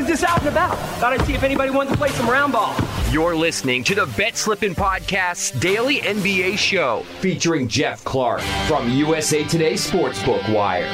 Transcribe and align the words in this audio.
I 0.00 0.02
was 0.02 0.12
just 0.12 0.24
out 0.24 0.38
and 0.38 0.48
about. 0.48 0.78
Thought 0.98 1.12
I'd 1.12 1.26
see 1.26 1.34
if 1.34 1.42
anybody 1.42 1.70
wanted 1.70 1.90
to 1.90 1.98
play 1.98 2.08
some 2.08 2.26
round 2.26 2.54
ball. 2.54 2.74
You're 3.10 3.36
listening 3.36 3.84
to 3.84 3.94
the 3.94 4.06
Bet 4.16 4.34
Slippin' 4.34 4.74
Podcast's 4.74 5.50
daily 5.60 5.98
NBA 5.98 6.56
show 6.56 7.02
featuring 7.20 7.68
Geoff 7.68 8.02
Clark 8.02 8.40
from 8.66 8.90
USA 8.92 9.44
Today 9.44 9.74
Sportsbook 9.74 10.54
Wire. 10.54 10.90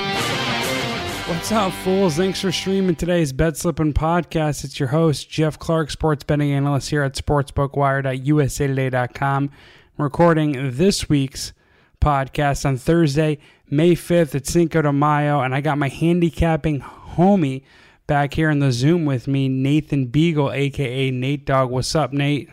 What's 1.28 1.52
up, 1.52 1.72
fools? 1.84 2.16
Thanks 2.16 2.40
for 2.40 2.50
streaming 2.50 2.96
today's 2.96 3.32
Bet 3.32 3.56
Slippin' 3.56 3.94
podcast. 3.94 4.64
It's 4.64 4.80
your 4.80 4.88
host, 4.88 5.30
Geoff 5.30 5.56
Clark, 5.56 5.92
sports 5.92 6.24
betting 6.24 6.50
analyst 6.50 6.90
here 6.90 7.04
at 7.04 7.14
sportsbookwire.usatoday.com. 7.14 9.50
recording 9.98 10.70
this 10.72 11.08
week's 11.08 11.52
podcast 12.00 12.66
on 12.66 12.76
Thursday, 12.76 13.38
May 13.70 13.94
5th 13.94 14.34
at 14.34 14.48
Cinco 14.48 14.82
de 14.82 14.92
Mayo, 14.92 15.42
and 15.42 15.54
I 15.54 15.60
got 15.60 15.78
my 15.78 15.90
handicapping 15.90 16.80
homie 16.80 17.62
back 18.06 18.34
here 18.34 18.50
in 18.50 18.58
the 18.60 18.72
Zoom 18.72 19.04
with 19.04 19.26
me, 19.26 19.48
Nathan 19.48 20.08
Beighle, 20.08 20.54
aka 20.54 21.10
Nate 21.10 21.44
Dog. 21.44 21.70
What's 21.70 21.94
up, 21.94 22.12
Nate? 22.12 22.48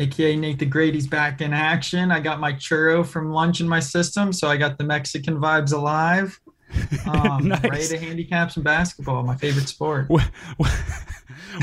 AKA 0.00 0.36
Nate 0.36 0.58
the 0.58 0.66
Grady's 0.66 1.06
back 1.06 1.40
in 1.40 1.52
action. 1.52 2.12
I 2.12 2.20
got 2.20 2.38
my 2.40 2.52
churro 2.52 3.04
from 3.04 3.32
lunch 3.32 3.60
in 3.60 3.68
my 3.68 3.80
system, 3.80 4.32
so 4.32 4.48
I 4.48 4.56
got 4.56 4.78
the 4.78 4.84
Mexican 4.84 5.38
vibes 5.38 5.72
alive. 5.72 6.38
Um, 7.06 7.48
Nice. 7.48 7.64
Ready 7.64 7.86
to 7.88 7.98
handicap 7.98 8.50
some 8.52 8.62
basketball, 8.62 9.22
my 9.22 9.36
favorite 9.36 9.70
sport. 9.70 10.06
What, 10.10 10.22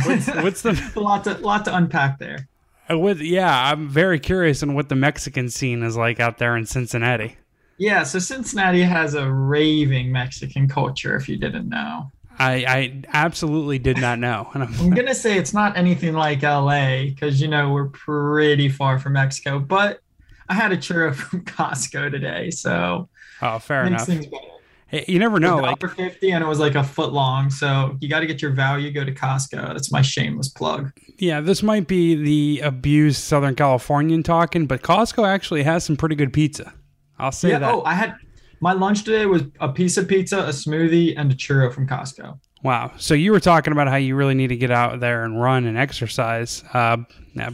what's, 0.03 0.27
what's 0.27 0.61
the 0.63 0.91
a 0.95 0.99
lot 0.99 1.23
to 1.25 1.35
lot 1.37 1.63
to 1.65 1.75
unpack 1.75 2.17
there. 2.17 2.47
uh, 2.89 2.95
yeah? 2.97 3.71
I'm 3.71 3.87
very 3.87 4.19
curious 4.19 4.63
on 4.63 4.73
what 4.73 4.89
the 4.89 4.95
Mexican 4.95 5.51
scene 5.51 5.83
is 5.83 5.95
like 5.95 6.19
out 6.19 6.39
there 6.39 6.57
in 6.57 6.65
Cincinnati. 6.65 7.37
Yeah, 7.77 8.01
so 8.01 8.17
Cincinnati 8.17 8.81
has 8.81 9.13
a 9.13 9.31
raving 9.31 10.11
Mexican 10.11 10.67
culture. 10.67 11.15
If 11.15 11.29
you 11.29 11.37
didn't 11.37 11.69
know, 11.69 12.11
I, 12.37 12.53
I 12.67 13.01
absolutely 13.13 13.79
did 13.79 13.97
not 13.97 14.19
know. 14.19 14.49
And 14.53 14.63
I'm, 14.63 14.73
I'm 14.79 14.89
gonna 14.91 15.15
say 15.15 15.37
it's 15.37 15.53
not 15.53 15.77
anything 15.77 16.13
like 16.13 16.41
LA 16.43 17.05
because 17.05 17.41
you 17.41 17.47
know 17.47 17.71
we're 17.71 17.89
pretty 17.89 18.69
far 18.69 18.99
from 18.99 19.13
Mexico. 19.13 19.59
But 19.59 20.01
I 20.49 20.53
had 20.53 20.71
a 20.71 20.77
churro 20.77 21.13
from 21.15 21.43
Costco 21.45 22.11
today, 22.11 22.51
so 22.51 23.09
oh, 23.41 23.59
fair 23.59 23.85
enough. 23.85 24.05
things 24.05 24.25
better. 24.27 24.43
Hey, 24.87 25.03
you 25.07 25.17
never 25.17 25.39
know. 25.39 25.57
Like, 25.57 25.79
fifty, 25.95 26.31
and 26.31 26.43
it 26.43 26.47
was 26.47 26.59
like 26.59 26.75
a 26.75 26.83
foot 26.83 27.11
long. 27.11 27.49
So 27.49 27.97
you 28.01 28.07
got 28.07 28.19
to 28.19 28.27
get 28.27 28.41
your 28.41 28.51
value. 28.51 28.91
Go 28.91 29.03
to 29.03 29.13
Costco. 29.13 29.67
That's 29.73 29.91
my 29.91 30.01
shameless 30.01 30.49
plug. 30.49 30.91
yeah, 31.17 31.41
this 31.41 31.63
might 31.63 31.87
be 31.87 32.15
the 32.15 32.61
abused 32.61 33.21
Southern 33.21 33.55
Californian 33.55 34.23
talking, 34.23 34.67
but 34.67 34.81
Costco 34.83 35.27
actually 35.27 35.63
has 35.63 35.83
some 35.83 35.97
pretty 35.97 36.15
good 36.15 36.33
pizza. 36.33 36.73
I'll 37.17 37.31
say 37.31 37.49
yeah. 37.49 37.59
that. 37.59 37.73
Oh, 37.73 37.83
I 37.83 37.93
had 37.93 38.15
my 38.59 38.73
lunch 38.73 39.03
today 39.03 39.25
was 39.25 39.43
a 39.59 39.69
piece 39.69 39.97
of 39.97 40.07
pizza, 40.07 40.39
a 40.39 40.49
smoothie, 40.49 41.13
and 41.17 41.31
a 41.31 41.35
churro 41.35 41.73
from 41.73 41.87
Costco. 41.87 42.39
Wow. 42.63 42.93
So 42.97 43.13
you 43.13 43.31
were 43.31 43.39
talking 43.39 43.73
about 43.73 43.87
how 43.87 43.97
you 43.97 44.15
really 44.15 44.33
need 44.33 44.47
to 44.47 44.57
get 44.57 44.71
out 44.71 44.99
there 44.99 45.23
and 45.23 45.39
run 45.39 45.65
and 45.65 45.77
exercise 45.77 46.63
uh, 46.73 46.97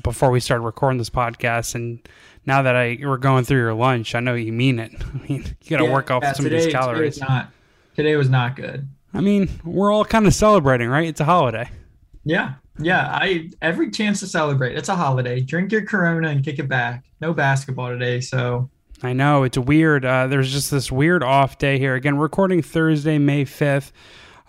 before 0.03 0.31
we 0.31 0.39
started 0.39 0.63
recording 0.63 0.97
this 0.99 1.09
podcast. 1.09 1.75
And 1.75 2.07
now 2.45 2.61
that 2.61 2.75
I 2.77 2.97
we're 3.01 3.17
going 3.17 3.43
through 3.43 3.59
your 3.59 3.73
lunch, 3.73 4.15
I 4.15 4.21
know 4.21 4.35
you 4.35 4.53
mean 4.53 4.79
it. 4.79 4.93
I 5.13 5.17
mean, 5.27 5.43
you 5.63 5.69
got 5.69 5.79
to 5.79 5.83
Yeah, 5.83 5.91
work 5.91 6.11
off 6.11 6.23
yeah, 6.23 6.33
some 6.33 6.45
today, 6.45 6.55
of 6.57 6.63
these 6.63 6.71
Today 6.71 6.71
calories. 6.71 7.15
was 7.19 7.19
not. 7.19 7.49
Today 7.95 8.15
was 8.15 8.29
not 8.29 8.55
good. 8.55 8.87
I 9.13 9.19
mean, 9.19 9.49
we're 9.65 9.91
all 9.91 10.05
kind 10.05 10.25
of 10.25 10.33
celebrating, 10.33 10.87
right? 10.87 11.07
It's 11.09 11.19
a 11.19 11.25
holiday. 11.25 11.69
Yeah, 12.23 12.53
yeah. 12.79 13.09
I 13.11 13.49
every 13.61 13.91
chance 13.91 14.19
to 14.21 14.27
celebrate. 14.27 14.77
It's 14.77 14.89
a 14.89 14.95
holiday. 14.95 15.41
Drink 15.41 15.71
your 15.71 15.85
Corona 15.85 16.29
and 16.29 16.43
kick 16.43 16.59
it 16.59 16.69
back. 16.69 17.03
No 17.19 17.33
basketball 17.33 17.89
today, 17.89 18.21
so 18.21 18.69
I 19.03 19.13
know 19.13 19.43
it's 19.43 19.57
weird. 19.57 20.05
Uh, 20.05 20.27
there's 20.27 20.51
just 20.51 20.69
this 20.69 20.91
weird 20.91 21.23
off 21.23 21.57
day 21.57 21.79
here. 21.79 21.95
Again, 21.95 22.17
recording 22.17 22.61
Thursday, 22.61 23.17
May 23.17 23.45
5th. 23.45 23.91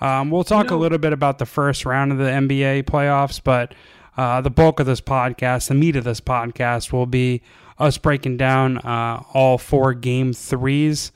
Um, 0.00 0.30
we'll 0.30 0.44
talk 0.44 0.70
know- 0.70 0.76
a 0.76 0.78
little 0.78 0.98
bit 0.98 1.12
about 1.12 1.38
the 1.38 1.46
first 1.46 1.86
round 1.86 2.12
of 2.12 2.18
the 2.18 2.24
NBA 2.24 2.82
playoffs, 2.84 3.40
but 3.42 3.74
uh, 4.16 4.40
the 4.42 4.50
bulk 4.50 4.78
of 4.80 4.86
this 4.86 5.00
podcast, 5.00 5.68
the 5.68 5.74
meat 5.74 5.96
of 5.96 6.04
this 6.04 6.20
podcast, 6.20 6.92
will 6.92 7.06
be 7.06 7.40
us 7.78 7.96
breaking 7.96 8.36
down 8.36 8.78
uh, 8.78 9.22
all 9.32 9.56
four 9.58 9.94
game 9.94 10.32
threes 10.34 11.12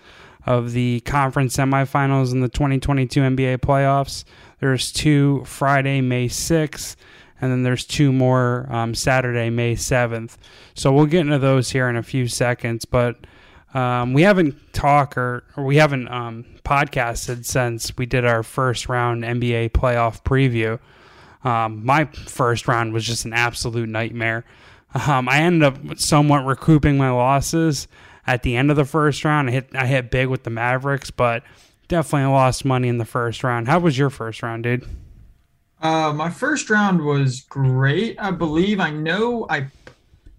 of 0.46 0.72
the 0.72 1.00
conference 1.00 1.56
semifinals 1.56 2.32
in 2.32 2.40
the 2.40 2.48
2022 2.48 3.20
NBA 3.20 3.58
playoffs. 3.58 4.24
There's 4.60 4.92
two 4.92 5.42
Friday, 5.44 6.00
May 6.00 6.28
6th, 6.28 6.96
and 7.40 7.52
then 7.52 7.62
there's 7.62 7.84
two 7.84 8.12
more 8.12 8.66
um, 8.70 8.94
Saturday, 8.94 9.50
May 9.50 9.74
7th. 9.74 10.36
So 10.74 10.92
we'll 10.92 11.06
get 11.06 11.20
into 11.20 11.38
those 11.38 11.70
here 11.70 11.88
in 11.88 11.96
a 11.96 12.02
few 12.02 12.28
seconds, 12.28 12.84
but 12.84 13.16
um, 13.74 14.14
we 14.14 14.22
haven't 14.22 14.72
talked 14.72 15.18
or, 15.18 15.44
or 15.56 15.64
we 15.64 15.76
haven't 15.76 16.08
um, 16.08 16.46
podcasted 16.64 17.44
since 17.44 17.96
we 17.96 18.06
did 18.06 18.24
our 18.24 18.42
first 18.42 18.88
round 18.88 19.22
NBA 19.22 19.70
playoff 19.70 20.22
preview. 20.22 20.78
Um, 21.46 21.84
my 21.84 22.06
first 22.06 22.66
round 22.66 22.92
was 22.92 23.04
just 23.04 23.24
an 23.24 23.32
absolute 23.32 23.88
nightmare. 23.88 24.44
Um, 25.06 25.28
I 25.28 25.40
ended 25.40 25.62
up 25.62 25.98
somewhat 25.98 26.46
recouping 26.46 26.96
my 26.96 27.10
losses 27.10 27.86
at 28.26 28.42
the 28.42 28.56
end 28.56 28.70
of 28.70 28.76
the 28.76 28.84
first 28.84 29.24
round. 29.24 29.50
I 29.50 29.52
hit 29.52 29.68
I 29.74 29.86
hit 29.86 30.10
big 30.10 30.28
with 30.28 30.44
the 30.44 30.50
Mavericks, 30.50 31.10
but 31.10 31.42
definitely 31.88 32.32
lost 32.32 32.64
money 32.64 32.88
in 32.88 32.98
the 32.98 33.04
first 33.04 33.44
round. 33.44 33.68
How 33.68 33.78
was 33.78 33.98
your 33.98 34.10
first 34.10 34.42
round, 34.42 34.62
dude? 34.62 34.88
Uh, 35.80 36.12
my 36.14 36.30
first 36.30 36.70
round 36.70 37.04
was 37.04 37.42
great. 37.42 38.16
I 38.18 38.30
believe 38.30 38.80
I 38.80 38.90
know 38.90 39.46
I 39.50 39.66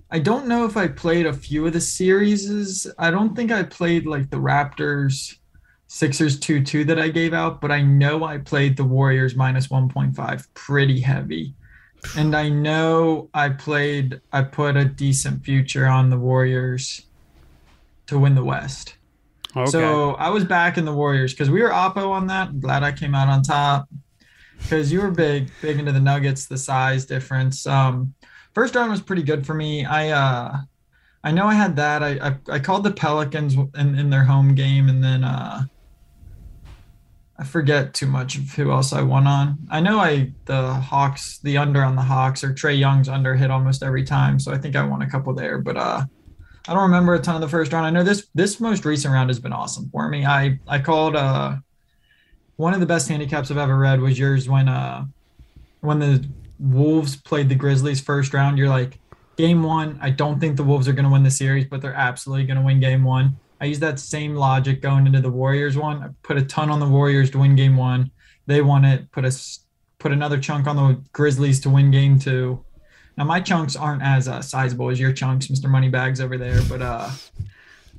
I 0.09 0.19
don't 0.19 0.47
know 0.47 0.65
if 0.65 0.77
I 0.77 0.87
played 0.87 1.25
a 1.25 1.33
few 1.33 1.65
of 1.67 1.73
the 1.73 1.81
series. 1.81 2.87
I 2.97 3.11
don't 3.11 3.35
think 3.35 3.51
I 3.51 3.63
played 3.63 4.05
like 4.05 4.29
the 4.29 4.37
Raptors 4.37 5.35
Sixers 5.87 6.39
2-2 6.39 6.85
that 6.87 6.99
I 6.99 7.09
gave 7.09 7.33
out, 7.33 7.59
but 7.59 7.71
I 7.71 7.81
know 7.81 8.23
I 8.23 8.37
played 8.37 8.77
the 8.77 8.85
Warriors 8.85 9.35
minus 9.35 9.67
1.5 9.67 10.47
pretty 10.53 10.99
heavy. 11.01 11.53
And 12.17 12.35
I 12.35 12.47
know 12.47 13.29
I 13.33 13.49
played 13.49 14.21
I 14.31 14.43
put 14.43 14.77
a 14.77 14.85
decent 14.85 15.43
future 15.43 15.85
on 15.85 16.09
the 16.09 16.17
Warriors 16.17 17.03
to 18.07 18.17
win 18.17 18.33
the 18.33 18.43
West. 18.43 18.95
Okay. 19.55 19.69
So 19.71 20.11
I 20.15 20.29
was 20.29 20.45
back 20.45 20.77
in 20.77 20.85
the 20.85 20.93
Warriors 20.93 21.33
because 21.33 21.49
we 21.49 21.61
were 21.61 21.69
Oppo 21.69 22.09
on 22.11 22.27
that. 22.27 22.49
I'm 22.49 22.59
glad 22.59 22.83
I 22.83 22.91
came 22.91 23.13
out 23.13 23.27
on 23.27 23.43
top 23.43 23.87
because 24.61 24.91
you 24.91 25.01
were 25.01 25.11
big, 25.11 25.49
big 25.61 25.79
into 25.79 25.91
the 25.91 25.99
Nuggets, 25.99 26.45
the 26.45 26.57
size 26.57 27.05
difference. 27.05 27.65
Um, 27.65 28.13
first 28.53 28.75
round 28.75 28.91
was 28.91 29.01
pretty 29.01 29.23
good 29.23 29.45
for 29.45 29.53
me. 29.53 29.85
I 29.85 30.09
uh, 30.09 30.57
I 31.23 31.31
know 31.31 31.47
I 31.47 31.53
had 31.53 31.75
that. 31.77 32.03
I 32.03 32.29
I, 32.29 32.55
I 32.55 32.59
called 32.59 32.83
the 32.83 32.91
Pelicans 32.91 33.55
in, 33.55 33.97
in 33.97 34.09
their 34.09 34.23
home 34.23 34.55
game, 34.55 34.89
and 34.89 35.03
then 35.03 35.23
uh, 35.23 35.63
I 37.39 37.43
forget 37.43 37.93
too 37.93 38.07
much 38.07 38.37
of 38.37 38.51
who 38.53 38.71
else 38.71 38.93
I 38.93 39.01
won 39.03 39.27
on. 39.27 39.57
I 39.69 39.79
know 39.79 39.99
I 39.99 40.33
the 40.45 40.73
Hawks, 40.73 41.39
the 41.39 41.57
under 41.57 41.83
on 41.83 41.95
the 41.95 42.01
Hawks, 42.01 42.43
or 42.43 42.53
Trae 42.53 42.77
Young's 42.77 43.09
under 43.09 43.35
hit 43.35 43.51
almost 43.51 43.83
every 43.83 44.03
time, 44.03 44.39
so 44.39 44.51
I 44.51 44.57
think 44.57 44.75
I 44.75 44.83
won 44.83 45.01
a 45.01 45.09
couple 45.09 45.33
there. 45.33 45.59
But 45.59 45.77
uh, 45.77 46.05
I 46.67 46.73
don't 46.73 46.83
remember 46.83 47.13
a 47.13 47.19
ton 47.19 47.35
of 47.35 47.41
the 47.41 47.47
first 47.47 47.71
round. 47.71 47.85
I 47.85 47.91
know 47.91 48.03
this 48.03 48.27
this 48.33 48.59
most 48.59 48.85
recent 48.85 49.13
round 49.13 49.29
has 49.29 49.39
been 49.39 49.53
awesome 49.53 49.89
for 49.91 50.09
me. 50.09 50.25
I 50.25 50.59
I 50.67 50.79
called 50.79 51.15
uh 51.15 51.57
one 52.57 52.73
of 52.73 52.79
the 52.79 52.85
best 52.85 53.07
handicaps 53.07 53.49
I've 53.49 53.57
ever 53.57 53.77
read 53.77 54.01
was 54.01 54.19
yours 54.19 54.47
when 54.49 54.67
uh 54.67 55.05
when 55.81 55.99
the 55.99 56.27
Wolves 56.59 57.15
played 57.15 57.49
the 57.49 57.55
Grizzlies 57.55 58.01
first 58.01 58.33
round. 58.33 58.57
You're 58.57 58.69
like 58.69 58.99
game 59.37 59.61
one. 59.63 59.99
I 60.01 60.09
don't 60.09 60.39
think 60.39 60.57
the 60.57 60.63
Wolves 60.63 60.87
are 60.87 60.93
going 60.93 61.05
to 61.05 61.11
win 61.11 61.21
the 61.23 61.29
series, 61.31 61.65
but 61.65 61.81
they're 61.81 61.93
absolutely 61.93 62.45
going 62.45 62.57
to 62.57 62.63
win 62.65 62.79
game 62.79 63.03
one. 63.03 63.37
I 63.61 63.65
use 63.65 63.79
that 63.79 63.99
same 63.99 64.33
logic 64.35 64.81
going 64.81 65.05
into 65.05 65.21
the 65.21 65.29
Warriors 65.29 65.77
one. 65.77 66.01
I 66.03 66.07
put 66.23 66.37
a 66.37 66.41
ton 66.43 66.69
on 66.71 66.79
the 66.79 66.87
Warriors 66.87 67.29
to 67.31 67.37
win 67.39 67.55
game 67.55 67.77
one. 67.77 68.09
They 68.47 68.61
won 68.61 68.85
it. 68.85 69.11
Put 69.11 69.23
a 69.25 69.31
put 69.99 70.11
another 70.11 70.39
chunk 70.39 70.65
on 70.67 70.75
the 70.75 71.01
Grizzlies 71.13 71.59
to 71.61 71.69
win 71.69 71.91
game 71.91 72.17
two. 72.19 72.63
Now 73.17 73.23
my 73.25 73.39
chunks 73.39 73.75
aren't 73.75 74.01
as 74.03 74.27
uh, 74.27 74.41
sizable 74.41 74.89
as 74.89 74.99
your 74.99 75.11
chunks, 75.11 75.47
Mr. 75.47 75.69
Moneybags 75.69 76.19
over 76.21 76.37
there, 76.37 76.61
but 76.69 76.81
uh, 76.81 77.09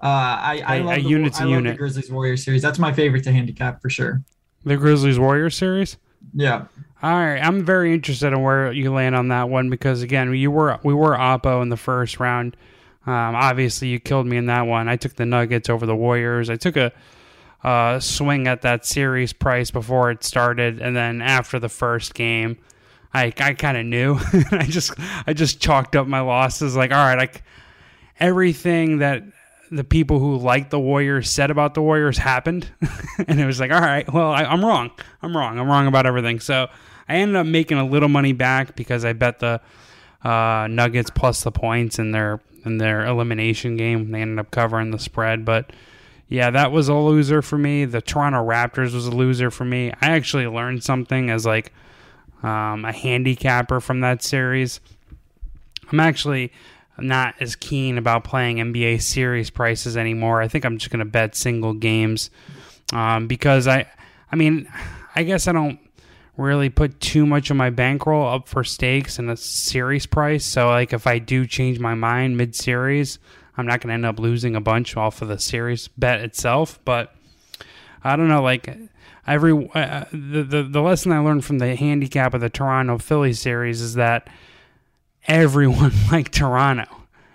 uh, 0.01 0.07
I 0.07 0.63
I 0.67 0.77
A- 0.77 0.83
love 0.85 0.95
the, 0.97 1.35
I 1.41 1.45
love 1.45 1.51
unit. 1.51 1.73
the 1.75 1.79
Grizzlies 1.79 2.11
Warriors 2.11 2.45
series. 2.45 2.63
That's 2.63 2.79
my 2.79 2.93
favorite 2.93 3.25
to 3.25 3.33
handicap 3.33 3.81
for 3.83 3.91
sure. 3.91 4.23
The 4.69 4.77
Grizzlies 4.77 5.19
Warriors 5.19 5.57
series. 5.57 5.97
Yeah, 6.35 6.67
All 7.03 7.11
right, 7.11 7.39
I'm 7.39 7.65
very 7.65 7.93
interested 7.95 8.33
in 8.33 8.43
where 8.43 8.71
you 8.73 8.93
land 8.93 9.15
on 9.15 9.29
that 9.29 9.49
one 9.49 9.71
because 9.71 10.03
again, 10.03 10.35
you 10.35 10.51
were 10.51 10.79
we 10.83 10.95
were 10.95 11.17
Oppo 11.17 11.63
in 11.63 11.69
the 11.69 11.77
first 11.77 12.21
round. 12.21 12.57
Um, 13.07 13.35
obviously, 13.35 13.89
you 13.89 13.99
killed 13.99 14.27
me 14.27 14.37
in 14.37 14.47
that 14.47 14.63
one. 14.63 14.89
I 14.89 14.97
took 14.97 15.15
the 15.15 15.25
Nuggets 15.25 15.71
over 15.71 15.87
the 15.87 15.97
Warriors. 15.97 16.51
I 16.51 16.57
took 16.57 16.77
a 16.77 16.93
uh, 17.65 17.99
swing 18.01 18.47
at 18.47 18.63
that 18.63 18.85
series 18.85 19.33
price 19.33 19.71
before 19.71 20.11
it 20.11 20.23
started, 20.23 20.81
and 20.81 20.95
then 20.95 21.23
after 21.23 21.59
the 21.59 21.71
first 21.71 22.15
game, 22.15 22.59
I 23.15 23.33
I 23.39 23.55
kind 23.55 23.79
of 23.79 23.87
knew. 23.87 24.19
I 24.51 24.67
just 24.69 24.93
I 25.27 25.33
just 25.33 25.61
chalked 25.61 25.97
up 25.97 26.07
my 26.07 26.21
losses. 26.21 26.77
Like, 26.77 26.93
all 26.93 26.99
right, 26.99 27.19
like 27.19 27.43
everything 28.21 28.99
that 28.99 29.23
the 29.71 29.85
people 29.85 30.19
who 30.19 30.37
like 30.37 30.71
the 30.71 30.81
Warriors 30.81 31.31
said 31.31 31.51
about 31.51 31.75
the 31.75 31.83
Warriors 31.83 32.19
happened, 32.19 32.71
and 33.29 33.41
it 33.41 33.47
was 33.47 33.61
like, 33.61 33.71
all 33.71 33.81
right, 33.81 34.11
well, 34.13 34.31
I, 34.31 34.45
I'm 34.45 34.65
wrong. 34.65 34.91
I'm 35.23 35.37
wrong. 35.37 35.59
I'm 35.59 35.69
wrong 35.69 35.87
about 35.87 36.07
everything. 36.07 36.41
So 36.41 36.69
I 37.09 37.17
ended 37.17 37.37
up 37.37 37.47
making 37.47 37.79
a 37.79 37.85
little 37.87 38.09
money 38.09 38.33
back 38.33 38.77
because 38.77 39.05
I 39.05 39.13
bet 39.13 39.39
the 39.41 39.61
uh, 40.23 40.67
Nuggets 40.71 41.11
plus 41.11 41.43
the 41.43 41.53
points 41.53 41.99
in 41.99 42.13
their 42.13 42.41
in 42.65 42.79
their 42.79 43.07
elimination 43.07 43.77
game. 43.77 44.11
They 44.11 44.23
ended 44.23 44.39
up 44.39 44.51
covering 44.51 44.91
the 44.91 44.99
spread, 44.99 45.45
but 45.45 45.73
yeah, 46.29 46.51
that 46.51 46.73
was 46.73 46.89
a 46.89 46.95
loser 46.95 47.41
for 47.41 47.57
me. 47.57 47.85
The 47.85 48.03
Toronto 48.03 48.45
Raptors 48.47 48.93
was 48.93 49.07
a 49.07 49.11
loser 49.11 49.51
for 49.51 49.65
me. 49.65 49.93
I 50.01 50.11
actually 50.11 50.47
learned 50.47 50.85
something 50.85 51.31
as 51.31 51.47
like 51.47 51.73
um, 52.43 52.85
a 52.85 52.93
handicapper 52.93 53.81
from 53.81 54.01
that 54.01 54.23
series. 54.23 54.81
I'm 55.91 56.01
actually 56.01 56.53
not 56.99 57.35
as 57.41 57.57
keen 57.57 57.99
about 57.99 58.25
playing 58.25 58.57
NBA 58.57 59.03
series 59.03 59.51
prices 59.51 59.97
anymore. 59.97 60.43
I 60.43 60.49
think 60.49 60.65
I'm 60.65 60.79
just 60.79 60.91
going 60.91 60.99
to 61.01 61.11
bet 61.11 61.35
single 61.35 61.73
games 61.73 62.31
um, 62.93 63.27
because 63.27 63.67
I, 63.67 63.87
I 64.31 64.37
mean, 64.37 64.69
I 65.15 65.23
guess 65.23 65.49
I 65.49 65.53
don't 65.53 65.79
really 66.37 66.71
put 66.71 67.01
too 67.01 67.27
much 67.27 67.51
of 67.51 67.57
my 67.57 67.71
bankroll 67.71 68.27
up 68.27 68.49
for 68.49 68.63
stakes 68.63 69.19
in 69.19 69.29
a 69.29 69.37
series 69.37 70.07
price. 70.07 70.47
So 70.47 70.69
like 70.69 70.93
if 70.93 71.07
I 71.07 71.19
do 71.19 71.47
change 71.47 71.79
my 71.79 71.95
mind 71.95 72.37
mid 72.37 72.55
series, 72.55 73.19
I'm 73.57 73.67
not 73.67 73.81
going 73.81 73.89
to 73.89 73.95
end 73.95 74.07
up 74.07 74.21
losing 74.21 74.55
a 74.55 74.61
bunch 74.61 74.97
off 74.97 75.21
of 75.21 75.29
the 75.29 75.39
series 75.39 75.89
bet 75.89 76.21
itself. 76.21 76.79
But 76.85 77.15
I 78.05 78.17
don't 78.17 78.29
know, 78.29 78.43
like 78.43 78.73
every 79.27 79.69
uh, 79.75 80.05
the, 80.13 80.43
the 80.45 80.63
the 80.63 80.81
lesson 80.81 81.11
I 81.11 81.19
learned 81.19 81.45
from 81.45 81.59
the 81.59 81.75
handicap 81.75 82.35
of 82.35 82.41
the 82.41 82.49
Toronto 82.49 82.99
Philly 82.99 83.33
series 83.33 83.81
is 83.81 83.95
that 83.95 84.29
everyone 85.29 85.93
liked 86.13 86.33
Toronto. 86.33 86.87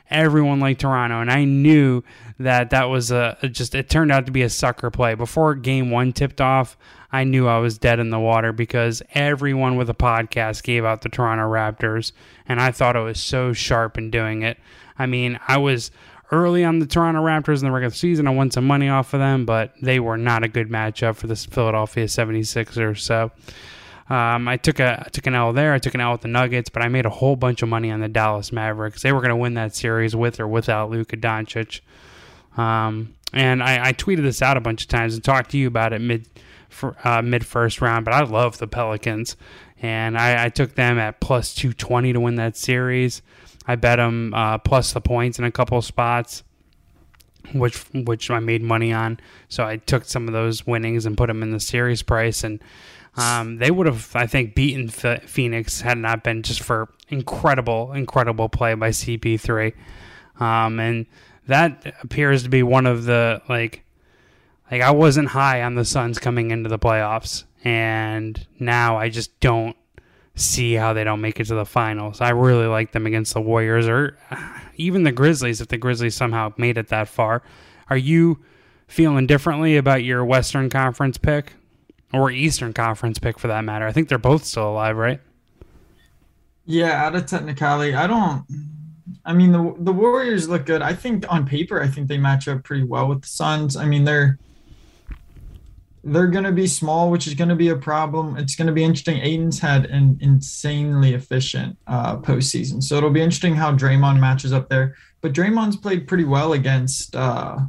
Everyone 0.10 0.60
liked 0.60 0.82
Toronto, 0.82 1.22
and 1.22 1.32
I 1.32 1.46
knew 1.46 2.04
that 2.40 2.72
that 2.72 2.86
was 2.86 3.12
a, 3.12 3.38
just. 3.52 3.74
It 3.74 3.90
turned 3.90 4.12
out 4.12 4.26
to 4.26 4.32
be 4.32 4.42
a 4.42 4.50
sucker 4.50 4.92
play. 4.92 5.16
Before 5.16 5.56
Game 5.56 5.90
One 5.90 6.12
tipped 6.14 6.42
off, 6.42 6.78
I 7.12 7.24
knew 7.24 7.48
I 7.48 7.60
was 7.60 7.78
dead 7.78 8.00
in 8.00 8.10
the 8.10 8.20
water 8.20 8.52
because 8.52 9.02
everyone 9.14 9.76
with 9.76 9.90
a 9.90 9.96
podcast 9.96 10.64
gave 10.64 10.86
out 10.86 11.02
the 11.02 11.10
Toronto 11.10 11.50
Raptors, 11.50 12.12
and 12.48 12.60
I 12.60 12.72
thought 12.72 12.96
it 12.96 13.02
was 13.02 13.20
so 13.20 13.54
sharp 13.54 13.98
in 13.98 14.12
doing 14.12 14.44
it. 14.44 14.58
I 15.00 15.08
mean, 15.08 15.40
I 15.48 15.58
was 15.58 15.90
early 16.32 16.64
on 16.64 16.80
the 16.80 16.86
Toronto 16.86 17.22
Raptors 17.22 17.60
in 17.60 17.66
the 17.66 17.72
regular 17.72 17.94
season. 17.94 18.28
I 18.28 18.32
won 18.32 18.52
some 18.52 18.66
money 18.66 18.90
off 18.90 19.14
of 19.14 19.20
them, 19.20 19.46
but 19.46 19.74
they 19.82 20.00
were 20.00 20.18
not 20.18 20.44
a 20.44 20.48
good 20.48 20.70
matchup 20.70 21.16
for 21.16 21.28
the 21.28 21.36
Philadelphia 21.36 22.06
76ers. 22.06 23.00
So 23.00 23.32
um, 24.10 24.48
I 24.48 24.58
took 24.58 24.80
a 24.80 25.04
I 25.06 25.10
took 25.10 25.28
an 25.28 25.36
L 25.36 25.54
there. 25.54 25.74
I 25.74 25.80
took 25.80 25.94
an 25.94 26.02
L 26.02 26.12
with 26.12 26.22
the 26.22 26.28
Nuggets, 26.28 26.70
but 26.70 26.82
I 26.82 26.90
made 26.90 27.06
a 27.06 27.10
whole 27.10 27.36
bunch 27.36 27.62
of 27.62 27.70
money 27.70 27.90
on 27.90 28.02
the 28.02 28.10
Dallas 28.10 28.52
Mavericks. 28.52 29.02
They 29.02 29.14
were 29.14 29.20
going 29.20 29.30
to 29.30 29.36
win 29.36 29.54
that 29.54 29.76
series 29.76 30.16
with 30.16 30.40
or 30.40 30.48
without 30.48 30.90
Luka 30.90 31.16
Doncic. 31.16 31.80
Um, 32.58 33.16
and 33.34 33.64
I, 33.64 33.88
I, 33.88 33.94
tweeted 33.94 34.22
this 34.22 34.44
out 34.44 34.58
a 34.58 34.62
bunch 34.62 34.84
of 34.84 34.88
times 34.88 35.16
and 35.16 35.24
talked 35.24 35.52
to 35.52 35.58
you 35.58 35.68
about 35.68 35.92
it 35.92 36.02
mid 36.02 36.28
uh, 37.04 37.22
mid 37.22 37.46
first 37.46 37.82
round. 37.82 38.06
But 38.06 38.14
I 38.14 38.24
love 38.24 38.58
the 38.58 38.68
Pelicans, 38.68 39.36
and 39.82 40.18
I, 40.18 40.46
I, 40.46 40.50
took 40.50 40.76
them 40.76 41.00
at 41.00 41.20
plus 41.20 41.56
two 41.56 41.74
twenty 41.74 42.14
to 42.14 42.20
win 42.20 42.36
that 42.36 42.56
series. 42.58 43.22
I 43.66 43.76
bet 43.76 43.98
them 43.98 44.34
uh, 44.34 44.60
plus 44.60 44.94
the 44.94 45.02
points 45.02 45.40
in 45.40 45.46
a 45.46 45.52
couple 45.52 45.82
spots, 45.82 46.44
which 47.54 47.78
which 47.94 48.30
I 48.30 48.40
made 48.40 48.62
money 48.62 48.94
on. 48.94 49.20
So 49.50 49.66
I 49.66 49.78
took 49.78 50.04
some 50.06 50.28
of 50.28 50.34
those 50.34 50.68
winnings 50.68 51.06
and 51.06 51.18
put 51.18 51.28
them 51.28 51.42
in 51.42 51.52
the 51.52 51.60
series 51.60 52.04
price 52.04 52.44
and. 52.44 52.62
Um, 53.16 53.58
they 53.58 53.70
would 53.70 53.86
have, 53.86 54.16
I 54.16 54.26
think, 54.26 54.56
beaten 54.56 54.90
Phoenix 54.90 55.82
had 55.82 55.98
not 55.98 56.24
been 56.24 56.42
just 56.42 56.62
for 56.62 56.90
incredible, 57.10 57.94
incredible 57.94 58.50
play 58.50 58.74
by 58.74 58.90
CP3. 58.90 59.74
Um, 60.40 60.80
and 60.80 61.06
that 61.48 61.94
appears 62.02 62.44
to 62.44 62.50
be 62.50 62.64
one 62.64 62.86
of 62.88 63.06
the 63.06 63.42
like, 63.48 63.84
like 64.72 64.82
I 64.82 64.92
wasn't 64.92 65.30
high 65.30 65.62
on 65.62 65.76
the 65.76 65.86
Suns 65.86 66.18
coming 66.18 66.50
into 66.50 66.70
the 66.70 66.80
playoffs, 66.80 67.44
and 67.64 68.46
now 68.60 68.98
I 68.98 69.10
just 69.10 69.40
don't 69.40 69.76
see 70.36 70.74
how 70.74 70.94
they 70.94 71.04
don't 71.04 71.22
make 71.22 71.40
it 71.40 71.46
to 71.46 71.56
the 71.56 71.66
finals. 71.66 72.20
I 72.20 72.32
really 72.32 72.66
like 72.66 72.92
them 72.92 73.06
against 73.06 73.36
the 73.36 73.42
Warriors 73.42 73.88
or 73.88 74.18
even 74.76 75.04
the 75.04 75.12
Grizzlies 75.12 75.62
if 75.62 75.68
the 75.68 75.78
Grizzlies 75.78 76.16
somehow 76.16 76.54
made 76.58 76.80
it 76.80 76.88
that 76.88 77.08
far. 77.08 77.44
Are 77.90 77.98
you 77.98 78.40
feeling 78.88 79.28
differently 79.28 79.78
about 79.78 80.04
your 80.04 80.26
Western 80.26 80.72
Conference 80.72 81.20
pick? 81.20 81.54
Or 82.14 82.30
Eastern 82.30 82.74
Conference 82.74 83.18
pick 83.18 83.40
for 83.40 83.48
that 83.48 83.64
matter. 83.64 83.88
I 83.88 83.92
think 83.92 84.08
they're 84.08 84.18
both 84.18 84.46
still 84.46 84.70
alive, 84.70 84.98
right? 84.98 85.20
Yeah, 86.66 87.06
out 87.06 87.16
of 87.16 87.26
technicality, 87.26 87.94
I 87.94 88.08
don't. 88.08 88.46
I 89.26 89.34
mean, 89.34 89.52
the 89.52 89.76
the 89.80 89.92
Warriors 89.92 90.48
look 90.48 90.66
good. 90.66 90.82
I 90.82 90.94
think 90.94 91.26
on 91.32 91.46
paper, 91.46 91.82
I 91.82 91.88
think 91.88 92.08
they 92.08 92.18
match 92.18 92.48
up 92.48 92.64
pretty 92.64 92.84
well 92.84 93.08
with 93.08 93.22
the 93.22 93.28
Suns. 93.28 93.76
I 93.76 93.86
mean, 93.86 94.06
they're 94.06 94.38
they're 96.04 96.28
going 96.28 96.44
to 96.44 96.52
be 96.52 96.68
small, 96.68 97.10
which 97.10 97.28
is 97.28 97.34
going 97.34 97.50
to 97.50 97.56
be 97.56 97.70
a 97.70 97.76
problem. 97.76 98.38
It's 98.38 98.56
going 98.56 98.68
to 98.68 98.74
be 98.74 98.84
interesting. 98.84 99.20
Ayton's 99.22 99.60
had 99.60 99.86
an 99.86 100.18
insanely 100.22 101.14
efficient 101.14 101.78
uh, 101.88 102.18
postseason, 102.18 102.84
so 102.84 102.96
it'll 102.96 103.10
be 103.10 103.22
interesting 103.22 103.56
how 103.56 103.74
Draymond 103.76 104.20
matches 104.20 104.54
up 104.54 104.70
there. 104.70 104.96
But 105.22 105.34
Draymond's 105.34 105.78
played 105.78 106.08
pretty 106.08 106.26
well 106.26 106.54
against 106.54 107.16
uh, 107.16 107.60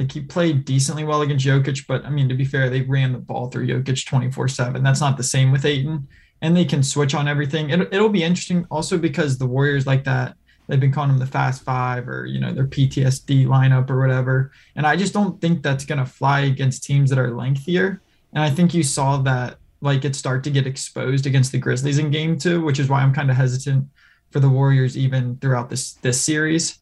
like 0.00 0.12
he 0.12 0.22
played 0.22 0.64
decently 0.64 1.04
well 1.04 1.20
against 1.20 1.44
Jokic, 1.44 1.86
but 1.86 2.06
I 2.06 2.10
mean, 2.10 2.26
to 2.30 2.34
be 2.34 2.46
fair, 2.46 2.70
they 2.70 2.80
ran 2.80 3.12
the 3.12 3.18
ball 3.18 3.50
through 3.50 3.66
Jokic 3.66 4.06
24 4.06 4.48
7. 4.48 4.82
That's 4.82 5.00
not 5.00 5.18
the 5.18 5.22
same 5.22 5.52
with 5.52 5.66
Ayton, 5.66 6.08
And 6.40 6.56
they 6.56 6.64
can 6.64 6.82
switch 6.82 7.14
on 7.14 7.28
everything. 7.28 7.68
It, 7.68 7.80
it'll 7.92 8.08
be 8.08 8.24
interesting 8.24 8.66
also 8.70 8.96
because 8.96 9.36
the 9.36 9.46
Warriors 9.46 9.86
like 9.86 10.04
that. 10.04 10.36
They've 10.66 10.80
been 10.80 10.92
calling 10.92 11.10
them 11.10 11.18
the 11.18 11.26
fast 11.26 11.64
five 11.64 12.08
or, 12.08 12.26
you 12.26 12.40
know, 12.40 12.54
their 12.54 12.66
PTSD 12.66 13.44
lineup 13.46 13.90
or 13.90 14.00
whatever. 14.00 14.52
And 14.76 14.86
I 14.86 14.96
just 14.96 15.12
don't 15.12 15.40
think 15.40 15.62
that's 15.62 15.84
going 15.84 15.98
to 15.98 16.06
fly 16.06 16.40
against 16.40 16.84
teams 16.84 17.10
that 17.10 17.18
are 17.18 17.34
lengthier. 17.34 18.00
And 18.32 18.42
I 18.42 18.50
think 18.50 18.72
you 18.72 18.84
saw 18.84 19.18
that 19.22 19.58
like 19.82 20.04
it 20.04 20.14
start 20.16 20.44
to 20.44 20.50
get 20.50 20.66
exposed 20.66 21.26
against 21.26 21.52
the 21.52 21.58
Grizzlies 21.58 21.98
in 21.98 22.10
game 22.10 22.38
two, 22.38 22.62
which 22.62 22.78
is 22.78 22.88
why 22.88 23.02
I'm 23.02 23.12
kind 23.12 23.30
of 23.30 23.36
hesitant 23.36 23.88
for 24.30 24.40
the 24.40 24.48
Warriors 24.48 24.96
even 24.96 25.36
throughout 25.38 25.68
this 25.70 25.94
this 25.94 26.20
series. 26.20 26.79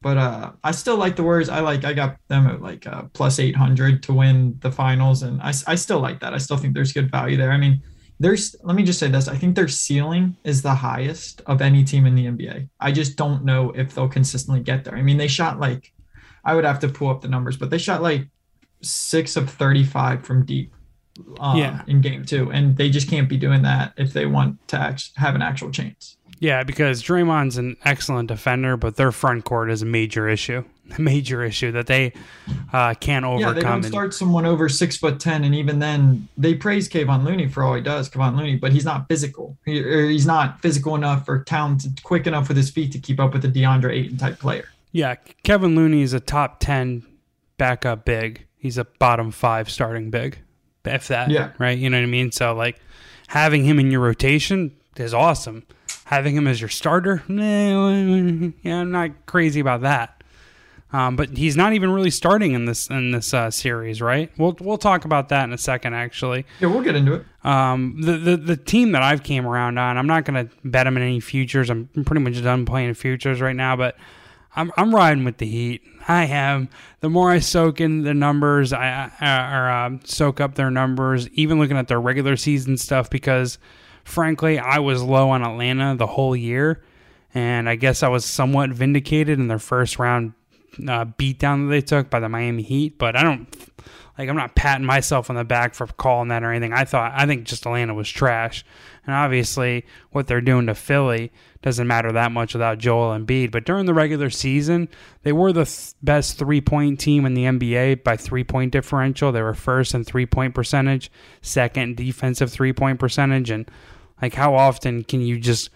But 0.00 0.16
uh, 0.16 0.52
I 0.62 0.70
still 0.70 0.96
like 0.96 1.16
the 1.16 1.24
Warriors. 1.24 1.48
I 1.48 1.60
like 1.60 1.84
I 1.84 1.92
got 1.92 2.18
them 2.28 2.46
at 2.46 2.62
like 2.62 2.86
uh, 2.86 3.02
plus 3.12 3.38
800 3.40 4.02
to 4.04 4.12
win 4.12 4.56
the 4.60 4.70
finals, 4.70 5.22
and 5.22 5.40
I, 5.42 5.52
I 5.66 5.74
still 5.74 5.98
like 5.98 6.20
that. 6.20 6.34
I 6.34 6.38
still 6.38 6.56
think 6.56 6.74
there's 6.74 6.92
good 6.92 7.10
value 7.10 7.36
there. 7.36 7.50
I 7.50 7.56
mean, 7.56 7.82
there's 8.20 8.54
let 8.62 8.76
me 8.76 8.84
just 8.84 9.00
say 9.00 9.08
this: 9.08 9.26
I 9.26 9.36
think 9.36 9.56
their 9.56 9.66
ceiling 9.66 10.36
is 10.44 10.62
the 10.62 10.74
highest 10.74 11.42
of 11.46 11.60
any 11.60 11.82
team 11.82 12.06
in 12.06 12.14
the 12.14 12.26
NBA. 12.26 12.68
I 12.78 12.92
just 12.92 13.16
don't 13.16 13.44
know 13.44 13.70
if 13.72 13.94
they'll 13.94 14.08
consistently 14.08 14.62
get 14.62 14.84
there. 14.84 14.94
I 14.94 15.02
mean, 15.02 15.16
they 15.16 15.28
shot 15.28 15.58
like 15.58 15.92
I 16.44 16.54
would 16.54 16.64
have 16.64 16.78
to 16.80 16.88
pull 16.88 17.08
up 17.08 17.20
the 17.20 17.28
numbers, 17.28 17.56
but 17.56 17.70
they 17.70 17.78
shot 17.78 18.00
like 18.00 18.28
six 18.82 19.36
of 19.36 19.50
35 19.50 20.24
from 20.24 20.44
deep 20.44 20.72
uh, 21.40 21.54
yeah. 21.56 21.82
in 21.86 22.00
game 22.00 22.24
two, 22.24 22.50
and 22.52 22.76
they 22.76 22.90
just 22.90 23.08
can't 23.08 23.28
be 23.28 23.36
doing 23.36 23.62
that 23.62 23.92
if 23.96 24.12
they 24.12 24.26
want 24.26 24.66
to 24.68 24.78
act, 24.78 25.10
have 25.16 25.34
an 25.34 25.42
actual 25.42 25.70
chance. 25.70 26.17
Yeah, 26.40 26.62
because 26.62 27.02
Draymond's 27.02 27.56
an 27.56 27.76
excellent 27.84 28.28
defender, 28.28 28.76
but 28.76 28.96
their 28.96 29.10
front 29.10 29.44
court 29.44 29.70
is 29.70 29.82
a 29.82 29.86
major 29.86 30.28
issue. 30.28 30.64
A 30.96 31.02
major 31.02 31.44
issue 31.44 31.70
that 31.72 31.86
they 31.86 32.14
uh, 32.72 32.94
can't 32.94 33.22
overcome. 33.22 33.56
Yeah, 33.56 33.60
they 33.60 33.60
don't 33.60 33.82
start 33.82 34.14
someone 34.14 34.46
over 34.46 34.70
six 34.70 34.96
foot 34.96 35.20
ten, 35.20 35.44
and 35.44 35.54
even 35.54 35.80
then, 35.80 36.28
they 36.38 36.54
praise 36.54 36.88
Kevon 36.88 37.24
Looney 37.24 37.46
for 37.46 37.62
all 37.62 37.74
he 37.74 37.82
does, 37.82 38.08
Kevon 38.08 38.38
Looney, 38.38 38.56
but 38.56 38.72
he's 38.72 38.86
not 38.86 39.06
physical. 39.06 39.58
He, 39.66 39.82
he's 39.82 40.24
not 40.24 40.62
physical 40.62 40.94
enough 40.94 41.28
or 41.28 41.44
talented, 41.44 42.02
quick 42.04 42.26
enough 42.26 42.48
with 42.48 42.56
his 42.56 42.70
feet 42.70 42.90
to 42.92 42.98
keep 42.98 43.20
up 43.20 43.34
with 43.34 43.44
a 43.44 43.48
DeAndre 43.48 43.92
Ayton 43.92 44.16
type 44.16 44.38
player. 44.38 44.66
Yeah, 44.90 45.16
Kevon 45.44 45.76
Looney 45.76 46.00
is 46.00 46.14
a 46.14 46.20
top 46.20 46.58
ten 46.58 47.04
backup 47.58 48.06
big. 48.06 48.46
He's 48.56 48.78
a 48.78 48.84
bottom 48.84 49.30
five 49.30 49.68
starting 49.68 50.08
big, 50.08 50.38
if 50.86 51.08
that. 51.08 51.30
Yeah. 51.30 51.50
Right. 51.58 51.76
You 51.76 51.90
know 51.90 51.98
what 51.98 52.04
I 52.04 52.06
mean? 52.06 52.32
So 52.32 52.54
like 52.54 52.80
having 53.26 53.64
him 53.64 53.78
in 53.78 53.90
your 53.90 54.00
rotation 54.00 54.74
is 54.96 55.12
awesome 55.12 55.64
having 56.08 56.34
him 56.34 56.46
as 56.46 56.58
your 56.58 56.70
starter, 56.70 57.22
yeah, 57.28 58.80
I'm 58.80 58.90
not 58.90 59.26
crazy 59.26 59.60
about 59.60 59.82
that. 59.82 60.14
Um, 60.90 61.16
but 61.16 61.36
he's 61.36 61.54
not 61.54 61.74
even 61.74 61.90
really 61.90 62.10
starting 62.10 62.52
in 62.52 62.64
this 62.64 62.88
in 62.88 63.10
this 63.10 63.34
uh, 63.34 63.50
series, 63.50 64.00
right? 64.00 64.32
We'll 64.38 64.56
we'll 64.58 64.78
talk 64.78 65.04
about 65.04 65.28
that 65.28 65.44
in 65.44 65.52
a 65.52 65.58
second, 65.58 65.92
actually. 65.92 66.46
Yeah, 66.60 66.68
we'll 66.68 66.82
get 66.82 66.96
into 66.96 67.12
it. 67.12 67.26
Um, 67.44 68.00
the, 68.00 68.12
the 68.16 68.36
the 68.38 68.56
team 68.56 68.92
that 68.92 69.02
I've 69.02 69.22
came 69.22 69.46
around 69.46 69.76
on, 69.76 69.98
I'm 69.98 70.06
not 70.06 70.24
going 70.24 70.48
to 70.48 70.54
bet 70.64 70.86
him 70.86 70.96
in 70.96 71.02
any 71.02 71.20
futures. 71.20 71.68
I'm 71.68 71.88
pretty 72.06 72.22
much 72.22 72.42
done 72.42 72.64
playing 72.64 72.94
futures 72.94 73.42
right 73.42 73.54
now, 73.54 73.76
but 73.76 73.98
I'm 74.56 74.72
I'm 74.78 74.94
riding 74.94 75.24
with 75.24 75.36
the 75.36 75.46
Heat. 75.46 75.82
I 76.08 76.24
am. 76.24 76.70
The 77.00 77.10
more 77.10 77.30
I 77.30 77.40
soak 77.40 77.82
in 77.82 78.04
the 78.04 78.14
numbers, 78.14 78.72
I, 78.72 79.12
I 79.20 79.56
or 79.58 79.68
uh, 79.68 79.98
soak 80.04 80.40
up 80.40 80.54
their 80.54 80.70
numbers, 80.70 81.28
even 81.30 81.58
looking 81.58 81.76
at 81.76 81.88
their 81.88 82.00
regular 82.00 82.34
season 82.36 82.78
stuff, 82.78 83.10
because 83.10 83.58
frankly, 84.08 84.58
I 84.58 84.78
was 84.78 85.02
low 85.02 85.30
on 85.30 85.42
Atlanta 85.42 85.94
the 85.96 86.06
whole 86.06 86.34
year, 86.34 86.82
and 87.34 87.68
I 87.68 87.76
guess 87.76 88.02
I 88.02 88.08
was 88.08 88.24
somewhat 88.24 88.70
vindicated 88.70 89.38
in 89.38 89.48
their 89.48 89.58
first 89.58 89.98
round 89.98 90.32
uh, 90.78 91.04
beatdown 91.04 91.66
that 91.66 91.70
they 91.70 91.80
took 91.80 92.10
by 92.10 92.20
the 92.20 92.28
Miami 92.28 92.62
Heat, 92.62 92.98
but 92.98 93.16
I 93.16 93.22
don't 93.22 93.46
like 94.18 94.28
I'm 94.28 94.36
not 94.36 94.56
patting 94.56 94.86
myself 94.86 95.30
on 95.30 95.36
the 95.36 95.44
back 95.44 95.74
for 95.74 95.86
calling 95.86 96.28
that 96.28 96.42
or 96.42 96.50
anything. 96.50 96.72
I 96.72 96.84
thought 96.84 97.12
I 97.14 97.26
think 97.26 97.44
just 97.44 97.66
Atlanta 97.66 97.94
was 97.94 98.08
trash, 98.08 98.64
and 99.06 99.14
obviously 99.14 99.84
what 100.10 100.26
they're 100.26 100.40
doing 100.40 100.66
to 100.66 100.74
Philly 100.74 101.30
doesn't 101.60 101.86
matter 101.86 102.10
that 102.12 102.32
much 102.32 102.54
without 102.54 102.78
Joel 102.78 103.16
Embiid. 103.16 103.50
But 103.50 103.64
during 103.64 103.86
the 103.86 103.94
regular 103.94 104.30
season, 104.30 104.88
they 105.22 105.32
were 105.32 105.52
the 105.52 105.64
th- 105.64 105.92
best 106.02 106.38
three 106.38 106.60
point 106.60 106.98
team 106.98 107.26
in 107.26 107.34
the 107.34 107.44
NBA 107.44 108.04
by 108.04 108.16
three 108.16 108.44
point 108.44 108.72
differential. 108.72 109.32
They 109.32 109.42
were 109.42 109.54
first 109.54 109.94
in 109.94 110.04
three 110.04 110.26
point 110.26 110.54
percentage, 110.54 111.10
second 111.42 111.96
defensive 111.96 112.50
three 112.50 112.72
point 112.72 112.98
percentage, 112.98 113.50
and 113.50 113.70
like 114.20 114.34
how 114.34 114.54
often 114.54 115.04
can 115.04 115.20
you 115.20 115.38
just 115.38 115.70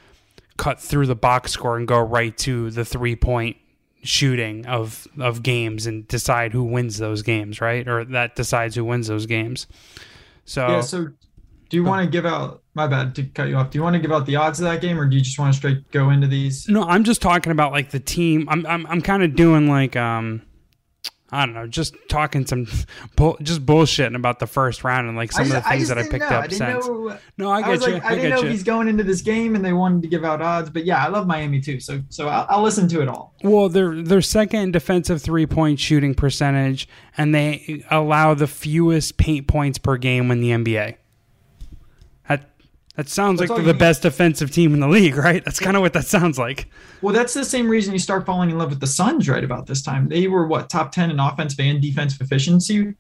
cut 0.57 0.81
through 0.81 1.07
the 1.07 1.15
box 1.15 1.53
score 1.53 1.77
and 1.77 1.89
go 1.89 1.99
right 2.01 2.37
to 2.39 2.71
the 2.71 2.85
three 2.85 3.17
point 3.17 3.57
shooting 4.03 4.67
of 4.67 5.07
of 5.19 5.43
games 5.43 5.87
and 5.87 6.07
decide 6.09 6.53
who 6.53 6.65
wins 6.65 6.99
those 6.99 7.23
games, 7.23 7.61
right? 7.61 7.87
Or 7.87 8.05
that 8.07 8.37
decides 8.37 8.75
who 8.75 8.85
wins 8.85 9.07
those 9.09 9.27
games. 9.27 9.67
So 10.45 10.67
Yeah. 10.69 10.81
So, 10.81 11.09
do 11.69 11.77
you 11.77 11.85
want 11.85 12.05
to 12.05 12.11
give 12.11 12.27
out? 12.27 12.63
My 12.75 12.87
bad 12.87 13.15
to 13.17 13.25
cut 13.25 13.49
you 13.49 13.57
off. 13.57 13.71
Do 13.71 13.79
you 13.79 13.83
want 13.83 13.95
to 13.95 14.01
give 14.01 14.13
out 14.13 14.27
the 14.27 14.37
odds 14.37 14.59
of 14.61 14.65
that 14.65 14.81
game, 14.81 14.99
or 14.99 15.07
do 15.07 15.17
you 15.17 15.23
just 15.23 15.39
want 15.39 15.53
to 15.53 15.59
straight 15.59 15.91
go 15.91 16.11
into 16.11 16.27
these? 16.27 16.69
No, 16.69 16.85
I'm 16.85 17.05
just 17.05 17.21
talking 17.23 17.53
about 17.53 17.71
like 17.73 17.91
the 17.91 18.01
team. 18.01 18.49
I'm 18.49 18.67
I'm 18.67 18.87
I'm 18.87 19.03
kind 19.03 19.23
of 19.23 19.35
doing 19.35 19.69
like 19.69 19.95
um 19.95 20.43
I 21.35 21.47
don't 21.47 21.55
know, 21.55 21.67
just 21.67 21.97
talking 22.11 22.45
some 22.47 22.67
bull, 23.17 23.39
just 23.43 23.65
bullshitting 23.65 24.15
about 24.15 24.39
the 24.39 24.47
first 24.47 24.85
round 24.85 25.09
and 25.09 25.17
like 25.17 25.33
some 25.33 25.47
just- 25.47 25.57
of 25.57 25.65
the 25.65 25.69
things 25.71 25.89
just 25.89 25.95
that 25.95 25.99
I 25.99 26.03
picked 26.11 26.31
know. 26.31 26.37
up 26.37 26.45
I 26.45 26.49
since. 26.49 26.87
know- 26.87 27.09
uh, 27.09 27.17
no, 27.39 27.51
I 27.51 27.57
I, 27.57 27.61
get 27.63 27.69
was 27.71 27.87
you. 27.87 27.93
like, 27.95 28.05
I, 28.05 28.09
I, 28.09 28.15
didn't 28.17 28.31
know 28.31 28.43
you. 28.43 28.49
he's 28.51 28.63
going 28.63 28.87
into 28.89 29.03
this 29.03 29.23
game 29.23 29.57
and 29.57 29.65
they 29.65 29.73
wanted 29.73 30.03
to 30.03 30.09
give 30.09 30.25
out 30.25 30.43
odds, 30.43 30.69
but 30.69 30.85
yeah, 30.85 31.03
I 31.03 31.09
love 31.09 31.27
Miami 31.27 31.61
too. 31.61 31.81
So, 31.81 32.03
so 32.11 32.29
I'll, 32.29 32.47
I'll 32.51 32.63
listen 32.63 32.87
to 32.89 33.01
it 33.01 33.09
all. 33.09 33.35
Well, 33.43 33.69
they're 33.71 34.03
they're 34.03 34.21
second 34.21 34.61
in 34.61 34.73
defensive 34.73 35.23
three 35.23 35.47
point 35.47 35.81
shooting 35.81 36.15
percentage, 36.15 36.87
and 37.17 37.35
they 37.35 37.83
allow 37.91 38.35
the 38.35 38.47
fewest 38.47 39.17
paint 39.17 39.49
points 39.49 39.79
per 39.79 39.97
game 39.97 40.31
in 40.31 40.41
the 40.41 40.51
NBA. 40.51 40.97
That 42.97 43.09
sounds 43.09 43.41
That's 43.41 43.51
like 43.51 43.65
the 43.65 43.73
best 43.73 44.03
defensive 44.03 44.51
team 44.51 44.75
in 44.75 44.81
the 44.81 44.89
league, 44.89 45.17
right? 45.29 45.43
That's 45.45 45.59
kind 45.59 45.77
of 45.77 45.83
what 45.83 45.95
that 45.95 46.07
sounds 46.07 46.39
like. 46.39 46.69
Well, 47.01 47.15
that's 47.15 47.33
the 47.35 47.45
same 47.45 47.69
reason 47.69 47.93
you 47.95 47.99
start 47.99 48.27
falling 48.27 48.51
in 48.51 48.59
love 48.59 48.71
with 48.71 48.81
the 48.81 48.87
Suns 48.87 49.29
right 49.29 49.43
about 49.43 49.67
this 49.67 49.83
time. 49.83 50.09
They 50.09 50.27
were 50.29 50.47
what 50.47 50.69
top 50.69 50.93
ten 50.93 51.11
in 51.11 51.19
offensive 51.19 51.61
and 51.61 51.81
defensive 51.81 52.21
efficiency. 52.21 52.95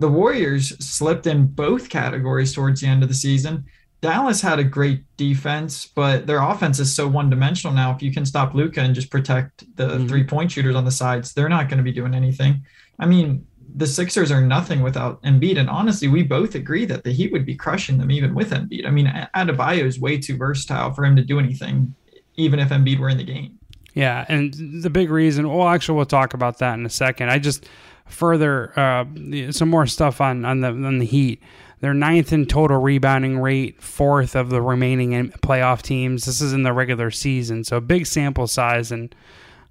The 0.00 0.08
Warriors 0.08 0.76
slipped 0.84 1.26
in 1.26 1.46
both 1.46 1.88
categories 1.88 2.52
towards 2.54 2.80
the 2.82 2.86
end 2.86 3.02
of 3.02 3.08
the 3.08 3.14
season. 3.14 3.64
Dallas 4.00 4.40
had 4.40 4.60
a 4.60 4.64
great 4.64 5.02
defense, 5.16 5.86
but 5.86 6.24
their 6.26 6.40
offense 6.40 6.78
is 6.78 6.94
so 6.94 7.08
one 7.08 7.28
dimensional 7.30 7.74
now. 7.74 7.92
If 7.92 8.00
you 8.00 8.12
can 8.12 8.24
stop 8.24 8.54
Luka 8.54 8.80
and 8.80 8.94
just 8.94 9.10
protect 9.10 9.64
the 9.76 9.88
Mhm. 9.98 10.08
three 10.08 10.22
point 10.24 10.52
shooters 10.52 10.76
on 10.76 10.84
the 10.84 10.92
sides, 10.92 11.32
they're 11.32 11.48
not 11.48 11.68
going 11.68 11.78
to 11.78 11.82
be 11.82 11.90
doing 11.90 12.14
anything. 12.14 12.62
I 13.00 13.06
mean, 13.06 13.46
the 13.74 13.86
Sixers 13.86 14.30
are 14.30 14.40
nothing 14.40 14.82
without 14.82 15.22
Embiid. 15.22 15.58
And 15.58 15.68
honestly, 15.68 16.08
we 16.08 16.22
both 16.22 16.54
agree 16.54 16.84
that 16.86 17.04
the 17.04 17.12
Heat 17.12 17.32
would 17.32 17.46
be 17.46 17.54
crushing 17.54 17.98
them 17.98 18.10
even 18.10 18.34
with 18.34 18.50
Embiid. 18.50 18.86
I 18.86 18.90
mean, 18.90 19.06
Adebayo 19.34 19.84
is 19.84 20.00
way 20.00 20.18
too 20.18 20.36
versatile 20.36 20.92
for 20.92 21.04
him 21.04 21.16
to 21.16 21.22
do 21.22 21.38
anything, 21.38 21.94
even 22.36 22.58
if 22.58 22.70
Embiid 22.70 22.98
were 22.98 23.08
in 23.08 23.18
the 23.18 23.24
game. 23.24 23.58
Yeah, 23.94 24.24
and 24.28 24.54
the 24.82 24.90
big 24.90 25.10
reason. 25.10 25.48
Well, 25.48 25.68
actually, 25.68 25.96
we'll 25.96 26.06
talk 26.06 26.34
about 26.34 26.58
that 26.58 26.74
in 26.78 26.86
a 26.86 26.90
second. 26.90 27.30
I 27.30 27.38
just 27.38 27.66
further 28.06 28.78
uh, 28.78 29.04
some 29.50 29.68
more 29.68 29.86
stuff 29.86 30.20
on 30.20 30.44
on 30.44 30.60
the 30.60 30.68
on 30.68 30.98
the 30.98 31.06
Heat. 31.06 31.42
They're 31.80 31.94
ninth 31.94 32.32
in 32.32 32.46
total 32.46 32.78
rebounding 32.78 33.38
rate, 33.38 33.80
fourth 33.80 34.34
of 34.34 34.50
the 34.50 34.60
remaining 34.60 35.12
in- 35.12 35.30
playoff 35.30 35.82
teams. 35.82 36.24
This 36.24 36.40
is 36.40 36.52
in 36.52 36.64
the 36.64 36.72
regular 36.72 37.10
season, 37.10 37.64
so 37.64 37.80
big 37.80 38.06
sample 38.06 38.46
size, 38.46 38.90
and 38.90 39.14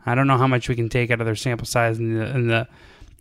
I 0.05 0.15
don't 0.15 0.27
know 0.27 0.37
how 0.37 0.47
much 0.47 0.69
we 0.69 0.75
can 0.75 0.87
take 0.89 1.11
out 1.11 1.19
of 1.19 1.25
their 1.25 1.35
sample 1.35 1.67
size 1.67 1.99
in 1.99 2.17
the, 2.17 2.25
in 2.27 2.47
the 2.47 2.67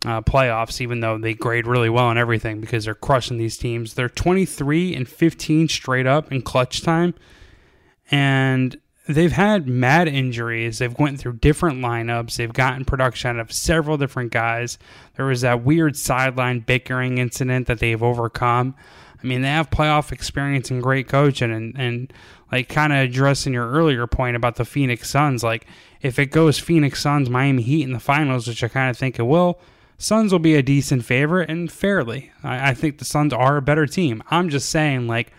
uh, 0.07 0.23
playoffs. 0.23 0.81
Even 0.81 1.01
though 1.01 1.19
they 1.19 1.35
grade 1.35 1.67
really 1.67 1.91
well 1.91 2.09
and 2.09 2.19
everything, 2.19 2.61
because 2.61 2.85
they're 2.85 2.95
crushing 2.95 3.37
these 3.37 3.59
teams. 3.59 3.95
They're 3.95 4.09
23 4.09 4.95
and 4.95 5.09
15 5.09 5.69
straight 5.69 6.07
up 6.07 6.33
in 6.33 6.43
clutch 6.43 6.83
time, 6.83 7.15
and 8.11 8.79
they've 9.09 9.33
had 9.33 9.67
mad 9.69 10.09
injuries. 10.09 10.79
They've 10.79 10.99
went 10.99 11.19
through 11.19 11.35
different 11.35 11.81
lineups. 11.81 12.37
They've 12.37 12.53
gotten 12.53 12.85
production 12.85 13.31
out 13.31 13.41
of 13.41 13.53
several 13.53 13.97
different 13.97 14.33
guys. 14.33 14.79
There 15.17 15.27
was 15.27 15.43
that 15.43 15.65
weird 15.65 15.97
sideline 15.97 16.61
bickering 16.61 17.19
incident 17.19 17.67
that 17.67 17.81
they've 17.81 18.03
overcome. 18.03 18.75
I 19.23 19.27
mean, 19.27 19.43
they 19.43 19.49
have 19.49 19.71
playoff 19.71 20.13
experience 20.13 20.71
and 20.71 20.83
great 20.83 21.09
coaching, 21.09 21.51
and 21.51 21.77
and 21.77 22.13
like 22.53 22.69
kind 22.69 22.93
of 22.93 23.01
addressing 23.01 23.55
your 23.55 23.69
earlier 23.69 24.07
point 24.07 24.37
about 24.37 24.55
the 24.55 24.65
Phoenix 24.65 25.11
Suns. 25.11 25.43
Like, 25.43 25.67
if 26.01 26.19
it 26.19 26.27
goes 26.27 26.61
Phoenix 26.61 27.01
Suns, 27.03 27.29
Miami 27.29 27.63
Heat 27.63 27.83
in 27.83 27.93
the 27.93 27.99
finals, 27.99 28.47
which 28.47 28.63
I 28.63 28.69
kind 28.69 28.89
of 28.89 28.97
think 28.97 29.19
it 29.19 29.25
will. 29.25 29.59
Suns 29.99 30.33
will 30.33 30.39
be 30.39 30.55
a 30.55 30.63
decent 30.63 31.05
favorite 31.05 31.49
and 31.51 31.71
fairly. 31.71 32.31
I, 32.43 32.71
I 32.71 32.75
think 32.75 32.99
the 32.99 33.05
Suns 33.05 33.33
are 33.33 33.57
a 33.57 33.63
better 33.63 33.87
team. 33.87 34.23
I'm 34.31 34.51
just 34.51 34.69
saying, 34.69 35.07
like, 35.07 35.33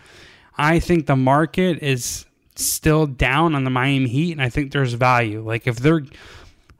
I 0.56 0.80
think 0.80 1.06
the 1.06 1.16
market 1.16 1.82
is 1.82 2.26
still 2.56 3.06
down 3.06 3.54
on 3.54 3.64
the 3.64 3.70
Miami 3.70 4.08
Heat, 4.08 4.32
and 4.32 4.42
I 4.42 4.48
think 4.48 4.72
there's 4.72 4.92
value. 4.94 5.40
Like 5.40 5.66
if 5.66 5.76
they're 5.76 6.02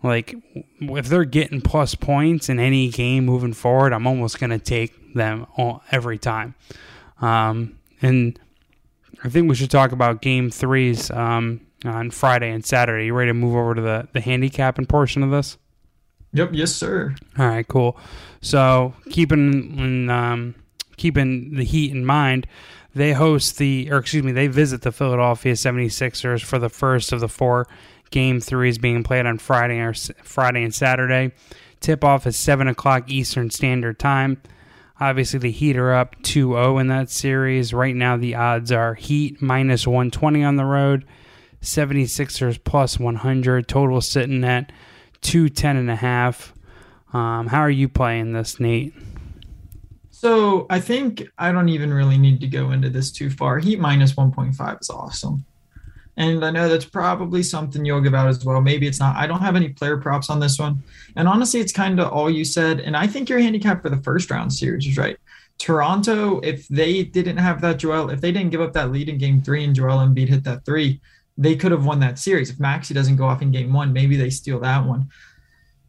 like 0.03 0.35
if 0.81 1.09
they're 1.09 1.25
getting 1.25 1.61
plus 1.61 1.95
points 1.95 2.49
in 2.49 2.59
any 2.59 2.89
game 2.89 3.25
moving 3.25 3.53
forward, 3.53 3.93
I'm 3.93 4.07
almost 4.07 4.41
gonna 4.41 4.59
take 4.59 5.15
them 5.15 5.47
all, 5.57 5.83
every 5.91 6.19
time. 6.19 6.55
Um, 7.21 7.79
and 8.03 8.39
I 9.25 9.29
think 9.29 9.49
we 9.49 9.55
should 9.55 9.71
talk 9.71 9.93
about 9.93 10.21
game 10.21 10.51
threes 10.51 11.11
um, 11.11 11.61
on 11.85 12.11
Friday 12.11 12.51
and 12.51 12.65
Saturday. 12.65 13.07
You 13.07 13.15
ready 13.15 13.31
to 13.31 13.35
move 13.35 13.55
over 13.55 13.75
to 13.75 13.81
the 13.81 14.09
the 14.13 14.21
handicapping 14.21 14.87
portion 14.87 15.23
of 15.23 15.31
this? 15.31 15.57
Yep. 16.33 16.51
Yes, 16.53 16.75
sir. 16.75 17.15
All 17.39 17.49
right, 17.49 17.67
cool. 17.67 17.99
So 18.41 18.95
keeping 19.11 20.09
um, 20.11 20.55
keeping 20.97 21.55
the 21.55 21.65
Heat 21.65 21.93
in 21.93 22.05
mind, 22.05 22.47
they 22.95 23.13
host 23.13 23.59
the, 23.59 23.89
or 23.91 23.99
excuse 23.99 24.25
me, 24.25 24.33
they 24.33 24.49
visit 24.49 24.83
the 24.83 24.93
Philadelphia 24.93 25.55
76ers 25.55 26.43
for 26.43 26.59
the 26.59 26.69
first 26.69 27.13
of 27.13 27.21
the 27.21 27.29
four 27.29 27.67
game 28.11 28.41
threes 28.41 28.79
being 28.79 29.03
played 29.03 29.27
on 29.27 29.39
Friday 29.39 29.79
or 29.79 29.95
Friday 29.95 30.63
and 30.63 30.75
Saturday. 30.75 31.33
Tip 31.81 32.03
off 32.03 32.27
is 32.27 32.37
seven 32.37 32.69
o'clock 32.69 33.09
Eastern 33.09 33.51
Standard 33.51 33.99
Time. 33.99 34.41
Obviously, 35.01 35.39
the 35.39 35.53
Heat 35.53 35.77
are 35.77 35.95
up 35.95 36.17
2-0 36.23 36.81
in 36.81 36.89
that 36.89 37.09
series. 37.09 37.73
Right 37.73 37.95
now, 37.95 38.17
the 38.17 38.35
odds 38.35 38.73
are 38.73 38.95
Heat 38.95 39.41
minus 39.41 39.87
120 39.87 40.43
on 40.43 40.57
the 40.57 40.65
road, 40.65 41.05
76ers 41.63 42.59
plus 42.65 42.99
100. 42.99 43.69
Total 43.69 44.01
sitting 44.01 44.43
at 44.43 44.73
210 45.23 45.77
and 45.77 45.91
a 45.91 45.97
half. 45.97 46.55
Um, 47.13 47.47
how 47.47 47.61
are 47.61 47.71
you 47.71 47.89
playing 47.89 48.33
this, 48.33 48.61
Nate? 48.61 48.95
So 50.11 50.67
I 50.69 50.81
think 50.81 51.29
I 51.39 51.53
don't 51.53 51.69
even 51.69 51.95
really 51.95 52.19
need 52.19 52.41
to 52.41 52.49
go 52.49 52.73
into 52.73 52.91
this 52.91 53.13
too 53.13 53.31
far. 53.31 53.59
Heat 53.59 53.79
minus 53.79 54.15
1.5 54.15 54.81
is 54.81 54.91
awesome. 54.91 55.45
And 56.17 56.45
I 56.45 56.51
know 56.51 56.69
that's 56.69 56.85
probably 56.85 57.45
something 57.45 57.85
you'll 57.85 58.01
give 58.01 58.15
out 58.15 58.27
as 58.27 58.45
well. 58.45 58.61
Maybe 58.61 58.89
it's 58.89 58.99
not. 58.99 59.17
I 59.17 59.29
don't 59.29 59.41
have 59.41 59.55
any 59.55 59.69
player 59.69 59.97
props 59.97 60.29
on 60.29 60.41
this 60.41 60.59
one. 60.59 60.83
And 61.15 61.29
honestly, 61.29 61.61
it's 61.61 61.73
kind 61.73 62.01
of 62.01 62.13
all 62.13 62.29
you 62.29 62.45
said. 62.45 62.81
And 62.81 62.97
I 62.97 63.07
think 63.07 63.29
your 63.29 63.39
handicap 63.39 63.81
for 63.81 63.91
the 63.91 63.99
first 63.99 64.29
round 64.29 64.53
series 64.53 64.85
is 64.85 64.99
right. 64.99 65.17
Toronto, 65.59 66.41
if 66.41 66.67
they 66.67 67.05
didn't 67.05 67.37
have 67.37 67.61
that 67.61 67.77
Joel, 67.77 68.11
if 68.11 68.21
they 68.21 68.33
didn't 68.33 68.51
give 68.51 68.61
up 68.61 68.73
that 68.73 68.91
lead 68.91 69.09
in 69.09 69.19
game 69.19 69.41
three 69.41 69.63
and 69.63 69.75
Joel 69.75 69.99
Embiid 69.99 70.29
hit 70.29 70.43
that 70.43 70.65
three, 70.65 71.01
they 71.39 71.57
could 71.57 71.73
have 71.73 71.87
won 71.87 72.01
that 72.01 72.19
series. 72.19 72.51
If 72.51 72.61
Maxey 72.61 72.93
doesn't 72.93 73.17
go 73.17 73.25
off 73.25 73.41
in 73.41 73.53
game 73.53 73.73
one, 73.73 73.93
maybe 73.93 74.17
they 74.17 74.29
steal 74.29 74.59
that 74.61 74.85
one. 74.85 75.09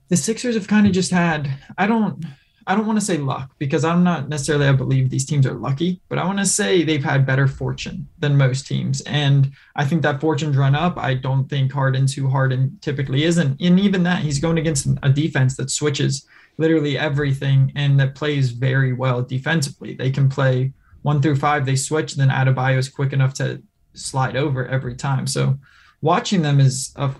The 0.08 0.16
Sixers 0.16 0.56
have 0.56 0.68
kind 0.68 0.88
of 0.88 0.94
just 0.94 1.12
had, 1.12 1.50
I 1.78 1.88
don't, 1.88 2.24
I 2.68 2.76
don't 2.76 2.86
want 2.86 3.00
to 3.00 3.06
say 3.06 3.18
luck 3.18 3.52
because 3.58 3.84
I'm 3.84 4.04
not 4.04 4.30
necessarily 4.30 4.68
I 4.68 4.74
believe 4.74 5.10
these 5.10 5.26
teams 5.26 5.48
are 5.48 5.56
lucky, 5.56 6.02
but 6.08 6.20
I 6.20 6.26
want 6.26 6.38
to 6.38 6.46
say 6.46 6.84
they've 6.84 7.04
had 7.04 7.26
better 7.26 7.48
fortune 7.48 8.08
than 8.20 8.38
most 8.38 8.68
teams. 8.68 9.02
And 9.02 9.52
I 9.76 9.86
think 9.86 10.04
that 10.04 10.22
fortune's 10.22 10.56
run 10.56 10.76
up. 10.76 10.96
I 10.98 11.16
don't 11.16 11.50
think 11.50 11.72
Harden's 11.72 12.14
who 12.14 12.30
Harden 12.30 12.78
typically 12.82 13.24
isn't. 13.24 13.60
And 13.60 13.80
even 13.80 14.04
that, 14.04 14.22
he's 14.22 14.38
going 14.38 14.60
against 14.60 14.88
a 15.02 15.10
defense 15.10 15.58
that 15.58 15.72
switches 15.72 16.28
literally 16.60 16.96
everything 16.96 17.72
and 17.76 18.00
that 18.00 18.14
plays 18.14 18.52
very 18.52 18.94
well 18.94 19.24
defensively. 19.24 19.96
They 19.96 20.12
can 20.12 20.30
play 20.30 20.74
one 21.02 21.24
through 21.24 21.38
five, 21.38 21.66
they 21.66 21.76
switch, 21.76 22.16
then 22.16 22.30
Adebayo 22.30 22.78
is 22.78 22.90
quick 22.90 23.14
enough 23.14 23.34
to 23.36 23.64
slide 23.94 24.36
over 24.36 24.68
every 24.68 24.96
time. 24.96 25.28
So 25.28 25.58
watching 26.02 26.42
them 26.42 26.60
is 26.60 26.94
a, 26.96 27.12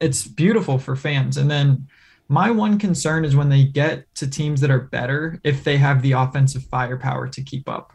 it's 0.00 0.26
beautiful 0.26 0.78
for 0.78 0.96
fans. 0.96 1.36
And 1.36 1.50
then 1.50 1.88
my 2.28 2.50
one 2.50 2.78
concern 2.78 3.24
is 3.24 3.34
when 3.34 3.48
they 3.48 3.64
get 3.64 4.12
to 4.16 4.28
teams 4.28 4.60
that 4.60 4.70
are 4.70 4.80
better 4.80 5.40
if 5.44 5.64
they 5.64 5.78
have 5.78 6.02
the 6.02 6.12
offensive 6.12 6.64
firepower 6.64 7.28
to 7.28 7.42
keep 7.42 7.68
up. 7.68 7.92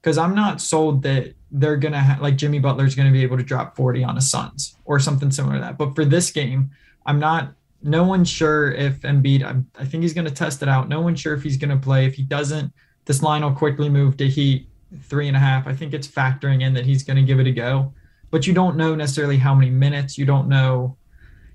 Because 0.00 0.18
I'm 0.18 0.34
not 0.34 0.60
sold 0.60 1.02
that 1.04 1.34
they're 1.50 1.76
going 1.76 1.92
to 1.92 1.98
have, 1.98 2.20
like 2.20 2.36
Jimmy 2.36 2.58
Butler's 2.58 2.94
going 2.94 3.08
to 3.08 3.12
be 3.12 3.22
able 3.22 3.38
to 3.38 3.42
drop 3.42 3.76
40 3.76 4.04
on 4.04 4.18
a 4.18 4.20
Suns 4.20 4.76
or 4.84 4.98
something 4.98 5.30
similar 5.30 5.54
to 5.54 5.60
that. 5.60 5.78
But 5.78 5.94
for 5.94 6.04
this 6.04 6.30
game, 6.30 6.70
I'm 7.06 7.18
not, 7.18 7.54
no 7.82 8.04
one's 8.04 8.28
sure 8.28 8.72
if 8.72 9.00
Embiid, 9.00 9.44
I'm, 9.44 9.70
I 9.78 9.84
think 9.84 10.02
he's 10.02 10.14
going 10.14 10.26
to 10.26 10.34
test 10.34 10.62
it 10.62 10.68
out. 10.68 10.88
No 10.88 11.00
one's 11.00 11.20
sure 11.20 11.34
if 11.34 11.42
he's 11.42 11.56
going 11.56 11.70
to 11.70 11.76
play. 11.76 12.06
If 12.06 12.14
he 12.14 12.22
doesn't, 12.22 12.72
this 13.06 13.22
line 13.22 13.42
will 13.42 13.52
quickly 13.52 13.88
move 13.88 14.16
to 14.18 14.28
Heat 14.28 14.68
three 15.02 15.28
and 15.28 15.36
a 15.36 15.40
half. 15.40 15.66
I 15.66 15.74
think 15.74 15.94
it's 15.94 16.08
factoring 16.08 16.62
in 16.62 16.74
that 16.74 16.84
he's 16.86 17.02
going 17.02 17.16
to 17.16 17.22
give 17.22 17.40
it 17.40 17.46
a 17.46 17.52
go. 17.52 17.92
But 18.30 18.46
you 18.46 18.52
don't 18.52 18.76
know 18.76 18.94
necessarily 18.94 19.36
how 19.36 19.54
many 19.54 19.70
minutes. 19.70 20.18
You 20.18 20.26
don't 20.26 20.48
know 20.48 20.96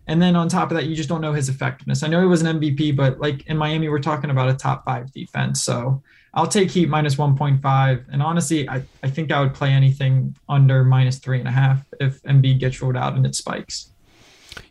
And 0.08 0.20
then 0.20 0.36
on 0.36 0.50
top 0.50 0.72
of 0.72 0.78
that, 0.78 0.88
you 0.88 0.96
just 0.96 1.08
don't 1.08 1.22
know 1.22 1.34
his 1.34 1.50
effectiveness. 1.50 2.02
I 2.02 2.08
know 2.08 2.20
he 2.20 2.26
was 2.26 2.42
an 2.42 2.60
MVP, 2.60 2.96
but 2.96 3.20
like 3.20 3.46
in 3.46 3.58
Miami, 3.58 3.90
we're 3.90 4.00
talking 4.00 4.32
about 4.32 4.50
a 4.50 4.56
top 4.56 4.84
five 4.84 5.12
defense. 5.12 5.62
So 5.62 6.02
I'll 6.34 6.48
take 6.48 6.72
Heat 6.72 6.90
minus 6.90 7.16
1.5. 7.16 8.06
And 8.12 8.22
honestly, 8.22 8.68
I, 8.68 8.82
I 9.04 9.10
think 9.10 9.32
I 9.32 9.40
would 9.40 9.54
play 9.54 9.72
anything 9.72 10.36
under 10.48 10.84
minus 10.84 11.20
three 11.20 11.38
and 11.38 11.48
a 11.48 11.52
half 11.52 11.86
if 12.00 12.22
Embiid 12.24 12.60
gets 12.60 12.82
rolled 12.82 12.98
out 12.98 13.16
and 13.16 13.26
it 13.26 13.36
spikes. 13.36 13.92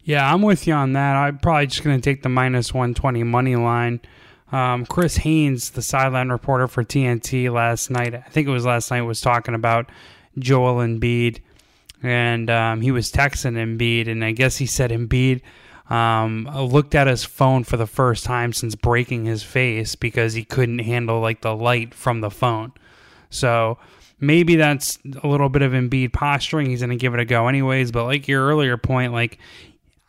Yeah, 0.03 0.33
I'm 0.33 0.43
with 0.43 0.67
you 0.67 0.75
on 0.75 0.93
that. 0.95 1.15
I'm 1.15 1.39
probably 1.39 1.67
just 1.67 1.85
going 1.85 1.97
to 1.97 2.03
take 2.03 2.23
the 2.23 2.29
minus 2.29 2.75
120 2.75 3.23
money 3.23 3.55
line. 3.55 4.01
Um, 4.51 4.87
Chris 4.87 5.19
Haynes, 5.19 5.71
the 5.71 5.83
sideline 5.83 6.31
reporter 6.31 6.69
for 6.69 6.83
TNT 6.83 7.53
last 7.53 7.91
night, 7.91 8.15
I 8.15 8.21
think 8.21 8.49
it 8.49 8.51
was 8.51 8.65
last 8.65 8.91
night, 8.91 9.03
was 9.03 9.21
talking 9.21 9.55
about 9.55 9.91
Joel 10.39 10.77
Embiid 10.77 11.41
and 12.03 12.49
um, 12.49 12.81
he 12.81 12.91
was 12.91 13.11
texting 13.11 13.55
Embiid, 13.55 14.09
and 14.09 14.25
I 14.25 14.33
guess 14.33 14.57
he 14.57 14.67
said 14.67 14.91
Embiid 14.91 15.41
um, 15.91 16.49
looked 16.55 16.95
at 16.95 17.07
his 17.07 17.25
phone 17.25 17.65
for 17.65 17.77
the 17.77 17.87
first 17.87 18.25
time 18.25 18.53
since 18.53 18.75
breaking 18.75 19.25
his 19.25 19.43
face 19.43 19.95
because 19.95 20.35
he 20.35 20.45
couldn't 20.45 20.81
handle 20.81 21.21
like 21.21 21.41
the 21.41 21.55
light 21.55 21.95
from 21.95 22.21
the 22.21 22.31
phone. 22.31 22.73
So 23.31 23.79
maybe 24.21 24.57
that's 24.57 24.99
a 25.23 25.27
little 25.27 25.49
bit 25.49 25.63
of 25.63 25.73
Embiid 25.73 26.13
posturing. 26.13 26.67
He's 26.67 26.81
going 26.81 26.91
to 26.91 26.97
give 26.97 27.15
it 27.15 27.21
a 27.21 27.25
go 27.25 27.49
anyways. 27.49 27.91
But 27.91 28.05
like 28.05 28.29
your 28.29 28.47
earlier 28.47 28.77
point, 28.77 29.13
like 29.13 29.39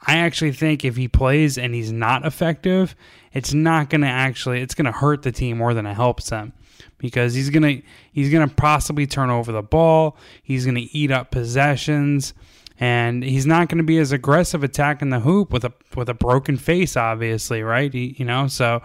I 0.06 0.18
actually 0.18 0.54
think 0.54 0.86
if 0.86 0.96
he 0.96 1.08
plays 1.08 1.58
and 1.58 1.76
he's 1.76 1.92
not 1.92 2.26
effective, 2.26 2.96
it's 3.34 3.54
not 3.54 3.90
going 3.90 4.02
to 4.02 4.08
actually 4.08 4.62
it's 4.62 4.76
going 4.76 4.86
to 4.86 4.92
hurt 4.92 5.24
the 5.24 5.32
team 5.32 5.58
more 5.58 5.74
than 5.74 5.86
it 5.86 5.94
helps 5.94 6.30
them 6.30 6.54
because 7.00 7.34
he's 7.34 7.50
gonna 7.50 7.82
he's 8.12 8.32
gonna 8.32 8.48
possibly 8.48 9.08
turn 9.08 9.32
over 9.32 9.52
the 9.52 9.64
ball. 9.64 10.16
He's 10.44 10.66
gonna 10.66 10.86
eat 10.92 11.10
up 11.10 11.32
possessions, 11.32 12.36
and 12.80 13.24
he's 13.24 13.48
not 13.48 13.70
gonna 13.70 13.84
be 13.84 13.98
as 13.98 14.12
aggressive 14.12 14.64
attacking 14.64 15.10
the 15.10 15.22
hoop 15.22 15.52
with 15.52 15.66
a 15.66 15.74
with 15.96 16.10
a 16.10 16.14
broken 16.14 16.58
face. 16.58 16.96
Obviously, 16.96 17.64
right? 17.64 17.92
He, 17.92 18.16
you 18.20 18.26
know, 18.26 18.48
so 18.48 18.84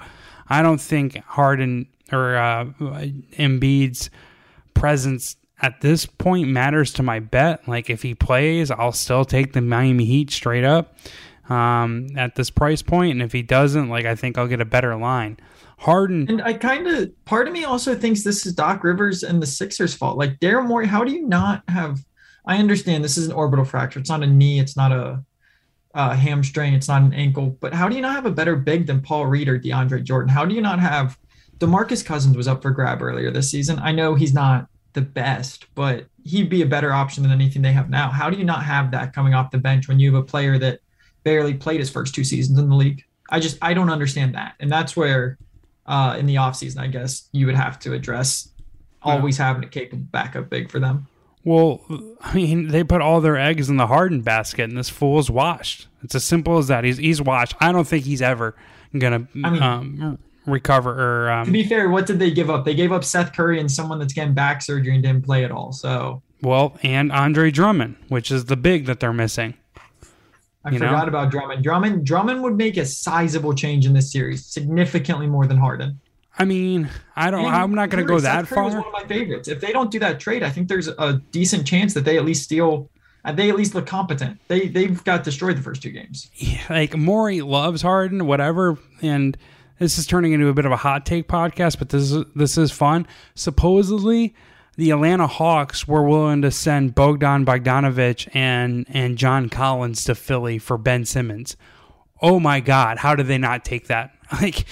I 0.48 0.62
don't 0.62 0.80
think 0.80 1.16
Harden 1.24 1.88
or 2.12 2.36
uh, 2.36 2.64
Embiid's 3.36 4.08
presence 4.72 5.36
at 5.62 5.80
this 5.80 6.06
point 6.06 6.48
matters 6.48 6.92
to 6.94 7.02
my 7.02 7.20
bet. 7.20 7.66
Like 7.68 7.90
if 7.90 8.02
he 8.02 8.14
plays, 8.14 8.70
I'll 8.70 8.92
still 8.92 9.24
take 9.24 9.52
the 9.52 9.60
Miami 9.60 10.04
Heat 10.04 10.30
straight 10.30 10.64
up 10.64 10.96
um, 11.48 12.08
at 12.16 12.34
this 12.34 12.50
price 12.50 12.82
point, 12.82 13.12
and 13.12 13.22
if 13.22 13.32
he 13.32 13.42
doesn't, 13.42 13.88
like 13.88 14.06
I 14.06 14.14
think 14.14 14.38
I'll 14.38 14.48
get 14.48 14.60
a 14.60 14.66
better 14.66 14.96
line. 14.96 15.38
Harden. 15.76 16.26
And 16.28 16.40
I 16.40 16.54
kind 16.54 16.86
of, 16.86 17.24
part 17.24 17.46
of 17.46 17.52
me 17.52 17.64
also 17.64 17.94
thinks 17.94 18.22
this 18.22 18.46
is 18.46 18.54
Doc 18.54 18.84
Rivers 18.84 19.22
and 19.22 19.42
the 19.42 19.46
Sixers' 19.46 19.94
fault. 19.94 20.16
Like 20.16 20.38
Daryl 20.38 20.66
Morey, 20.66 20.86
how 20.86 21.04
do 21.04 21.12
you 21.12 21.26
not 21.26 21.62
have? 21.68 21.98
I 22.46 22.58
understand 22.58 23.02
this 23.02 23.18
is 23.18 23.26
an 23.26 23.32
orbital 23.32 23.64
fracture. 23.64 23.98
It's 23.98 24.08
not 24.08 24.22
a 24.22 24.26
knee. 24.26 24.60
It's 24.60 24.76
not 24.76 24.92
a, 24.92 25.22
hamstring. 25.94 26.74
It's 26.74 26.88
not 26.88 27.02
an 27.02 27.12
ankle. 27.12 27.56
But 27.60 27.74
how 27.74 27.88
do 27.88 27.96
you 27.96 28.02
not 28.02 28.14
have 28.14 28.26
a 28.26 28.30
better 28.30 28.56
big 28.56 28.86
than 28.86 29.00
Paul 29.00 29.26
Reed 29.26 29.48
or 29.48 29.58
DeAndre 29.58 30.02
Jordan? 30.02 30.28
How 30.28 30.44
do 30.44 30.54
you 30.54 30.60
not 30.60 30.80
have? 30.80 31.18
DeMarcus 31.58 32.04
Cousins 32.04 32.36
was 32.36 32.48
up 32.48 32.62
for 32.62 32.70
grab 32.70 33.02
earlier 33.02 33.30
this 33.30 33.50
season. 33.50 33.78
I 33.78 33.92
know 33.92 34.14
he's 34.14 34.34
not 34.34 34.68
the 34.94 35.02
best, 35.02 35.66
but 35.74 36.06
he'd 36.24 36.48
be 36.48 36.62
a 36.62 36.66
better 36.66 36.92
option 36.92 37.22
than 37.22 37.32
anything 37.32 37.62
they 37.62 37.72
have 37.72 37.90
now. 37.90 38.10
How 38.10 38.30
do 38.30 38.36
you 38.38 38.44
not 38.44 38.64
have 38.64 38.90
that 38.92 39.12
coming 39.12 39.34
off 39.34 39.50
the 39.50 39.58
bench 39.58 39.88
when 39.88 40.00
you 40.00 40.14
have 40.14 40.22
a 40.22 40.26
player 40.26 40.58
that 40.58 40.80
barely 41.24 41.54
played 41.54 41.80
his 41.80 41.90
first 41.90 42.14
two 42.14 42.24
seasons 42.24 42.58
in 42.58 42.68
the 42.68 42.74
league? 42.74 43.04
I 43.30 43.40
just 43.40 43.58
I 43.60 43.74
don't 43.74 43.90
understand 43.90 44.34
that, 44.34 44.54
and 44.60 44.70
that's 44.70 44.96
where 44.96 45.38
uh, 45.86 46.16
in 46.18 46.26
the 46.26 46.36
offseason, 46.36 46.78
I 46.78 46.86
guess 46.86 47.28
you 47.32 47.46
would 47.46 47.56
have 47.56 47.78
to 47.80 47.92
address 47.92 48.48
always 49.02 49.36
having 49.36 49.64
a 49.64 49.68
capable 49.68 50.04
backup 50.10 50.48
big 50.48 50.70
for 50.70 50.80
them. 50.80 51.06
Well, 51.44 51.82
I 52.22 52.34
mean, 52.34 52.68
they 52.68 52.84
put 52.84 53.02
all 53.02 53.20
their 53.20 53.36
eggs 53.36 53.68
in 53.68 53.76
the 53.76 53.86
Harden 53.86 54.22
basket, 54.22 54.64
and 54.64 54.78
this 54.78 54.88
fool's 54.88 55.30
washed. 55.30 55.88
It's 56.02 56.14
as 56.14 56.24
simple 56.24 56.56
as 56.58 56.68
that. 56.68 56.84
He's 56.84 56.96
he's 56.96 57.20
washed. 57.20 57.54
I 57.60 57.70
don't 57.72 57.86
think 57.86 58.04
he's 58.04 58.22
ever 58.22 58.56
gonna 58.96 59.28
I 59.44 59.50
mean, 59.50 59.62
um, 59.62 60.18
recover. 60.46 61.24
Or 61.24 61.30
um, 61.30 61.46
to 61.46 61.52
be 61.52 61.64
fair, 61.64 61.88
what 61.88 62.06
did 62.06 62.18
they 62.18 62.30
give 62.30 62.50
up? 62.50 62.64
They 62.64 62.74
gave 62.74 62.92
up 62.92 63.04
Seth 63.04 63.32
Curry 63.32 63.60
and 63.60 63.70
someone 63.70 63.98
that's 63.98 64.12
getting 64.12 64.34
back 64.34 64.62
surgery 64.62 64.94
and 64.94 65.02
didn't 65.02 65.24
play 65.24 65.44
at 65.44 65.50
all. 65.50 65.72
So 65.72 66.22
well, 66.42 66.76
and 66.82 67.10
Andre 67.10 67.50
Drummond, 67.50 67.96
which 68.08 68.30
is 68.30 68.46
the 68.46 68.56
big 68.56 68.86
that 68.86 69.00
they're 69.00 69.12
missing. 69.12 69.54
I 70.64 70.70
you 70.70 70.78
forgot 70.78 71.02
know? 71.02 71.08
about 71.08 71.30
Drummond. 71.30 71.62
Drummond 71.62 72.06
Drummond 72.06 72.42
would 72.42 72.56
make 72.56 72.76
a 72.76 72.86
sizable 72.86 73.54
change 73.54 73.86
in 73.86 73.92
this 73.92 74.10
series, 74.12 74.46
significantly 74.46 75.26
more 75.26 75.46
than 75.46 75.58
Harden. 75.58 76.00
I 76.38 76.44
mean, 76.44 76.88
I 77.14 77.30
don't. 77.30 77.44
And 77.44 77.54
I'm 77.54 77.74
not 77.74 77.90
going 77.90 78.04
to 78.04 78.08
go 78.08 78.18
that 78.20 78.48
far. 78.48 78.64
Was 78.64 78.74
one 78.74 78.84
of 78.84 78.92
my 78.92 79.04
favorites. 79.04 79.48
If 79.48 79.60
they 79.60 79.72
don't 79.72 79.90
do 79.90 79.98
that 80.00 80.18
trade, 80.18 80.42
I 80.42 80.50
think 80.50 80.68
there's 80.68 80.88
a 80.88 81.20
decent 81.30 81.66
chance 81.66 81.94
that 81.94 82.04
they 82.04 82.16
at 82.16 82.24
least 82.24 82.42
steal. 82.44 82.90
Uh, 83.24 83.32
they 83.32 83.48
at 83.48 83.56
least 83.56 83.74
look 83.74 83.86
competent. 83.86 84.38
They 84.48 84.68
they've 84.68 85.02
got 85.04 85.22
destroyed 85.22 85.56
the 85.56 85.62
first 85.62 85.82
two 85.82 85.90
games. 85.90 86.30
Yeah, 86.34 86.62
like 86.68 86.96
Morey 86.96 87.40
loves 87.40 87.82
Harden, 87.82 88.26
whatever, 88.26 88.78
and 89.00 89.36
this 89.78 89.98
is 89.98 90.06
turning 90.06 90.32
into 90.32 90.48
a 90.48 90.54
bit 90.54 90.66
of 90.66 90.72
a 90.72 90.76
hot 90.76 91.04
take 91.04 91.28
podcast, 91.28 91.78
but 91.78 91.88
this 91.88 92.10
is 92.10 92.24
this 92.34 92.56
is 92.56 92.70
fun. 92.70 93.06
Supposedly, 93.34 94.34
the 94.76 94.90
Atlanta 94.90 95.26
Hawks 95.26 95.86
were 95.86 96.02
willing 96.02 96.42
to 96.42 96.50
send 96.50 96.94
Bogdan 96.94 97.44
Bogdanovich 97.44 98.28
and 98.34 98.86
and 98.88 99.18
John 99.18 99.48
Collins 99.48 100.04
to 100.04 100.14
Philly 100.14 100.58
for 100.58 100.78
Ben 100.78 101.04
Simmons. 101.04 101.56
Oh 102.20 102.40
my 102.40 102.60
God, 102.60 102.98
how 102.98 103.14
did 103.14 103.26
they 103.26 103.38
not 103.38 103.64
take 103.64 103.88
that? 103.88 104.10
Like, 104.40 104.64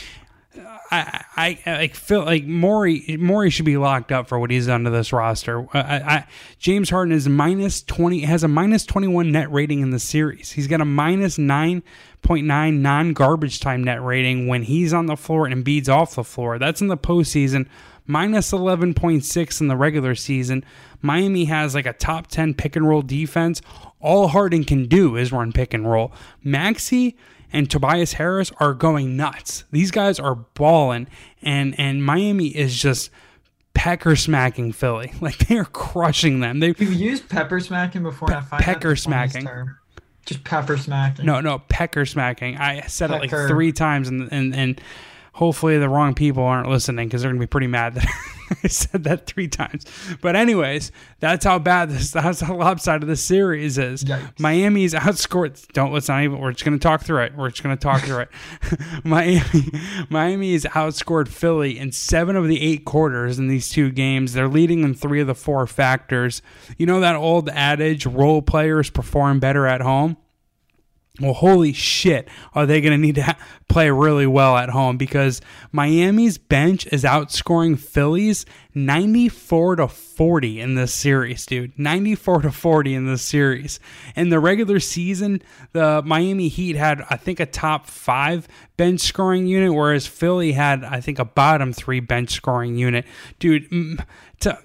I 0.90 1.24
I 1.36 1.58
like 1.66 1.94
feel 1.94 2.24
like 2.24 2.44
Morey 2.44 3.16
Morey 3.18 3.48
should 3.48 3.64
be 3.64 3.78
locked 3.78 4.12
up 4.12 4.28
for 4.28 4.38
what 4.38 4.50
he's 4.50 4.66
done 4.66 4.84
to 4.84 4.90
this 4.90 5.12
roster. 5.12 5.66
I, 5.72 5.78
I, 5.80 6.26
James 6.58 6.90
Harden 6.90 7.14
is 7.14 7.28
minus 7.28 7.82
twenty 7.82 8.20
has 8.20 8.44
a 8.44 8.48
minus 8.48 8.84
twenty 8.84 9.08
one 9.08 9.32
net 9.32 9.50
rating 9.50 9.80
in 9.80 9.90
the 9.90 9.98
series. 9.98 10.52
He's 10.52 10.66
got 10.66 10.80
a 10.80 10.84
minus 10.84 11.38
nine 11.38 11.82
point 12.22 12.46
nine 12.46 12.82
non 12.82 13.12
garbage 13.12 13.60
time 13.60 13.84
net 13.84 14.02
rating 14.02 14.46
when 14.46 14.62
he's 14.62 14.92
on 14.92 15.06
the 15.06 15.16
floor 15.16 15.46
and 15.46 15.64
Embiid's 15.64 15.88
off 15.88 16.14
the 16.14 16.24
floor. 16.24 16.58
That's 16.58 16.80
in 16.80 16.88
the 16.88 16.96
postseason 16.96 17.68
minus 18.06 18.52
11.6 18.52 19.60
in 19.60 19.68
the 19.68 19.76
regular 19.76 20.14
season. 20.14 20.64
Miami 21.00 21.44
has 21.46 21.74
like 21.74 21.86
a 21.86 21.92
top 21.92 22.26
10 22.28 22.54
pick 22.54 22.76
and 22.76 22.88
roll 22.88 23.02
defense. 23.02 23.62
All 24.00 24.28
Harden 24.28 24.64
can 24.64 24.86
do 24.86 25.16
is 25.16 25.32
run 25.32 25.52
pick 25.52 25.74
and 25.74 25.88
roll. 25.90 26.12
Maxey 26.42 27.16
and 27.52 27.70
Tobias 27.70 28.14
Harris 28.14 28.50
are 28.58 28.74
going 28.74 29.16
nuts. 29.16 29.64
These 29.70 29.90
guys 29.90 30.18
are 30.18 30.34
balling, 30.34 31.06
and 31.42 31.78
and 31.78 32.04
Miami 32.04 32.48
is 32.48 32.80
just 32.80 33.10
pecker 33.74 34.16
smacking 34.16 34.72
Philly. 34.72 35.12
Like 35.20 35.38
they 35.38 35.58
are 35.58 35.66
crushing 35.66 36.40
them. 36.40 36.60
They 36.60 36.74
you 36.78 36.88
used 36.88 37.28
pepper 37.28 37.60
smacking 37.60 38.02
before. 38.02 38.28
Pe- 38.28 38.40
pecker 38.58 38.96
smacking. 38.96 39.48
Just 40.26 40.44
pepper 40.44 40.76
smacking. 40.76 41.26
No, 41.26 41.40
no, 41.40 41.58
pecker 41.58 42.06
smacking. 42.06 42.56
I 42.56 42.82
said 42.82 43.10
pecker. 43.10 43.24
it 43.24 43.32
like 43.32 43.48
three 43.48 43.72
times, 43.72 44.08
and 44.08 44.28
and 44.30 44.54
and 44.54 44.80
hopefully 45.32 45.78
the 45.78 45.88
wrong 45.88 46.14
people 46.14 46.42
aren't 46.42 46.68
listening 46.68 47.08
because 47.08 47.22
they're 47.22 47.30
gonna 47.30 47.40
be 47.40 47.46
pretty 47.46 47.66
mad 47.66 47.94
that 47.94 48.06
I 48.64 48.68
said 48.68 49.04
that 49.04 49.26
three 49.26 49.48
times. 49.48 49.86
But 50.20 50.36
anyways, 50.36 50.92
that's 51.20 51.44
how 51.44 51.58
bad 51.58 51.90
this. 51.90 52.10
That's 52.10 52.40
how 52.40 52.56
lopsided 52.56 53.08
the 53.08 53.16
series 53.16 53.78
is. 53.78 54.04
Yikes. 54.04 54.38
Miami's 54.38 54.94
outscored. 54.94 55.66
Don't 55.72 55.92
let's 55.92 56.08
not 56.08 56.22
even. 56.22 56.38
We're 56.38 56.52
just 56.52 56.64
gonna 56.64 56.78
talk 56.78 57.02
through 57.02 57.22
it. 57.22 57.36
We're 57.36 57.50
just 57.50 57.62
gonna 57.62 57.76
talk 57.76 58.02
through 58.02 58.20
it. 58.20 58.28
Miami, 59.04 59.70
Miami 60.10 60.52
has 60.52 60.64
outscored 60.64 61.28
Philly 61.28 61.78
in 61.78 61.92
seven 61.92 62.36
of 62.36 62.46
the 62.46 62.60
eight 62.60 62.84
quarters 62.84 63.38
in 63.38 63.48
these 63.48 63.68
two 63.68 63.90
games. 63.90 64.34
They're 64.34 64.48
leading 64.48 64.82
in 64.82 64.94
three 64.94 65.20
of 65.20 65.26
the 65.26 65.34
four 65.34 65.66
factors. 65.66 66.42
You 66.76 66.86
know 66.86 67.00
that 67.00 67.16
old 67.16 67.48
adage: 67.48 68.06
role 68.06 68.42
players 68.42 68.90
perform 68.90 69.40
better 69.40 69.66
at 69.66 69.80
home 69.80 70.16
well, 71.20 71.34
holy 71.34 71.74
shit, 71.74 72.26
are 72.54 72.64
they 72.64 72.80
going 72.80 72.92
to 72.92 72.98
need 72.98 73.16
to 73.16 73.22
ha- 73.22 73.38
play 73.68 73.90
really 73.90 74.26
well 74.26 74.56
at 74.56 74.70
home 74.70 74.96
because 74.96 75.42
Miami's 75.70 76.38
bench 76.38 76.86
is 76.86 77.04
outscoring 77.04 77.78
Phillies 77.78 78.46
94 78.74 79.76
to 79.76 79.88
40 79.88 80.60
in 80.60 80.74
this 80.74 80.94
series, 80.94 81.44
dude. 81.44 81.78
94 81.78 82.42
to 82.42 82.50
40 82.50 82.94
in 82.94 83.06
this 83.06 83.20
series. 83.20 83.78
In 84.16 84.30
the 84.30 84.40
regular 84.40 84.80
season, 84.80 85.42
the 85.72 86.00
Miami 86.02 86.48
Heat 86.48 86.76
had, 86.76 87.04
I 87.10 87.16
think, 87.16 87.40
a 87.40 87.46
top 87.46 87.86
five 87.86 88.48
bench 88.78 89.00
scoring 89.00 89.46
unit, 89.46 89.74
whereas 89.74 90.06
Philly 90.06 90.52
had, 90.52 90.82
I 90.82 91.02
think, 91.02 91.18
a 91.18 91.26
bottom 91.26 91.74
three 91.74 92.00
bench 92.00 92.30
scoring 92.30 92.78
unit. 92.78 93.04
Dude, 93.38 93.68
to, 94.40 94.58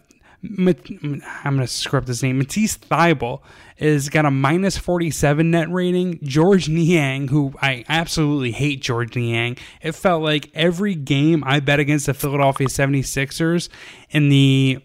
I'm 0.44 0.66
going 0.66 1.60
to 1.60 1.68
script 1.68 2.08
his 2.08 2.24
name. 2.24 2.38
Matisse 2.38 2.78
Thybulle 2.78 3.42
is 3.78 4.10
got 4.10 4.26
a 4.26 4.32
minus 4.32 4.78
47 4.78 5.52
net 5.52 5.70
rating. 5.72 6.20
George 6.24 6.68
Niang, 6.70 7.28
who 7.28 7.54
I 7.62 7.84
absolutely 7.88 8.52
hate 8.52 8.82
George 8.82 9.16
Niang. 9.16 9.58
It 9.82 9.94
felt 9.94 10.24
like 10.24 10.50
every 10.54 10.96
game 10.96 11.44
I 11.46 11.60
bet 11.60 11.80
against 11.80 12.08
the 12.08 12.14
Philadelphia 12.14 12.68
76ers 12.68 13.70
in 14.10 14.30
the 14.30 14.80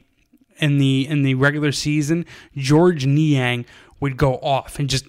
in 0.59 0.79
the 0.79 1.07
in 1.09 1.23
the 1.23 1.35
regular 1.35 1.73
season, 1.73 2.25
George 2.57 3.07
Niang 3.07 3.65
would 4.01 4.17
go 4.17 4.35
off 4.37 4.79
and 4.79 4.89
just 4.89 5.07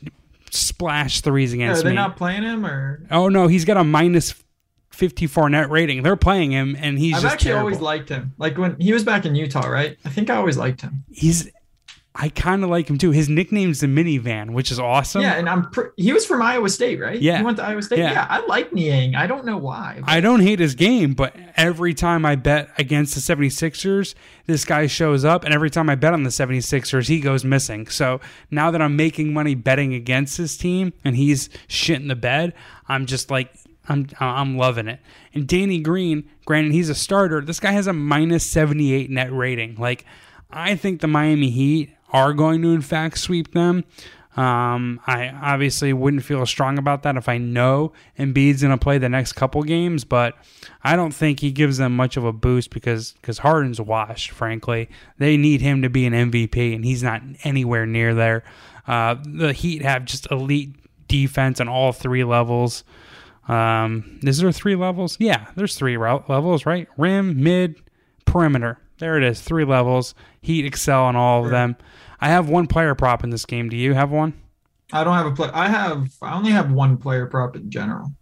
splash 0.52 1.22
threes 1.22 1.54
against 1.54 1.82
Are 1.82 1.84
they 1.84 1.89
me. 1.89 1.96
not 1.96 2.15
playing 2.15 2.43
him 2.43 2.65
or? 2.65 3.02
Oh 3.12 3.28
no, 3.30 3.48
he's 3.48 3.65
got 3.65 3.78
a 3.78 3.84
minus 3.84 4.34
54 4.91 5.50
net 5.50 5.69
rating. 5.69 6.04
They're 6.04 6.15
playing 6.15 6.52
him, 6.52 6.76
and 6.80 6.98
he's. 7.00 7.13
Just 7.13 7.26
I've 7.26 7.32
actually 7.34 7.50
terrible. 7.50 7.67
always 7.67 7.82
liked 7.82 8.10
him. 8.10 8.34
Like 8.38 8.58
when 8.58 8.80
he 8.80 8.93
was 8.93 9.04
back 9.04 9.26
in 9.26 9.36
Utah, 9.36 9.67
right? 9.67 9.98
I 10.06 10.10
think 10.10 10.30
I 10.30 10.36
always 10.36 10.58
liked 10.58 10.82
him. 10.82 11.04
He's 11.12 11.50
I 12.15 12.30
kind 12.30 12.63
of 12.63 12.69
like 12.69 12.88
him 12.88 12.99
too. 12.99 13.10
His 13.10 13.28
nickname's 13.28 13.80
the 13.80 13.88
minivan, 13.88 14.52
which 14.52 14.71
is 14.71 14.78
awesome. 14.80 15.23
Yeah, 15.23 15.34
and 15.34 15.49
I'm 15.49 15.71
pr- 15.71 15.88
he 15.97 16.13
was 16.13 16.28
from 16.28 16.43
Iowa 16.43 16.69
State, 16.69 16.99
right? 16.99 17.19
Yeah. 17.19 17.39
he 17.39 17.43
went 17.43 17.58
to 17.58 17.63
Iowa 17.63 17.82
State. 17.82 17.97
Yeah. 17.99 18.12
Yeah, 18.12 18.28
I 18.30 18.45
like 18.45 18.71
Niang. 18.71 19.15
I 19.15 19.26
don't 19.26 19.45
know 19.45 19.58
why. 19.58 19.97
but- 19.99 20.10
I 20.10 20.21
don't 20.21 20.41
hate 20.41 20.60
his 20.60 20.76
game, 20.76 21.13
but 21.15 21.36
every 21.58 21.95
time 21.95 22.23
I 22.23 22.36
bet 22.36 22.69
against 22.78 23.15
the 23.15 23.21
76ers, 23.21 24.13
this 24.45 24.63
guy 24.63 24.86
shows 24.86 25.26
up, 25.26 25.43
and 25.43 25.56
every 25.56 25.71
time 25.71 25.89
I 25.89 25.95
bet 25.95 26.13
on 26.13 26.21
the 26.21 26.30
76ers, 26.30 27.08
he 27.08 27.19
goes 27.19 27.43
missing. 27.43 27.88
So 27.88 28.21
now 28.52 28.69
that 28.69 28.82
I'm 28.82 28.95
making 28.95 29.34
money 29.34 29.56
betting 29.56 29.95
against 29.95 30.38
his 30.38 30.56
team 30.56 30.93
and 31.04 31.15
he's 31.15 31.49
shit 31.67 31.99
in 31.99 32.10
the 32.10 32.15
bed, 32.15 32.54
I'm 32.88 33.08
just 33.08 33.32
like, 33.32 33.52
I'm 33.89 34.08
I'm 34.19 34.56
loving 34.56 34.88
it. 34.88 34.99
And 35.34 35.47
Danny 35.47 35.80
Green, 35.80 36.30
granted 36.45 36.73
he's 36.73 36.89
a 36.89 36.95
starter, 36.95 37.41
this 37.41 37.60
guy 37.60 37.71
has 37.71 37.88
a 37.88 37.93
minus 37.93 38.45
78 38.45 39.10
net 39.10 39.34
rating. 39.34 39.76
Like, 39.76 40.06
I 40.52 40.76
think 40.76 41.02
the 41.02 41.08
Miami 41.08 41.49
Heat 41.49 41.89
are 42.13 42.34
going 42.34 42.62
to 42.62 42.69
in 42.73 42.82
fact 42.82 43.17
sweep 43.17 43.54
them. 43.54 43.84
Um, 44.36 44.99
I 45.06 45.30
obviously 45.30 45.93
wouldn't 45.93 46.23
feel 46.23 46.43
strong 46.47 46.80
about 46.80 47.04
that 47.04 47.17
if 47.17 47.30
I 47.30 47.38
know 47.38 47.93
Embiid's 48.17 48.63
going 48.63 48.78
to 48.78 48.84
play 48.84 48.97
the 48.97 49.10
next 49.10 49.34
couple 49.34 49.62
games, 49.62 50.06
but 50.06 50.36
I 50.84 50.95
don't 50.95 51.13
think 51.13 51.39
he 51.39 51.52
gives 51.52 51.78
them 51.78 51.95
much 51.95 52.17
of 52.17 52.26
a 52.26 52.34
boost 52.34 52.71
because 52.71 53.12
because 53.13 53.39
Harden's 53.39 53.80
washed. 53.80 54.32
Frankly, 54.32 54.89
they 55.19 55.38
need 55.38 55.62
him 55.62 55.84
to 55.84 55.89
be 55.89 56.08
an 56.08 56.13
MVP, 56.13 56.73
and 56.73 56.84
he's 56.84 57.04
not 57.04 57.21
anywhere 57.43 57.86
near 57.86 58.15
there. 58.15 58.43
Uh, 58.88 59.15
the 59.23 59.54
Heat 59.54 59.84
have 59.84 60.06
just 60.06 60.30
elite 60.32 60.76
defense 61.08 61.62
on 61.62 61.69
all 61.69 61.91
three 61.91 62.23
levels. 62.23 62.84
Um, 63.47 64.19
is 64.23 64.39
there 64.39 64.52
three 64.52 64.76
levels? 64.76 65.17
Yeah, 65.19 65.47
there's 65.56 65.76
three 65.76 65.97
levels, 65.97 66.65
right? 66.65 66.88
Rim, 66.97 67.43
mid, 67.43 67.82
perimeter. 68.26 68.80
There 68.97 69.17
it 69.17 69.23
is, 69.23 69.41
three 69.41 69.65
levels. 69.65 70.15
Heat 70.41 70.65
excel 70.65 71.04
on 71.04 71.15
all 71.15 71.45
of 71.45 71.52
them. 71.52 71.76
I 72.23 72.29
have 72.29 72.47
one 72.47 72.67
player 72.67 72.95
prop 72.95 73.25
in 73.25 73.31
this 73.31 73.45
game. 73.45 73.67
Do 73.67 73.75
you 73.75 73.93
have 73.95 74.09
one? 74.09 74.33
I 74.93 75.03
don't 75.03 75.13
have 75.13 75.25
a 75.25 75.31
play. 75.31 75.49
I 75.53 75.67
have. 75.67 76.07
I 76.21 76.33
only 76.33 76.51
have 76.51 76.71
one 76.71 76.95
player 76.95 77.25
prop 77.25 77.57
in 77.57 77.69
general, 77.69 78.13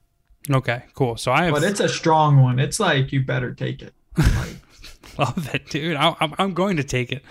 Okay, 0.50 0.86
cool. 0.96 1.18
So 1.18 1.32
I 1.32 1.44
have 1.44 1.54
but 1.54 1.62
it's 1.62 1.80
a 1.80 1.88
strong 1.88 2.42
one. 2.42 2.58
It's 2.58 2.80
like 2.80 3.12
you 3.12 3.24
better 3.24 3.54
take 3.54 3.84
it. 3.84 3.94
Like, 4.18 5.28
love 5.36 5.54
it, 5.54 5.70
dude. 5.70 5.98
I, 5.98 6.16
I'm 6.20 6.34
I'm 6.40 6.54
going 6.56 6.78
to 6.78 6.84
take 6.84 7.12
it. 7.12 7.24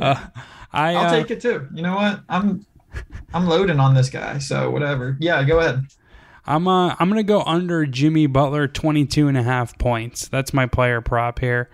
Uh, 0.00 0.14
I 0.72 0.94
I'll 0.94 1.06
uh, 1.06 1.10
take 1.10 1.32
it 1.32 1.40
too. 1.40 1.66
You 1.74 1.82
know 1.82 1.96
what? 1.96 2.20
I'm 2.28 2.64
I'm 3.34 3.48
loading 3.48 3.80
on 3.80 3.94
this 3.94 4.08
guy. 4.08 4.38
So 4.38 4.70
whatever. 4.70 5.16
Yeah, 5.18 5.42
go 5.42 5.58
ahead. 5.58 5.86
I'm 6.46 6.68
uh, 6.68 6.94
I'm 7.00 7.08
gonna 7.08 7.24
go 7.24 7.42
under 7.42 7.84
Jimmy 7.84 8.28
Butler 8.28 8.68
22 8.68 9.26
and 9.26 9.36
a 9.36 9.42
half 9.42 9.76
points. 9.76 10.28
That's 10.28 10.54
my 10.54 10.66
player 10.66 11.00
prop 11.00 11.40
here. 11.40 11.68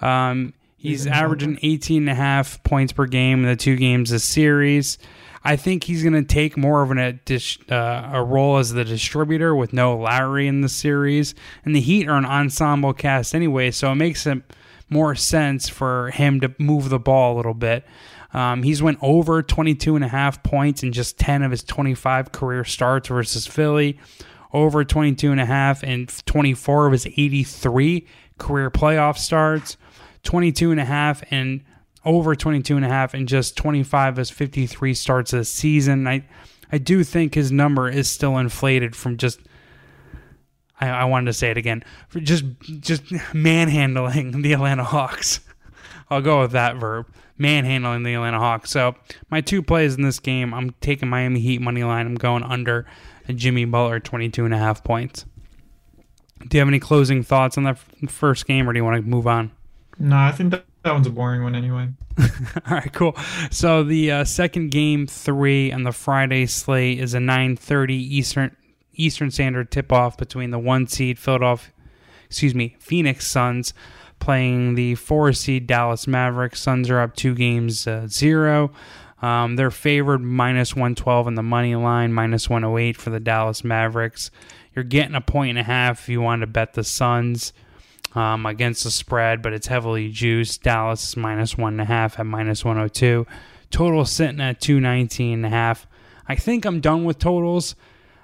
Um, 0.00 0.54
he's 0.78 1.06
Even 1.06 1.18
averaging 1.18 1.58
18 1.62 2.02
and 2.02 2.10
a 2.10 2.14
half 2.14 2.62
points 2.62 2.92
per 2.92 3.06
game 3.06 3.40
in 3.40 3.50
the 3.50 3.56
two 3.56 3.76
games 3.76 4.10
this 4.10 4.24
series. 4.24 4.98
I 5.44 5.56
think 5.56 5.84
he's 5.84 6.02
going 6.02 6.14
to 6.14 6.22
take 6.22 6.56
more 6.56 6.82
of 6.82 6.90
an, 6.90 6.98
uh, 7.70 8.10
a 8.12 8.22
role 8.22 8.58
as 8.58 8.72
the 8.72 8.84
distributor 8.84 9.54
with 9.54 9.72
no 9.72 9.96
Lowry 9.96 10.46
in 10.46 10.60
the 10.60 10.68
series. 10.68 11.34
And 11.64 11.74
the 11.74 11.80
Heat 11.80 12.08
are 12.08 12.16
an 12.16 12.24
ensemble 12.24 12.92
cast 12.92 13.34
anyway, 13.34 13.70
so 13.70 13.92
it 13.92 13.96
makes 13.96 14.26
it 14.26 14.42
more 14.90 15.14
sense 15.14 15.68
for 15.68 16.10
him 16.10 16.40
to 16.40 16.54
move 16.58 16.88
the 16.88 16.98
ball 16.98 17.34
a 17.34 17.36
little 17.36 17.54
bit. 17.54 17.84
Um, 18.32 18.62
he's 18.62 18.82
went 18.82 18.98
over 19.00 19.42
22 19.42 19.96
and 19.96 20.04
a 20.04 20.08
half 20.08 20.42
points 20.42 20.82
in 20.82 20.92
just 20.92 21.18
10 21.18 21.42
of 21.42 21.50
his 21.50 21.62
25 21.62 22.32
career 22.32 22.64
starts 22.64 23.08
versus 23.08 23.46
Philly. 23.46 23.98
Over 24.52 24.84
22 24.84 25.30
and 25.30 25.40
a 25.40 25.46
half 25.46 25.84
in 25.84 26.06
24 26.06 26.86
of 26.86 26.92
his 26.92 27.06
83 27.06 28.06
career 28.38 28.70
playoff 28.70 29.18
starts. 29.18 29.76
22 30.28 30.72
and 30.72 30.78
a 30.78 30.84
half 30.84 31.24
and 31.30 31.64
over 32.04 32.36
22 32.36 32.76
and 32.76 32.84
a 32.84 32.88
half 32.88 33.14
in 33.14 33.26
just 33.26 33.56
25 33.56 34.18
as 34.18 34.28
53 34.28 34.92
starts 34.92 35.30
the 35.30 35.42
season. 35.42 36.06
I 36.06 36.22
I 36.70 36.76
do 36.76 37.02
think 37.02 37.34
his 37.34 37.50
number 37.50 37.88
is 37.88 38.10
still 38.10 38.36
inflated 38.36 38.94
from 38.94 39.16
just 39.16 39.40
I, 40.78 40.90
I 40.90 41.04
wanted 41.04 41.26
to 41.26 41.32
say 41.32 41.50
it 41.50 41.56
again. 41.56 41.82
For 42.08 42.20
just 42.20 42.44
just 42.80 43.04
manhandling 43.32 44.42
the 44.42 44.52
Atlanta 44.52 44.84
Hawks. 44.84 45.40
I'll 46.10 46.20
go 46.20 46.42
with 46.42 46.50
that 46.50 46.76
verb. 46.76 47.06
Manhandling 47.38 48.04
the 48.04 48.12
Atlanta 48.12 48.38
Hawks. 48.38 48.70
So 48.70 48.96
my 49.30 49.40
two 49.40 49.62
plays 49.62 49.94
in 49.94 50.02
this 50.02 50.20
game, 50.20 50.52
I'm 50.52 50.74
taking 50.82 51.08
Miami 51.08 51.40
Heat 51.40 51.62
money 51.62 51.84
line. 51.84 52.04
I'm 52.04 52.16
going 52.16 52.42
under 52.42 52.84
Jimmy 53.34 53.64
Butler 53.64 53.98
22 53.98 54.44
and 54.44 54.52
a 54.52 54.58
half 54.58 54.84
points. 54.84 55.24
Do 56.46 56.58
you 56.58 56.60
have 56.60 56.68
any 56.68 56.80
closing 56.80 57.22
thoughts 57.22 57.56
on 57.56 57.64
that 57.64 57.78
first 58.10 58.46
game 58.46 58.68
or 58.68 58.74
do 58.74 58.78
you 58.78 58.84
want 58.84 59.02
to 59.02 59.08
move 59.08 59.26
on? 59.26 59.52
No, 59.98 60.16
I 60.16 60.32
think 60.32 60.50
that, 60.52 60.64
that 60.82 60.92
one's 60.92 61.06
a 61.06 61.10
boring 61.10 61.42
one 61.42 61.54
anyway. 61.54 61.88
All 62.18 62.26
right, 62.70 62.92
cool. 62.92 63.16
So 63.50 63.82
the 63.82 64.10
uh, 64.12 64.24
second 64.24 64.70
game 64.70 65.06
three 65.06 65.72
on 65.72 65.82
the 65.82 65.92
Friday 65.92 66.46
slate 66.46 67.00
is 67.00 67.14
a 67.14 67.18
9:30 67.18 67.90
Eastern 67.90 68.56
Eastern 68.94 69.30
Standard 69.30 69.70
tip 69.70 69.92
off 69.92 70.16
between 70.16 70.50
the 70.50 70.58
one 70.58 70.86
seed 70.86 71.18
Philadelphia, 71.18 71.72
excuse 72.26 72.54
me, 72.54 72.76
Phoenix 72.78 73.26
Suns 73.26 73.72
playing 74.18 74.74
the 74.74 74.96
four 74.96 75.32
seed 75.32 75.66
Dallas 75.66 76.06
Mavericks. 76.06 76.60
Suns 76.60 76.90
are 76.90 77.00
up 77.00 77.14
two 77.14 77.34
games 77.34 77.86
uh, 77.86 78.06
zero. 78.08 78.72
Um, 79.20 79.56
they're 79.56 79.70
favored 79.70 80.22
minus 80.22 80.74
112 80.76 81.26
on 81.26 81.34
the 81.34 81.42
money 81.42 81.74
line, 81.74 82.12
minus 82.12 82.48
108 82.48 82.96
for 82.96 83.10
the 83.10 83.20
Dallas 83.20 83.64
Mavericks. 83.64 84.30
You're 84.74 84.84
getting 84.84 85.16
a 85.16 85.20
point 85.20 85.50
and 85.50 85.58
a 85.58 85.64
half 85.64 86.02
if 86.02 86.08
you 86.08 86.20
want 86.20 86.42
to 86.42 86.46
bet 86.46 86.74
the 86.74 86.84
Suns 86.84 87.52
um, 88.14 88.46
against 88.46 88.84
the 88.84 88.90
spread, 88.90 89.42
but 89.42 89.52
it's 89.52 89.66
heavily 89.66 90.10
juiced. 90.10 90.62
Dallas 90.62 91.08
is 91.08 91.16
minus 91.16 91.56
one 91.56 91.74
and 91.74 91.82
a 91.82 91.84
half 91.84 92.18
at 92.18 92.26
minus 92.26 92.64
102. 92.64 93.26
Total 93.70 94.04
sitting 94.04 94.40
at 94.40 94.60
219 94.60 95.34
and 95.34 95.46
a 95.46 95.50
half. 95.50 95.86
I 96.28 96.34
think 96.34 96.64
I'm 96.64 96.80
done 96.80 97.04
with 97.04 97.18
totals. 97.18 97.74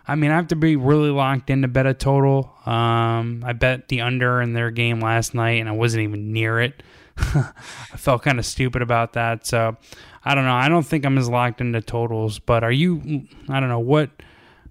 I 0.06 0.14
mean, 0.16 0.30
I 0.30 0.36
have 0.36 0.48
to 0.48 0.56
be 0.56 0.76
really 0.76 1.10
locked 1.10 1.48
in 1.48 1.62
to 1.62 1.68
bet 1.68 1.86
a 1.86 1.94
total. 1.94 2.52
Um, 2.66 3.42
I 3.44 3.54
bet 3.54 3.88
the 3.88 4.02
under 4.02 4.42
in 4.42 4.52
their 4.52 4.70
game 4.70 5.00
last 5.00 5.34
night, 5.34 5.60
and 5.60 5.68
I 5.68 5.72
wasn't 5.72 6.02
even 6.04 6.32
near 6.32 6.60
it. 6.60 6.82
I 7.16 7.96
felt 7.96 8.22
kind 8.22 8.38
of 8.38 8.44
stupid 8.44 8.82
about 8.82 9.14
that. 9.14 9.46
So 9.46 9.76
I 10.24 10.34
don't 10.34 10.44
know. 10.44 10.54
I 10.54 10.68
don't 10.68 10.84
think 10.84 11.06
I'm 11.06 11.16
as 11.16 11.28
locked 11.28 11.60
into 11.60 11.80
totals. 11.80 12.38
But 12.38 12.64
are 12.64 12.72
you? 12.72 13.26
I 13.48 13.60
don't 13.60 13.70
know. 13.70 13.80
What 13.80 14.10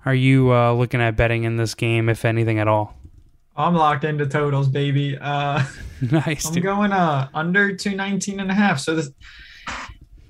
are 0.06 0.13
you 0.13 0.54
uh, 0.54 0.73
looking 0.73 1.02
at 1.02 1.15
betting 1.15 1.43
in 1.43 1.58
this 1.58 1.73
game, 1.73 2.10
if 2.10 2.26
anything 2.26 2.60
at 2.60 2.67
all? 2.67 2.95
I'm 3.55 3.75
locked 3.75 4.03
into 4.03 4.25
totals, 4.25 4.67
baby. 4.67 5.17
Uh, 5.19 5.63
nice. 6.11 6.47
I'm 6.47 6.53
dude. 6.53 6.63
going 6.63 6.91
uh 6.91 7.29
under 7.33 7.75
219 7.75 8.39
and 8.39 8.49
a 8.51 8.53
half. 8.53 8.79
So 8.79 8.95
this 8.95 9.11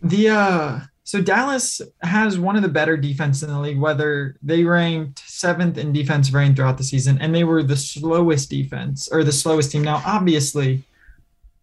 the 0.02 0.30
uh 0.30 0.80
so 1.06 1.22
Dallas 1.22 1.82
has 2.02 2.40
one 2.40 2.56
of 2.56 2.62
the 2.62 2.70
better 2.70 2.96
defense 2.96 3.44
in 3.44 3.50
the 3.50 3.60
league, 3.60 3.80
whether 3.80 4.38
they 4.42 4.64
ranked 4.64 5.20
seventh 5.20 5.78
in 5.78 5.92
defensive 5.92 6.34
rating 6.34 6.56
throughout 6.56 6.78
the 6.78 6.84
season, 6.84 7.18
and 7.20 7.36
they 7.36 7.44
were 7.44 7.62
the 7.62 7.76
slowest 7.76 8.50
defense 8.50 9.10
or 9.12 9.24
the 9.24 9.32
slowest 9.32 9.72
team. 9.72 9.84
Now, 9.84 10.02
obviously, 10.06 10.84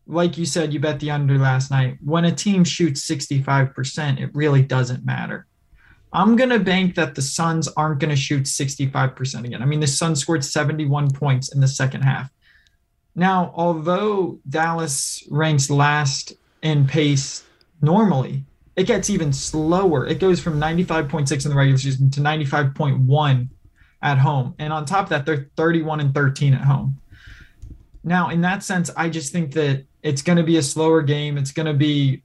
like 0.07 0.37
you 0.37 0.45
said, 0.45 0.75
you 0.75 0.81
bet 0.81 1.01
the 1.01 1.11
under 1.11 1.39
last 1.39 1.71
night. 1.71 1.97
When 2.05 2.27
a 2.27 2.33
team 2.33 2.65
shoots 2.65 3.09
65%, 3.09 4.21
it 4.21 4.31
really 4.35 4.61
doesn't 4.61 5.07
matter. 5.07 5.47
I'm 6.13 6.37
going 6.37 6.51
to 6.51 6.59
bank 6.59 6.97
that 6.97 7.15
the 7.15 7.23
Suns 7.23 7.69
aren't 7.69 8.01
going 8.01 8.11
to 8.11 8.17
shoot 8.17 8.45
65% 8.45 9.45
again. 9.45 9.63
I 9.63 9.65
mean, 9.65 9.81
the 9.81 9.87
Suns 9.87 10.21
scored 10.21 10.45
71 10.45 11.11
points 11.13 11.53
in 11.53 11.61
the 11.61 11.69
second 11.69 12.03
half. 12.03 12.31
Now, 13.15 13.53
although 13.55 14.39
Dallas 14.49 15.25
ranks 15.31 15.71
last 15.71 16.33
in 16.63 16.87
pace 16.87 17.45
normally, 17.81 18.45
it 18.77 18.87
gets 18.87 19.11
even 19.11 19.33
slower. 19.33 20.07
It 20.07 20.21
goes 20.21 20.41
from 20.41 20.61
95.6 20.61 21.45
in 21.45 21.51
the 21.51 21.57
regular 21.57 21.79
season 21.79 22.11
to 22.11 22.21
95.1 22.21 23.49
at 24.03 24.19
home. 24.19 24.55
And 24.59 24.73
on 24.73 24.85
top 24.85 25.05
of 25.05 25.09
that, 25.11 25.27
they're 25.27 25.49
31 25.57 26.01
and 26.01 26.15
13 26.15 26.55
at 26.55 26.63
home. 26.63 27.01
Now, 28.03 28.31
in 28.31 28.41
that 28.41 28.63
sense, 28.63 28.91
I 28.97 29.11
just 29.11 29.33
think 29.33 29.53
that 29.53 29.85
it's 30.03 30.23
going 30.23 30.39
to 30.39 30.45
be 30.45 30.57
a 30.57 30.63
slower 30.63 31.03
game. 31.03 31.37
It's 31.37 31.53
going 31.53 31.67
to 31.67 31.75
be 31.75 32.23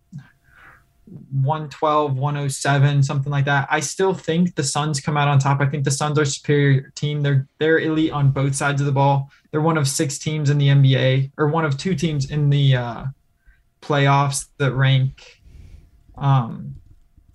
112, 1.06 2.16
107, 2.16 3.04
something 3.04 3.32
like 3.32 3.46
that. 3.46 3.68
I 3.70 3.80
still 3.80 4.14
think 4.14 4.56
the 4.56 4.64
Suns 4.64 5.00
come 5.00 5.18
out 5.18 5.28
on 5.28 5.38
top. 5.38 5.62
I 5.62 5.68
think 5.68 5.84
the 5.84 5.92
Suns 5.92 6.18
are 6.18 6.26
superior 6.26 6.92
team. 6.96 7.22
They're 7.22 7.48
they're 7.60 7.80
elite 7.80 8.12
on 8.12 8.32
both 8.32 8.56
sides 8.56 8.82
of 8.82 8.88
the 8.88 8.94
ball. 8.94 9.30
They're 9.52 9.62
one 9.62 9.78
of 9.78 9.88
six 9.88 10.18
teams 10.18 10.50
in 10.50 10.58
the 10.58 10.68
NBA, 10.68 11.32
or 11.38 11.48
one 11.48 11.64
of 11.64 11.78
two 11.78 11.94
teams 11.96 12.32
in 12.32 12.50
the 12.50 12.76
uh, 12.76 13.06
playoffs 13.82 14.48
that 14.58 14.74
rank 14.74 15.42
um, 16.18 16.76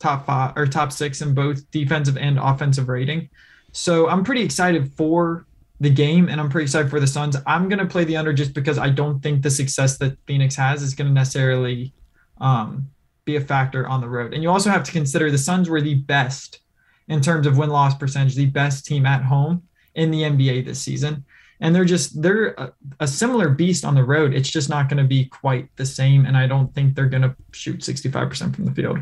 top 0.00 0.26
five 0.26 0.56
or 0.56 0.66
top 0.66 0.90
six 0.90 1.22
in 1.22 1.32
both 1.34 1.70
defensive 1.70 2.16
and 2.16 2.38
offensive 2.38 2.88
rating. 2.88 3.28
So 3.72 4.08
I'm 4.08 4.24
pretty 4.24 4.42
excited 4.42 4.92
for 4.94 5.46
the 5.78 5.90
game, 5.90 6.28
and 6.28 6.40
I'm 6.40 6.50
pretty 6.50 6.64
excited 6.64 6.90
for 6.90 6.98
the 6.98 7.06
Suns. 7.06 7.36
I'm 7.46 7.68
gonna 7.68 7.86
play 7.86 8.04
the 8.04 8.16
under 8.16 8.32
just 8.32 8.52
because 8.52 8.78
I 8.78 8.90
don't 8.90 9.20
think 9.20 9.42
the 9.42 9.50
success 9.50 9.96
that 9.98 10.18
Phoenix 10.26 10.56
has 10.56 10.82
is 10.82 10.94
gonna 10.94 11.10
necessarily 11.10 11.94
um, 12.40 12.90
be 13.24 13.36
a 13.36 13.40
factor 13.40 13.86
on 13.86 14.00
the 14.00 14.08
road. 14.08 14.34
And 14.34 14.42
you 14.42 14.50
also 14.50 14.70
have 14.70 14.84
to 14.84 14.92
consider 14.92 15.30
the 15.30 15.38
Suns 15.38 15.68
were 15.68 15.80
the 15.80 15.94
best 15.94 16.60
in 17.08 17.20
terms 17.20 17.46
of 17.46 17.58
win 17.58 17.70
loss 17.70 17.94
percentage, 17.94 18.34
the 18.34 18.46
best 18.46 18.86
team 18.86 19.06
at 19.06 19.22
home 19.22 19.62
in 19.94 20.10
the 20.10 20.22
NBA 20.22 20.64
this 20.64 20.80
season. 20.80 21.24
And 21.60 21.74
they're 21.74 21.84
just 21.84 22.22
they're 22.22 22.52
a, 22.52 22.72
a 23.00 23.06
similar 23.06 23.50
beast 23.50 23.84
on 23.84 23.94
the 23.94 24.04
road. 24.04 24.32
It's 24.32 24.48
just 24.48 24.70
not 24.70 24.88
going 24.88 25.02
to 25.02 25.08
be 25.08 25.26
quite 25.26 25.68
the 25.76 25.84
same. 25.84 26.24
And 26.24 26.36
I 26.36 26.46
don't 26.46 26.74
think 26.74 26.94
they're 26.94 27.08
going 27.08 27.22
to 27.22 27.36
shoot 27.52 27.80
65% 27.80 28.54
from 28.54 28.64
the 28.64 28.72
field. 28.72 28.98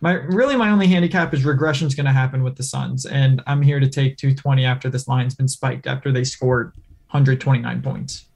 my 0.00 0.12
really 0.12 0.56
my 0.56 0.70
only 0.70 0.88
handicap 0.88 1.32
is 1.32 1.44
regression 1.44 1.86
is 1.86 1.94
going 1.94 2.06
to 2.06 2.12
happen 2.12 2.42
with 2.42 2.56
the 2.56 2.62
Suns, 2.62 3.06
and 3.06 3.42
I'm 3.46 3.62
here 3.62 3.80
to 3.80 3.88
take 3.88 4.16
220 4.16 4.64
after 4.64 4.90
this 4.90 5.08
line's 5.08 5.34
been 5.34 5.48
spiked 5.48 5.86
after 5.86 6.12
they 6.12 6.24
scored 6.24 6.72
129 7.10 7.82
points. 7.82 8.26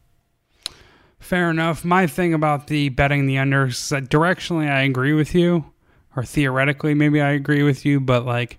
Fair 1.24 1.48
enough. 1.48 1.86
My 1.86 2.06
thing 2.06 2.34
about 2.34 2.66
the 2.66 2.90
betting 2.90 3.26
the 3.26 3.38
under 3.38 3.68
is 3.68 3.88
that 3.88 4.10
directionally 4.10 4.70
I 4.70 4.82
agree 4.82 5.14
with 5.14 5.34
you, 5.34 5.64
or 6.14 6.22
theoretically 6.22 6.92
maybe 6.92 7.18
I 7.22 7.30
agree 7.30 7.62
with 7.62 7.86
you, 7.86 7.98
but 7.98 8.26
like 8.26 8.58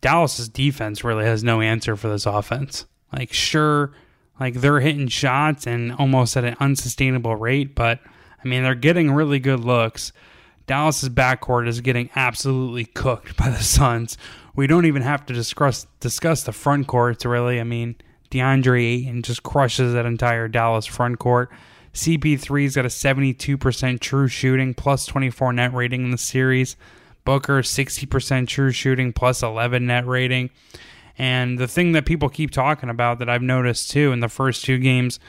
Dallas's 0.00 0.48
defense 0.48 1.04
really 1.04 1.24
has 1.24 1.44
no 1.44 1.60
answer 1.60 1.94
for 1.94 2.08
this 2.08 2.26
offense. 2.26 2.86
Like 3.12 3.32
sure, 3.32 3.92
like 4.40 4.54
they're 4.54 4.80
hitting 4.80 5.06
shots 5.06 5.64
and 5.64 5.92
almost 5.92 6.36
at 6.36 6.42
an 6.42 6.56
unsustainable 6.58 7.36
rate, 7.36 7.76
but 7.76 8.00
I 8.44 8.48
mean 8.48 8.64
they're 8.64 8.74
getting 8.74 9.12
really 9.12 9.38
good 9.38 9.60
looks. 9.60 10.12
Dallas's 10.66 11.10
backcourt 11.10 11.68
is 11.68 11.80
getting 11.80 12.10
absolutely 12.16 12.86
cooked 12.86 13.36
by 13.36 13.50
the 13.50 13.62
Suns. 13.62 14.18
We 14.56 14.66
don't 14.66 14.86
even 14.86 15.02
have 15.02 15.24
to 15.26 15.32
discuss 15.32 15.86
discuss 16.00 16.42
the 16.42 16.50
front 16.50 16.88
courts 16.88 17.24
really. 17.24 17.60
I 17.60 17.64
mean, 17.64 17.94
DeAndre 18.32 18.82
Ayton 18.82 19.22
just 19.22 19.42
crushes 19.42 19.92
that 19.92 20.06
entire 20.06 20.48
Dallas 20.48 20.86
front 20.86 21.18
court. 21.18 21.50
CP3's 21.92 22.74
got 22.74 22.86
a 22.86 22.88
72% 22.88 24.00
true 24.00 24.28
shooting, 24.28 24.72
plus 24.72 25.04
24 25.04 25.52
net 25.52 25.74
rating 25.74 26.04
in 26.04 26.10
the 26.10 26.18
series. 26.18 26.76
Booker, 27.24 27.60
60% 27.60 28.48
true 28.48 28.72
shooting, 28.72 29.12
plus 29.12 29.42
11 29.42 29.86
net 29.86 30.06
rating. 30.06 30.50
And 31.18 31.58
the 31.58 31.68
thing 31.68 31.92
that 31.92 32.06
people 32.06 32.30
keep 32.30 32.50
talking 32.50 32.88
about 32.88 33.18
that 33.18 33.28
I've 33.28 33.42
noticed 33.42 33.90
too 33.90 34.12
in 34.12 34.20
the 34.20 34.28
first 34.28 34.64
two 34.64 34.78
games, 34.78 35.20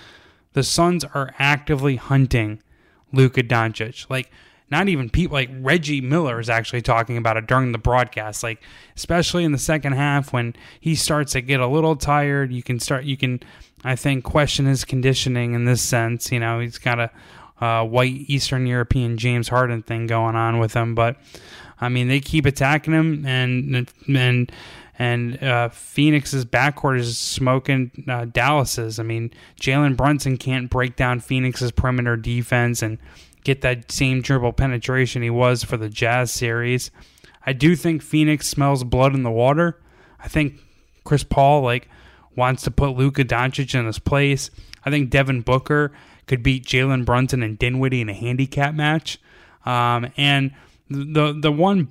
the 0.53 0.63
Suns 0.63 1.03
are 1.03 1.35
actively 1.37 1.97
hunting 1.97 2.63
Luka 3.11 3.43
Doncic. 3.43 4.09
Like, 4.09 4.31
not 4.73 4.89
even 4.89 5.07
people 5.07 5.35
like 5.35 5.51
Reggie 5.61 6.01
Miller 6.01 6.39
is 6.39 6.49
actually 6.49 6.81
talking 6.81 7.15
about 7.15 7.37
it 7.37 7.45
during 7.45 7.71
the 7.71 7.77
broadcast. 7.77 8.41
Like, 8.41 8.61
especially 8.95 9.43
in 9.43 9.51
the 9.51 9.59
second 9.59 9.93
half 9.93 10.33
when 10.33 10.55
he 10.79 10.95
starts 10.95 11.33
to 11.33 11.41
get 11.41 11.59
a 11.59 11.67
little 11.67 11.95
tired, 11.95 12.51
you 12.51 12.63
can 12.63 12.79
start, 12.79 13.03
you 13.03 13.15
can, 13.15 13.39
I 13.83 13.95
think, 13.95 14.23
question 14.23 14.65
his 14.65 14.83
conditioning 14.83 15.53
in 15.53 15.65
this 15.65 15.83
sense. 15.83 16.31
You 16.31 16.39
know, 16.39 16.59
he's 16.59 16.79
got 16.79 17.11
a 17.61 17.85
white 17.85 18.25
Eastern 18.27 18.65
European 18.65 19.17
James 19.17 19.47
Harden 19.47 19.83
thing 19.83 20.07
going 20.07 20.35
on 20.35 20.57
with 20.57 20.73
him, 20.73 20.95
but 20.95 21.17
I 21.79 21.89
mean, 21.89 22.07
they 22.07 22.19
keep 22.19 22.45
attacking 22.45 22.93
him 22.93 23.25
and 23.25 23.87
and 24.07 24.51
and 24.99 25.43
uh, 25.43 25.69
Phoenix's 25.69 26.45
backcourt 26.45 26.99
is 26.99 27.17
smoking 27.17 27.91
uh, 28.07 28.25
Dallas's. 28.25 28.99
I 28.99 29.03
mean, 29.03 29.31
Jalen 29.59 29.95
Brunson 29.97 30.37
can't 30.37 30.69
break 30.69 30.95
down 30.95 31.19
Phoenix's 31.19 31.71
perimeter 31.71 32.15
defense 32.15 32.81
and 32.81 32.97
get 33.43 33.61
that 33.61 33.91
same 33.91 34.21
dribble 34.21 34.53
penetration 34.53 35.21
he 35.21 35.29
was 35.29 35.63
for 35.63 35.77
the 35.77 35.89
Jazz 35.89 36.31
series. 36.31 36.91
I 37.45 37.53
do 37.53 37.75
think 37.75 38.01
Phoenix 38.01 38.47
smells 38.47 38.83
blood 38.83 39.13
in 39.13 39.23
the 39.23 39.31
water. 39.31 39.81
I 40.19 40.27
think 40.27 40.59
Chris 41.03 41.23
Paul 41.23 41.61
like 41.61 41.89
wants 42.35 42.63
to 42.63 42.71
put 42.71 42.95
Luka 42.95 43.25
Doncic 43.25 43.77
in 43.77 43.85
his 43.85 43.99
place. 43.99 44.49
I 44.85 44.89
think 44.89 45.09
Devin 45.09 45.41
Booker 45.41 45.91
could 46.27 46.41
beat 46.41 46.65
Jalen 46.65 47.05
Brunson 47.05 47.43
and 47.43 47.59
Dinwiddie 47.59 48.01
in 48.01 48.09
a 48.09 48.13
handicap 48.13 48.73
match. 48.73 49.19
Um, 49.65 50.11
and 50.17 50.51
the 50.89 51.33
the 51.33 51.51
one 51.51 51.89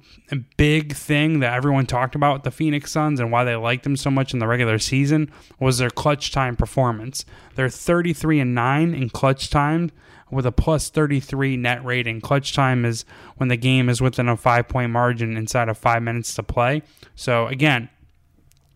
big 0.56 0.94
thing 0.94 1.40
that 1.40 1.54
everyone 1.54 1.86
talked 1.86 2.14
about 2.14 2.34
with 2.34 2.42
the 2.44 2.50
Phoenix 2.50 2.92
Suns 2.92 3.20
and 3.20 3.32
why 3.32 3.44
they 3.44 3.56
liked 3.56 3.84
them 3.84 3.96
so 3.96 4.10
much 4.10 4.32
in 4.32 4.38
the 4.38 4.46
regular 4.46 4.78
season 4.78 5.30
was 5.58 5.78
their 5.78 5.90
clutch 5.90 6.30
time 6.30 6.56
performance. 6.56 7.24
They're 7.54 7.68
33 7.68 8.40
and 8.40 8.54
9 8.54 8.94
in 8.94 9.10
clutch 9.10 9.50
time 9.50 9.90
with 10.32 10.46
a 10.46 10.52
plus 10.52 10.88
33 10.88 11.56
net 11.56 11.84
rating. 11.84 12.20
Clutch 12.20 12.54
time 12.54 12.84
is 12.84 13.04
when 13.36 13.48
the 13.48 13.56
game 13.56 13.88
is 13.88 14.00
within 14.00 14.28
a 14.28 14.36
5-point 14.36 14.90
margin 14.90 15.36
inside 15.36 15.68
of 15.68 15.78
5 15.78 16.02
minutes 16.02 16.34
to 16.34 16.42
play. 16.42 16.82
So 17.14 17.46
again, 17.46 17.88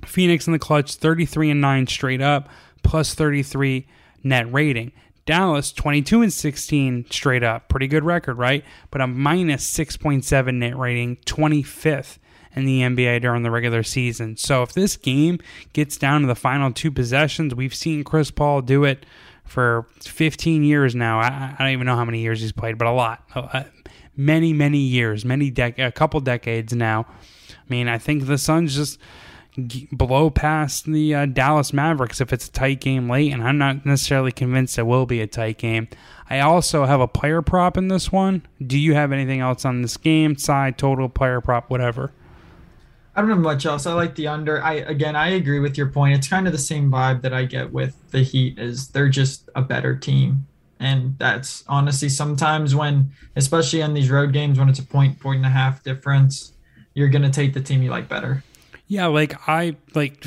Phoenix 0.05 0.47
in 0.47 0.53
the 0.53 0.59
clutch 0.59 0.95
33 0.95 1.51
and 1.51 1.61
9 1.61 1.87
straight 1.87 2.21
up 2.21 2.49
plus 2.83 3.14
33 3.14 3.88
net 4.23 4.53
rating. 4.53 4.92
Dallas 5.25 5.73
22 5.73 6.23
and 6.23 6.33
16 6.33 7.07
straight 7.11 7.42
up. 7.42 7.69
Pretty 7.69 7.88
good 7.88 8.05
record, 8.05 8.38
right? 8.38 8.64
But 8.92 9.01
a 9.01 9.09
minus 9.09 9.69
6.7 9.77 10.55
net 10.55 10.77
rating, 10.77 11.16
25th 11.27 12.19
in 12.55 12.64
the 12.64 12.81
NBA 12.81 13.21
during 13.23 13.42
the 13.42 13.51
regular 13.51 13.83
season. 13.83 14.37
So 14.37 14.62
if 14.62 14.73
this 14.73 14.97
game 14.97 15.40
gets 15.73 15.97
down 15.97 16.23
to 16.23 16.27
the 16.27 16.35
final 16.35 16.73
two 16.73 16.92
possessions, 16.92 17.55
we've 17.55 17.75
seen 17.75 18.05
Chris 18.05 18.31
Paul 18.31 18.62
do 18.62 18.85
it 18.85 19.05
for 19.46 19.87
15 20.00 20.62
years 20.62 20.94
now. 20.94 21.20
I, 21.20 21.54
I 21.59 21.62
don't 21.62 21.72
even 21.72 21.87
know 21.87 21.96
how 21.96 22.04
many 22.04 22.20
years 22.20 22.40
he's 22.40 22.52
played, 22.52 22.78
but 22.78 22.87
a 22.87 22.92
lot. 22.92 23.22
Uh, 23.35 23.64
many, 24.16 24.52
many 24.52 24.78
years, 24.78 25.24
many 25.24 25.50
dec- 25.50 25.78
a 25.78 25.92
couple 25.92 26.20
decades 26.20 26.72
now. 26.72 27.06
I 27.50 27.54
mean, 27.68 27.88
I 27.88 27.98
think 27.98 28.26
the 28.26 28.38
Suns 28.38 28.74
just 28.74 28.98
blow 29.92 30.30
past 30.30 30.85
the 30.87 31.14
uh, 31.14 31.26
Dallas 31.26 31.72
Mavericks 31.72 32.20
if 32.20 32.32
it's 32.32 32.48
a 32.48 32.52
tight 32.52 32.80
game 32.80 33.09
late, 33.09 33.32
and 33.32 33.42
I'm 33.42 33.59
not 33.59 33.87
necessarily 33.87 34.32
convinced 34.32 34.78
it 34.78 34.82
will 34.82 35.06
be 35.06 35.20
a 35.20 35.26
tight 35.26 35.59
game. 35.59 35.88
I 36.28 36.40
also 36.40 36.85
have 36.85 37.00
a 37.00 37.09
player 37.09 37.42
prop 37.42 37.76
in 37.76 37.88
this 37.88 38.11
one. 38.12 38.46
Do 38.64 38.78
you 38.78 38.94
have 38.94 39.12
anything 39.12 39.40
else 39.40 39.64
on 39.64 39.82
this 39.82 39.96
game? 39.96 40.37
Side, 40.37 40.76
total, 40.76 41.09
player 41.09 41.40
prop, 41.40 41.70
whatever. 41.70 42.12
I 43.16 43.22
don't 43.22 43.31
have 43.31 43.38
much 43.38 43.64
else. 43.64 43.87
I 43.87 43.94
like 43.94 44.14
the 44.14 44.29
under. 44.29 44.62
I 44.62 44.74
again, 44.74 45.16
I 45.16 45.29
agree 45.29 45.59
with 45.59 45.79
your 45.79 45.88
point. 45.88 46.14
It's 46.14 46.29
kind 46.29 46.46
of 46.46 46.52
the 46.52 46.59
same 46.59 46.90
vibe 46.90 47.22
that 47.22 47.33
I 47.33 47.46
get 47.46 47.72
with 47.72 47.96
the 48.11 48.20
Heat. 48.22 48.59
Is 48.59 48.88
they're 48.88 49.09
just 49.09 49.48
a 49.55 49.62
better 49.62 49.96
team, 49.96 50.46
and 50.79 51.18
that's 51.18 51.64
honestly 51.66 52.11
sometimes 52.11 52.74
when, 52.74 53.11
especially 53.35 53.83
on 53.83 53.94
these 53.94 54.11
road 54.11 54.35
games, 54.35 54.59
when 54.59 54.68
it's 54.68 54.81
a 54.81 54.85
point, 54.85 55.18
point 55.18 55.38
and 55.38 55.46
a 55.46 55.50
half 55.50 55.83
difference, 55.83 56.52
you're 56.92 57.09
gonna 57.09 57.31
take 57.31 57.55
the 57.55 57.62
team 57.62 57.83
you 57.83 57.90
like 57.90 58.07
better. 58.07 58.44
Yeah, 58.87 59.07
like 59.07 59.48
I 59.48 59.76
like 59.94 60.22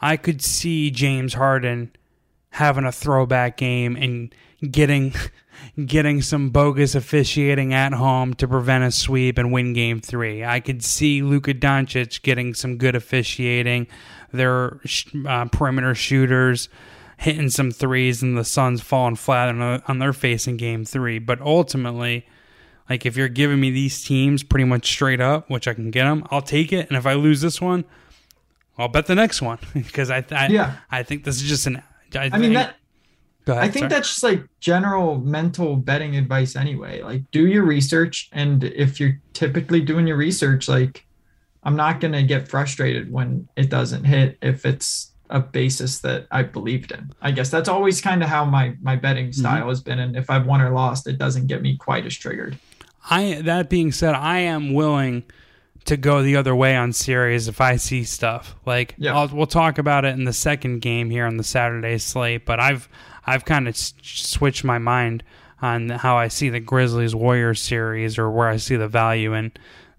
I 0.00 0.16
could 0.16 0.40
see 0.42 0.92
James 0.92 1.34
Harden 1.34 1.90
having 2.50 2.84
a 2.84 2.92
throwback 2.92 3.56
game 3.56 3.96
and 3.96 4.32
getting 4.70 5.12
getting 5.86 6.22
some 6.22 6.50
bogus 6.50 6.94
officiating 6.94 7.72
at 7.74 7.92
home 7.92 8.34
to 8.34 8.48
prevent 8.48 8.84
a 8.84 8.90
sweep 8.90 9.38
and 9.38 9.52
win 9.52 9.72
game 9.72 10.00
3. 10.00 10.44
I 10.44 10.60
could 10.60 10.82
see 10.82 11.22
Luka 11.22 11.54
Doncic 11.54 12.22
getting 12.22 12.54
some 12.54 12.76
good 12.76 12.94
officiating, 12.94 13.86
their 14.32 14.80
uh, 15.26 15.46
perimeter 15.46 15.94
shooters 15.94 16.68
hitting 17.18 17.50
some 17.50 17.70
threes 17.70 18.22
and 18.22 18.36
the 18.36 18.44
Suns 18.44 18.80
falling 18.80 19.14
flat 19.14 19.48
on, 19.48 19.82
on 19.86 19.98
their 19.98 20.12
face 20.12 20.48
in 20.48 20.56
game 20.56 20.84
3, 20.84 21.20
but 21.20 21.40
ultimately 21.40 22.26
like 22.92 23.06
if 23.06 23.16
you're 23.16 23.28
giving 23.28 23.60
me 23.60 23.70
these 23.70 24.04
teams 24.04 24.42
pretty 24.42 24.64
much 24.64 24.86
straight 24.86 25.20
up, 25.20 25.48
which 25.48 25.66
I 25.68 25.74
can 25.74 25.90
get 25.90 26.04
them, 26.04 26.26
I'll 26.30 26.42
take 26.42 26.72
it. 26.72 26.88
And 26.88 26.96
if 26.96 27.06
I 27.06 27.14
lose 27.14 27.40
this 27.40 27.60
one, 27.60 27.84
I'll 28.76 28.88
bet 28.88 29.06
the 29.06 29.14
next 29.14 29.40
one 29.40 29.58
because 29.74 30.10
I, 30.10 30.24
I 30.30 30.48
yeah 30.48 30.76
I 30.90 31.02
think 31.02 31.24
this 31.24 31.36
is 31.36 31.48
just 31.48 31.66
an. 31.66 31.82
I, 32.14 32.30
I 32.32 32.38
mean 32.38 32.52
that. 32.54 32.76
Ahead, 33.46 33.62
I 33.62 33.68
think 33.68 33.82
sorry. 33.82 33.88
that's 33.88 34.08
just 34.08 34.22
like 34.22 34.44
general 34.60 35.18
mental 35.18 35.76
betting 35.76 36.16
advice 36.16 36.54
anyway. 36.54 37.02
Like 37.02 37.28
do 37.30 37.46
your 37.46 37.64
research, 37.64 38.28
and 38.32 38.62
if 38.64 39.00
you're 39.00 39.18
typically 39.32 39.80
doing 39.80 40.06
your 40.06 40.16
research, 40.16 40.68
like 40.68 41.04
I'm 41.64 41.76
not 41.76 42.00
gonna 42.00 42.22
get 42.22 42.48
frustrated 42.48 43.10
when 43.10 43.48
it 43.56 43.68
doesn't 43.68 44.04
hit 44.04 44.38
if 44.42 44.64
it's 44.64 45.12
a 45.30 45.40
basis 45.40 46.00
that 46.00 46.26
I 46.30 46.42
believed 46.42 46.92
in. 46.92 47.10
I 47.22 47.32
guess 47.32 47.50
that's 47.50 47.68
always 47.68 48.00
kind 48.00 48.22
of 48.22 48.28
how 48.28 48.44
my 48.44 48.76
my 48.80 48.96
betting 48.96 49.26
mm-hmm. 49.30 49.40
style 49.40 49.60
mm-hmm. 49.60 49.68
has 49.70 49.80
been, 49.80 49.98
and 49.98 50.16
if 50.16 50.30
I've 50.30 50.46
won 50.46 50.60
or 50.60 50.70
lost, 50.70 51.08
it 51.08 51.18
doesn't 51.18 51.48
get 51.48 51.62
me 51.62 51.76
quite 51.76 52.06
as 52.06 52.16
triggered. 52.16 52.58
I 53.10 53.40
that 53.42 53.68
being 53.68 53.90
said, 53.90 54.14
I 54.14 54.38
am 54.40 54.74
willing 54.74 55.24
to 55.84 55.96
go 55.96 56.22
the 56.22 56.36
other 56.36 56.54
way 56.54 56.76
on 56.76 56.92
series 56.92 57.48
if 57.48 57.60
I 57.60 57.76
see 57.76 58.04
stuff. 58.04 58.54
Like 58.66 58.94
yeah. 58.98 59.16
I'll, 59.16 59.28
we'll 59.28 59.46
talk 59.46 59.78
about 59.78 60.04
it 60.04 60.14
in 60.14 60.24
the 60.24 60.32
second 60.32 60.80
game 60.80 61.10
here 61.10 61.26
on 61.26 61.36
the 61.36 61.44
Saturday 61.44 61.98
slate, 61.98 62.46
but 62.46 62.60
I've 62.60 62.88
I've 63.26 63.44
kind 63.44 63.68
of 63.68 63.76
switched 63.76 64.64
my 64.64 64.78
mind 64.78 65.22
on 65.60 65.88
how 65.90 66.16
I 66.16 66.28
see 66.28 66.48
the 66.48 66.60
Grizzlies 66.60 67.14
Warriors 67.14 67.60
series 67.60 68.18
or 68.18 68.30
where 68.30 68.48
I 68.48 68.56
see 68.56 68.76
the 68.76 68.88
value 68.88 69.32
in 69.32 69.52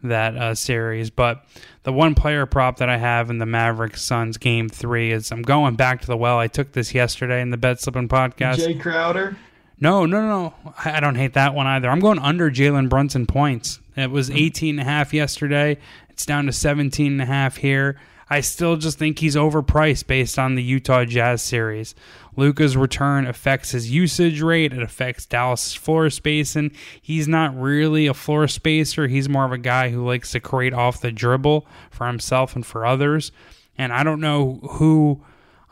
that 0.03 0.35
uh, 0.35 0.55
series. 0.55 1.09
But 1.09 1.45
the 1.83 1.93
one 1.93 2.15
player 2.15 2.45
prop 2.45 2.77
that 2.77 2.89
I 2.89 2.97
have 2.97 3.29
in 3.29 3.37
the 3.37 3.45
Mavericks 3.45 4.01
Suns 4.01 4.37
game 4.37 4.69
three 4.69 5.11
is 5.11 5.31
I'm 5.31 5.41
going 5.41 5.75
back 5.75 6.01
to 6.01 6.07
the 6.07 6.17
well. 6.17 6.37
I 6.37 6.47
took 6.47 6.73
this 6.73 6.93
yesterday 6.93 7.41
in 7.41 7.49
the 7.49 7.57
Bet 7.57 7.79
Slippin' 7.79 8.09
podcast. 8.09 8.57
Jae 8.57 8.79
Crowder. 8.79 9.37
No, 9.79 10.05
no, 10.05 10.21
no. 10.21 10.53
I 10.85 10.99
don't 10.99 11.15
hate 11.15 11.33
that 11.33 11.53
one 11.53 11.67
either. 11.67 11.89
I'm 11.89 11.99
going 11.99 12.19
under 12.19 12.51
Jalen 12.51 12.89
Brunson 12.89 13.25
points. 13.25 13.79
It 13.95 14.11
was 14.11 14.27
hmm. 14.27 14.37
18 14.37 14.79
and 14.79 14.87
a 14.87 14.89
half 14.89 15.13
yesterday. 15.13 15.77
It's 16.09 16.25
down 16.25 16.45
to 16.45 16.51
17 16.51 17.13
and 17.13 17.21
a 17.21 17.25
half 17.25 17.57
here. 17.57 17.99
I 18.29 18.41
still 18.41 18.77
just 18.77 18.97
think 18.97 19.19
he's 19.19 19.35
overpriced 19.35 20.07
based 20.07 20.39
on 20.39 20.55
the 20.55 20.63
Utah 20.63 21.05
Jazz 21.05 21.41
series. 21.41 21.93
Luka's 22.35 22.75
return 22.75 23.27
affects 23.27 23.71
his 23.71 23.91
usage 23.91 24.41
rate. 24.41 24.73
It 24.73 24.81
affects 24.81 25.25
Dallas' 25.25 25.73
floor 25.73 26.09
spacing. 26.09 26.71
He's 27.01 27.27
not 27.27 27.59
really 27.59 28.07
a 28.07 28.13
floor 28.13 28.47
spacer. 28.47 29.07
He's 29.07 29.29
more 29.29 29.45
of 29.45 29.51
a 29.51 29.57
guy 29.57 29.89
who 29.89 30.05
likes 30.05 30.31
to 30.31 30.39
create 30.39 30.73
off 30.73 31.01
the 31.01 31.11
dribble 31.11 31.67
for 31.91 32.07
himself 32.07 32.55
and 32.55 32.65
for 32.65 32.85
others. 32.85 33.31
And 33.77 33.93
I 33.93 34.03
don't 34.03 34.21
know 34.21 34.59
who 34.71 35.23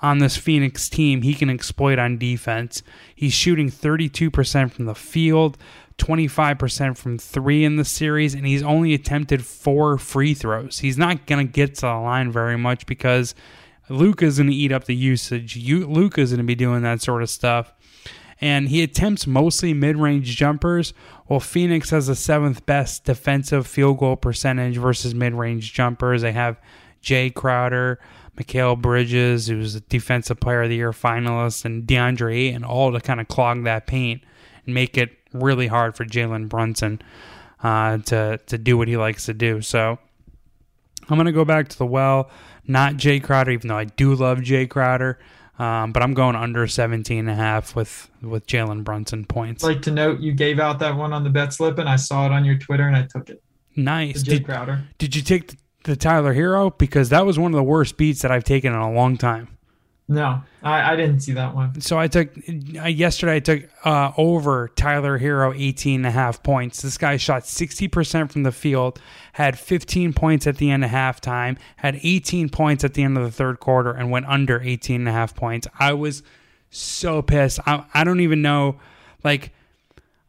on 0.02 0.18
this 0.18 0.38
Phoenix 0.38 0.90
team 0.90 1.22
he 1.22 1.34
can 1.34 1.50
exploit 1.50 2.00
on 2.00 2.18
defense. 2.18 2.82
He's 3.16 3.34
shooting 3.34 3.70
32% 3.70 4.72
from 4.72 4.86
the 4.86 4.96
field, 4.96 5.58
25% 6.02 6.98
from 6.98 7.18
three 7.18 7.64
in 7.64 7.76
the 7.76 7.86
series, 7.86 8.34
and 8.34 8.46
he's 8.46 8.64
only 8.64 8.94
attempted 8.94 9.46
four 9.46 9.98
free 9.98 10.34
throws. 10.34 10.80
He's 10.80 10.98
not 10.98 11.28
going 11.28 11.46
to 11.46 11.52
get 11.52 11.76
to 11.76 11.82
the 11.82 11.94
line 11.94 12.32
very 12.32 12.58
much 12.58 12.86
because 12.86 13.36
Luka's 13.88 14.38
going 14.38 14.50
to 14.50 14.56
eat 14.56 14.72
up 14.72 14.86
the 14.86 14.96
usage. 14.96 15.58
Luka's 15.68 16.32
going 16.32 16.40
to 16.40 16.44
be 16.44 16.56
doing 16.56 16.82
that 16.82 17.02
sort 17.02 17.22
of 17.22 17.30
stuff. 17.30 17.74
And 18.40 18.70
he 18.70 18.82
attempts 18.82 19.28
mostly 19.28 19.74
mid 19.74 19.98
range 19.98 20.36
jumpers, 20.36 20.94
while 21.28 21.40
Phoenix 21.40 21.92
has 21.92 22.08
the 22.08 22.16
seventh 22.16 22.66
best 22.66 23.06
defensive 23.06 23.68
field 23.68 24.00
goal 24.00 24.16
percentage 24.16 24.78
versus 24.78 25.14
mid 25.14 25.34
range 25.34 25.72
jumpers. 25.74 26.24
They 26.24 26.32
have 26.32 26.60
Jae 27.04 27.32
Crowder, 27.32 28.00
Mikal 28.36 28.82
Bridges, 28.82 29.48
who's 29.48 29.76
a 29.76 29.82
Defensive 29.82 30.40
Player 30.40 30.64
of 30.64 30.70
the 30.70 30.76
Year 30.76 30.92
finalist, 30.92 31.66
and 31.66 31.86
DeAndre 31.86 32.36
Ayton, 32.36 32.64
all 32.64 32.92
to 32.92 33.00
kind 33.00 33.22
of 33.22 33.28
clog 33.28 33.64
that 33.66 33.86
paint 33.86 34.24
and 34.66 34.74
make 34.74 34.98
it 34.98 35.12
really 35.34 35.68
hard 35.68 35.96
for 35.96 36.06
Jalen 36.06 36.50
Brunson 36.50 37.02
uh, 37.64 37.98
to 38.00 38.40
to 38.46 38.58
do 38.58 38.78
what 38.78 38.88
he 38.88 38.98
likes 38.98 39.26
to 39.26 39.34
do. 39.34 39.62
So 39.62 39.98
I'm 41.10 41.18
gonna 41.18 41.32
go 41.32 41.46
back 41.46 41.68
to 41.70 41.78
the 41.78 41.86
well, 41.86 42.30
not 42.68 42.94
Jae 42.94 43.24
Crowder, 43.24 43.52
even 43.52 43.68
though 43.68 43.78
I 43.78 43.86
do 43.86 44.14
love 44.16 44.40
Jae 44.40 44.70
Crowder. 44.70 45.20
Um, 45.60 45.92
but 45.92 46.02
I'm 46.02 46.16
going 46.16 46.36
under 46.36 46.66
17 46.66 47.20
and 47.20 47.30
a 47.30 47.36
half 47.36 47.76
with 47.76 48.10
with 48.22 48.48
Jalen 48.48 48.84
Brunson 48.84 49.26
points. 49.26 49.64
I'd 49.64 49.68
like 49.68 49.82
to 49.84 49.92
note 49.92 50.20
you 50.20 50.32
gave 50.34 50.60
out 50.60 50.80
that 50.80 50.96
one 50.96 51.14
on 51.14 51.24
the 51.24 51.30
bet 51.30 51.54
slip, 51.54 51.78
and 51.78 51.88
I 51.88 51.98
saw 51.98 52.26
it 52.26 52.32
on 52.32 52.46
your 52.46 52.58
Twitter, 52.58 52.88
and 52.88 52.96
I 52.96 53.04
took 53.04 53.30
it. 53.30 53.44
Nice. 53.76 54.24
Jae 54.24 54.30
Did, 54.30 54.46
Crowder. 54.46 54.84
did 54.98 55.16
you 55.16 55.22
take 55.22 55.48
the, 55.50 55.58
the 55.84 55.96
Tyler 55.96 56.34
Herro? 56.34 56.76
Because 56.78 57.10
that 57.10 57.26
was 57.26 57.38
one 57.38 57.54
of 57.54 57.56
the 57.56 57.64
worst 57.64 57.96
beats 57.96 58.22
that 58.24 58.32
I've 58.32 58.44
taken 58.44 58.74
in 58.74 58.80
a 58.80 58.92
long 58.92 59.18
time. 59.18 59.50
No, 60.12 60.42
I, 60.62 60.92
I 60.92 60.96
didn't 60.98 61.22
see 61.22 61.32
that 61.32 61.56
one. 61.56 61.80
So 61.80 61.98
I 61.98 62.10
took 62.10 62.32
yesterday. 62.46 63.36
I 63.36 63.40
took 63.40 63.64
uh, 63.86 64.12
over 64.18 64.68
Tyler 64.76 65.18
Herro 65.18 65.58
18 65.58 66.02
and 66.02 66.06
a 66.06 66.12
half 66.12 66.44
points. 66.44 66.82
This 66.82 66.98
guy 66.98 67.16
shot 67.16 67.44
60% 67.44 68.30
from 68.30 68.44
the 68.44 68.52
field, 68.52 69.00
had 69.32 69.58
15 69.58 70.12
points 70.12 70.48
at 70.48 70.58
the 70.58 70.70
end 70.70 70.84
of 70.84 70.92
halftime, 70.92 71.58
had 71.78 71.98
18 72.04 72.50
points 72.50 72.84
at 72.84 72.94
the 72.94 73.04
end 73.04 73.18
of 73.18 73.24
the 73.24 73.32
third 73.32 73.62
quarter, 73.62 73.92
and 73.92 74.12
went 74.12 74.26
under 74.26 74.60
18 74.60 75.00
and 75.00 75.08
a 75.08 75.14
half 75.14 75.34
points. 75.34 75.66
I 75.80 75.94
was 75.94 76.24
so 76.70 77.22
pissed. 77.22 77.62
I, 77.66 77.86
I 77.94 78.04
don't 78.04 78.20
even 78.20 78.42
know. 78.42 78.82
Like, 79.24 79.54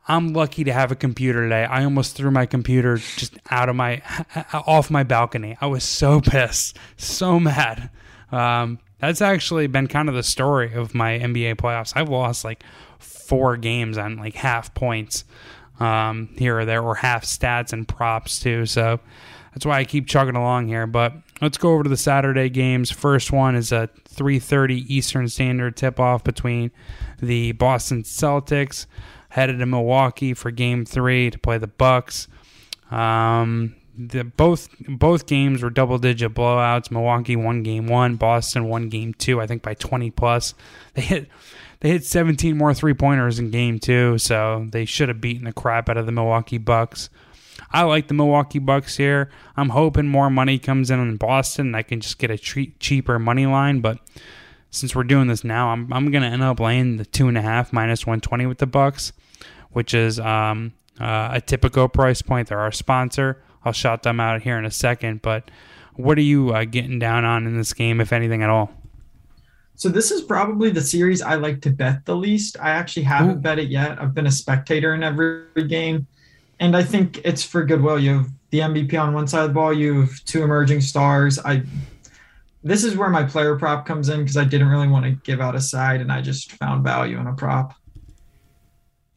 I'm 0.07 0.33
lucky 0.33 0.63
to 0.63 0.73
have 0.73 0.93
a 0.93 0.97
computer 0.97 1.43
today. 1.43 1.65
I 1.65 1.83
almost 1.83 2.15
threw 2.15 2.31
my 2.31 2.47
computer 2.47 2.99
just 2.99 3.37
out 3.51 3.69
of 3.69 3.75
my 3.75 4.01
off 4.53 4.93
my 4.93 5.03
balcony. 5.03 5.59
I 5.61 5.67
was 5.67 5.83
so 5.83 6.21
pissed, 6.25 6.79
so 6.97 7.41
mad. 7.41 7.91
Um, 8.31 8.79
that's 9.03 9.21
actually 9.21 9.67
been 9.67 9.89
kind 9.89 10.09
of 10.09 10.15
the 10.15 10.23
story 10.23 10.73
of 10.75 10.95
my 10.95 11.19
NBA 11.19 11.57
playoffs. 11.57 11.93
I've 11.97 12.09
lost 12.09 12.45
like 12.45 12.63
four 13.01 13.57
games 13.57 13.99
on 13.99 14.17
like 14.17 14.35
half 14.37 14.73
points 14.75 15.25
um, 15.81 16.29
here 16.39 16.61
or 16.61 16.65
there, 16.65 16.81
or 16.81 16.95
half 16.95 17.25
stats 17.25 17.73
and 17.73 17.87
props 17.87 18.39
too. 18.39 18.65
So 18.65 19.01
that's 19.53 19.67
why 19.67 19.81
I 19.81 19.85
keep 19.85 20.07
chugging 20.07 20.37
along 20.37 20.69
here. 20.69 20.87
But 20.87 21.15
let's 21.41 21.59
go 21.59 21.73
over 21.73 21.83
to 21.83 21.89
the 21.89 21.97
Saturday 21.97 22.49
games. 22.49 22.93
First 22.93 23.33
one 23.33 23.57
is 23.57 23.73
a 23.73 23.91
3:30 24.09 24.85
Eastern 24.89 25.29
Standard 25.29 25.77
tip-off 25.77 26.23
between 26.23 26.71
the 27.21 27.51
Boston 27.53 28.05
Celtics 28.05 28.87
headed 29.31 29.59
to 29.59 29.67
Milwaukee 29.67 30.33
for 30.33 30.53
Game 30.53 30.85
Three 30.85 31.29
to 31.29 31.39
play 31.41 31.59
the 31.59 31.67
Bucks. 31.67 32.29
Um, 32.89 33.75
the 33.97 34.25
both 34.25 34.69
both 34.89 35.27
games 35.27 35.63
were 35.63 35.71
double 35.71 35.99
digit 35.99 36.35
blowouts. 36.35 36.91
Milwaukee 36.91 37.37
won 37.37 37.63
game 37.63 37.87
one, 37.87 38.17
Boston 38.17 38.69
won 38.69 38.89
game 38.89 39.15
two. 39.15 39.41
I 39.41 39.47
think 39.47 39.63
by 39.63 39.75
twenty 39.75 40.11
plus. 40.11 40.55
They 40.95 41.03
hit 41.03 41.29
they 41.81 41.91
hit 41.91 42.05
seventeen 42.05 42.57
more 42.57 42.75
three 42.75 42.95
pointers 42.95 43.39
in 43.39 43.51
game 43.51 43.79
two, 43.79 44.19
so 44.19 44.67
they 44.71 44.85
should 44.85 45.09
have 45.09 45.21
beaten 45.21 45.45
the 45.45 45.53
crap 45.53 45.89
out 45.89 45.97
of 45.97 46.07
the 46.07 46.13
Milwaukee 46.13 46.59
Bucks. 46.59 47.11
I 47.71 47.83
like 47.83 48.09
the 48.09 48.15
Milwaukee 48.15 48.59
Bucks 48.59 48.97
here. 48.97 49.31
I'm 49.57 49.71
hoping 49.71 50.09
more 50.09 50.31
money 50.31 50.59
comes 50.59 50.91
in 50.91 51.01
in 51.01 51.17
Boston. 51.17 51.69
And 51.69 51.77
I 51.77 51.83
can 51.83 52.01
just 52.01 52.19
get 52.19 52.31
a 52.31 52.37
tre- 52.37 52.75
cheaper 52.81 53.19
money 53.19 53.47
line, 53.47 53.81
but 53.81 53.99
since 54.71 54.95
we're 54.95 55.05
doing 55.05 55.29
this 55.29 55.45
now, 55.45 55.69
I'm 55.69 55.93
I'm 55.93 56.11
gonna 56.11 56.29
end 56.29 56.43
up 56.43 56.61
laying 56.61 56.97
the 56.97 57.05
two 57.05 57.29
and 57.29 57.37
a 57.37 57.43
half 57.43 57.73
minus 57.73 58.07
one 58.07 58.21
twenty 58.21 58.47
with 58.47 58.59
the 58.59 58.67
Bucks, 58.67 59.13
which 59.71 59.93
is 59.93 60.19
um, 60.19 60.73
uh, 60.99 61.31
a 61.33 61.41
typical 61.41 61.89
price 61.89 62.23
point. 62.23 62.49
They're 62.49 62.59
our 62.59 62.73
sponsor. 62.73 63.43
I'll 63.65 63.73
shout 63.73 64.03
them 64.03 64.21
out 64.21 64.43
here 64.43 64.59
in 64.59 64.65
a 64.65 64.71
second. 64.71 65.23
But 65.23 65.51
what 65.95 66.19
are 66.19 66.23
you 66.23 66.51
uh, 66.51 66.65
getting 66.65 66.99
down 66.99 67.25
on 67.25 67.47
in 67.47 67.57
this 67.57 67.73
game, 67.73 68.01
if 68.01 68.13
anything 68.13 68.43
at 68.43 68.51
all? 68.51 68.73
So 69.75 69.89
this 69.89 70.11
is 70.11 70.23
probably 70.23 70.71
the 70.71 70.81
series 70.81 71.23
I 71.23 71.35
like 71.35 71.61
to 71.63 71.71
bet 71.71 72.05
the 72.05 72.15
least. 72.15 72.57
I 72.61 72.71
actually 72.71 73.03
haven't 73.05 73.39
Ooh. 73.39 73.41
bet 73.41 73.59
it 73.59 73.69
yet. 73.69 74.01
I've 74.01 74.15
been 74.15 74.27
a 74.27 74.33
spectator 74.33 74.95
in 74.95 75.03
every 75.03 75.45
game, 75.67 76.07
and 76.61 76.77
I 76.77 76.83
think 76.83 77.21
it's 77.25 77.43
for 77.43 77.65
goodwill. 77.65 77.99
You 77.99 78.19
have 78.19 78.31
the 78.51 78.61
MVP 78.61 79.01
on 79.01 79.15
one 79.15 79.27
side 79.27 79.43
of 79.43 79.49
the 79.49 79.55
ball. 79.55 79.73
You 79.73 80.03
have 80.03 80.25
two 80.25 80.43
emerging 80.43 80.83
stars. 80.83 81.39
I. 81.39 81.63
This 82.65 82.85
is 82.85 82.97
where 82.97 83.09
my 83.09 83.25
player 83.25 83.57
prop 83.57 83.85
comes 83.85 84.09
in 84.09 84.21
because 84.21 84.37
I 84.37 84.45
didn't 84.45 84.69
really 84.69 84.87
want 84.87 85.05
to 85.05 85.11
give 85.25 85.41
out 85.41 85.57
a 85.57 85.61
side, 85.61 86.01
and 86.01 86.13
I 86.13 86.21
just 86.21 86.53
found 86.53 86.85
value 86.85 87.19
in 87.19 87.27
a 87.27 87.33
prop. 87.33 87.75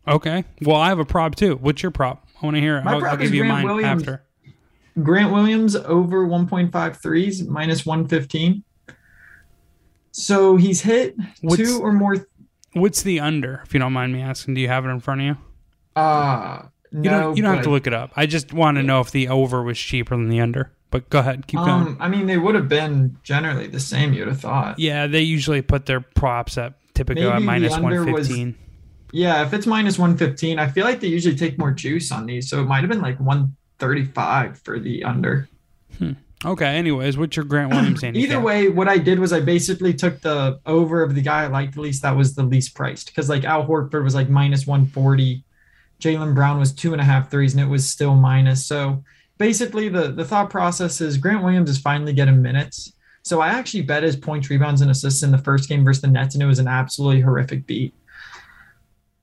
Okay. 0.08 0.44
Well, 0.62 0.78
I 0.78 0.90
have 0.90 1.00
a 1.00 1.06
prop 1.06 1.36
too. 1.36 1.56
What's 1.58 1.84
your 1.84 1.92
prop? 1.92 2.28
I 2.42 2.46
want 2.46 2.56
to 2.56 2.62
hear 2.62 2.78
it. 2.78 2.84
My 2.84 2.94
I'll, 2.94 3.00
prop 3.02 3.12
I'll 3.14 3.18
give 3.18 3.28
is 3.28 3.34
you 3.34 3.42
Grant 3.44 3.54
mine 3.54 3.66
Williams. 3.66 4.02
after. 4.02 4.24
Grant 5.04 5.32
Williams 5.34 5.76
over 5.76 6.26
1.5 6.28 6.96
threes, 7.02 7.44
minus 7.44 7.86
115. 7.86 8.64
So 10.12 10.56
he's 10.56 10.82
hit 10.82 11.16
What's- 11.42 11.62
two 11.62 11.80
or 11.82 11.92
more. 11.92 12.16
What's 12.74 13.04
the 13.04 13.20
under, 13.20 13.62
if 13.66 13.74
you 13.74 13.80
don't 13.80 13.94
mind 13.94 14.14
me 14.14 14.22
asking? 14.22 14.54
Do 14.56 14.62
you 14.62 14.68
have 14.68 14.86
it 14.86 14.90
in 14.90 15.00
front 15.00 15.22
of 15.22 15.28
you? 15.28 15.38
Uh, 15.96 16.64
no, 16.92 17.02
You 17.04 17.10
don't. 17.10 17.38
You 17.38 17.44
don't 17.44 17.56
have 17.56 17.64
to 17.64 17.70
look 17.70 17.88
it 17.88 17.94
up. 17.94 18.12
I 18.16 18.26
just 18.26 18.54
want 18.54 18.78
to 18.78 18.84
know 18.84 19.00
if 19.00 19.12
the 19.12 19.30
over 19.30 19.64
was 19.64 19.78
cheaper 19.78 20.16
than 20.16 20.30
the 20.30 20.42
under. 20.42 20.72
But 20.92 21.10
go 21.10 21.20
ahead, 21.20 21.48
keep 21.48 21.60
going. 21.60 21.70
Um, 21.70 21.98
I 22.00 22.08
mean, 22.08 22.26
they 22.26 22.38
would 22.38 22.56
have 22.56 22.70
been 22.70 23.18
generally 23.24 23.68
the 23.68 23.80
same. 23.80 24.14
You'd 24.14 24.28
have 24.30 24.40
thought. 24.40 24.80
Yeah, 24.80 25.08
they 25.08 25.22
usually 25.22 25.62
put 25.62 25.86
their 25.88 26.00
props 26.00 26.58
at 26.58 26.74
typically 26.94 27.24
Maybe 27.24 27.36
at 27.36 27.42
minus 27.42 27.78
one 27.78 28.12
was- 28.14 28.30
Yeah, 29.12 29.46
if 29.46 29.54
it's 29.54 29.66
minus 29.66 29.98
115, 29.98 30.60
I 30.60 30.68
feel 30.68 30.86
like 30.86 31.00
they 31.02 31.08
usually 31.08 31.36
take 31.36 31.58
more 31.58 31.72
juice 31.72 32.12
on 32.12 32.26
these. 32.26 32.50
So 32.50 32.62
it 32.62 32.66
might 32.66 32.82
have 32.82 32.90
been 32.90 33.02
like 33.02 33.20
135 33.80 34.60
for 34.60 34.80
the 34.80 35.04
under. 35.04 35.48
Hmm. 35.98 36.14
Okay. 36.44 36.76
Anyways, 36.76 37.18
what's 37.18 37.36
your 37.36 37.46
Grant 37.46 37.72
Williams 37.72 38.02
handicap? 38.04 38.30
Either 38.30 38.42
way, 38.42 38.70
what 38.70 38.88
I 38.88 38.98
did 38.98 39.20
was 39.20 39.34
I 39.34 39.40
basically 39.40 39.94
took 39.94 40.22
the 40.22 40.60
over 40.66 41.02
of 41.02 41.16
the 41.16 41.22
guy 41.22 41.44
I 41.44 41.48
liked 41.48 41.76
the 41.76 41.82
least. 41.82 42.02
That 42.02 42.16
was 42.16 42.36
the 42.36 42.44
least 42.44 42.76
priced 42.76 43.08
because 43.08 43.30
like 43.30 43.44
Al 43.44 43.66
Horford 43.66 44.04
was 44.04 44.16
like 44.16 44.30
minus 44.30 44.68
140. 44.68 45.44
Jaylen 46.00 46.36
Brown 46.36 46.60
was 46.60 46.74
two 46.74 46.92
and 46.92 47.02
a 47.02 47.06
half 47.06 47.32
threes 47.32 47.54
and 47.54 47.64
it 47.64 47.68
was 47.68 47.88
still 47.88 48.16
minus. 48.16 48.66
So 48.66 49.04
basically, 49.38 49.90
the, 49.90 50.12
the 50.12 50.26
thought 50.26 50.50
process 50.50 51.02
is 51.02 51.18
Grant 51.18 51.44
Williams 51.44 51.70
is 51.70 51.80
finally 51.80 52.14
getting 52.14 52.42
minutes. 52.42 52.94
So 53.24 53.42
I 53.42 53.48
actually 53.48 53.82
bet 53.82 54.04
his 54.04 54.16
points, 54.16 54.52
rebounds, 54.52 54.82
and 54.82 54.92
assists 54.92 55.24
in 55.24 55.32
the 55.32 55.40
first 55.40 55.68
game 55.68 55.84
versus 55.84 56.02
the 56.02 56.08
Nets, 56.08 56.36
and 56.36 56.44
it 56.44 56.48
was 56.48 56.60
an 56.60 56.68
absolutely 56.68 57.22
horrific 57.22 57.66
beat. 57.66 57.92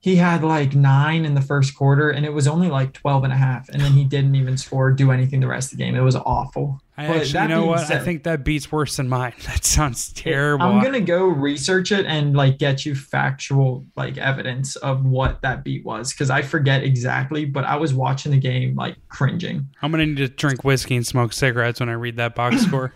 He 0.03 0.17
had 0.17 0.43
like 0.43 0.75
nine 0.75 1.23
in 1.23 1.33
the 1.33 1.41
first 1.41 1.77
quarter, 1.77 2.09
and 2.09 2.25
it 2.25 2.33
was 2.33 2.45
only 2.45 2.67
like 2.67 2.91
12 2.91 3.23
and 3.23 3.31
a 3.31 3.37
half. 3.37 3.69
And 3.69 3.81
then 3.81 3.93
he 3.93 4.03
didn't 4.03 4.35
even 4.35 4.57
score, 4.57 4.91
do 4.91 5.11
anything 5.11 5.39
the 5.39 5.47
rest 5.47 5.71
of 5.71 5.77
the 5.77 5.83
game. 5.85 5.95
It 5.95 6.01
was 6.01 6.17
awful. 6.17 6.81
I 6.97 7.07
But 7.07 7.15
actually, 7.21 7.41
you 7.43 7.47
know 7.47 7.65
what? 7.67 7.89
I 7.89 7.99
think 7.99 8.23
that 8.23 8.43
beats 8.43 8.69
worse 8.69 8.97
than 8.97 9.07
mine. 9.07 9.31
That 9.45 9.63
sounds 9.63 10.11
terrible. 10.11 10.65
I'm 10.65 10.83
gonna 10.83 10.99
go 10.99 11.23
research 11.23 11.93
it 11.93 12.05
and 12.05 12.35
like 12.35 12.57
get 12.57 12.85
you 12.85 12.95
factual 12.95 13.85
like 13.95 14.17
evidence 14.17 14.75
of 14.75 15.05
what 15.05 15.41
that 15.41 15.63
beat 15.63 15.85
was 15.85 16.11
because 16.11 16.29
I 16.29 16.41
forget 16.41 16.83
exactly, 16.83 17.45
but 17.45 17.63
I 17.63 17.77
was 17.77 17.93
watching 17.93 18.33
the 18.33 18.39
game 18.39 18.75
like 18.75 18.97
cringing. 19.07 19.69
I'm 19.81 19.91
gonna 19.91 20.05
need 20.05 20.17
to 20.17 20.27
drink 20.27 20.65
whiskey 20.65 20.97
and 20.97 21.07
smoke 21.07 21.31
cigarettes 21.31 21.79
when 21.79 21.87
I 21.87 21.93
read 21.93 22.17
that 22.17 22.35
box 22.35 22.61
score. 22.65 22.93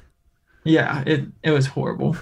Yeah, 0.65 1.05
it 1.07 1.25
it 1.41 1.51
was 1.51 1.67
horrible. 1.67 2.17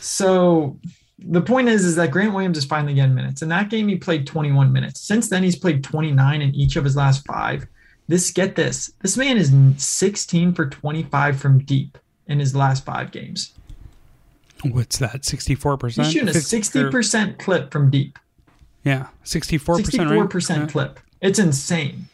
So 0.00 0.78
the 1.18 1.40
point 1.40 1.68
is, 1.68 1.84
is 1.84 1.96
that 1.96 2.10
Grant 2.10 2.32
Williams 2.32 2.58
is 2.58 2.64
finally 2.64 2.94
getting 2.94 3.14
minutes. 3.14 3.42
In 3.42 3.48
that 3.48 3.70
game, 3.70 3.88
he 3.88 3.96
played 3.96 4.26
21 4.26 4.72
minutes. 4.72 5.00
Since 5.00 5.28
then, 5.28 5.42
he's 5.42 5.56
played 5.56 5.82
29 5.82 6.42
in 6.42 6.54
each 6.54 6.76
of 6.76 6.84
his 6.84 6.96
last 6.96 7.24
five. 7.26 7.66
This 8.06 8.30
get 8.30 8.56
this, 8.56 8.92
this 9.02 9.16
man 9.16 9.36
is 9.36 9.52
16 9.76 10.54
for 10.54 10.66
25 10.66 11.38
from 11.38 11.58
deep 11.58 11.98
in 12.26 12.38
his 12.38 12.54
last 12.54 12.84
five 12.84 13.10
games. 13.10 13.52
What's 14.62 14.98
that? 14.98 15.24
Sixty-four 15.24 15.76
percent. 15.76 16.06
He's 16.06 16.14
shooting 16.14 16.28
a 16.28 16.32
60% 16.32 17.38
clip 17.38 17.70
from 17.70 17.90
deep. 17.90 18.18
Yeah, 18.84 19.06
sixty-four 19.22 19.76
percent. 19.78 20.30
64% 20.30 20.68
clip. 20.70 20.98
It's 21.20 21.38
insane. 21.38 22.08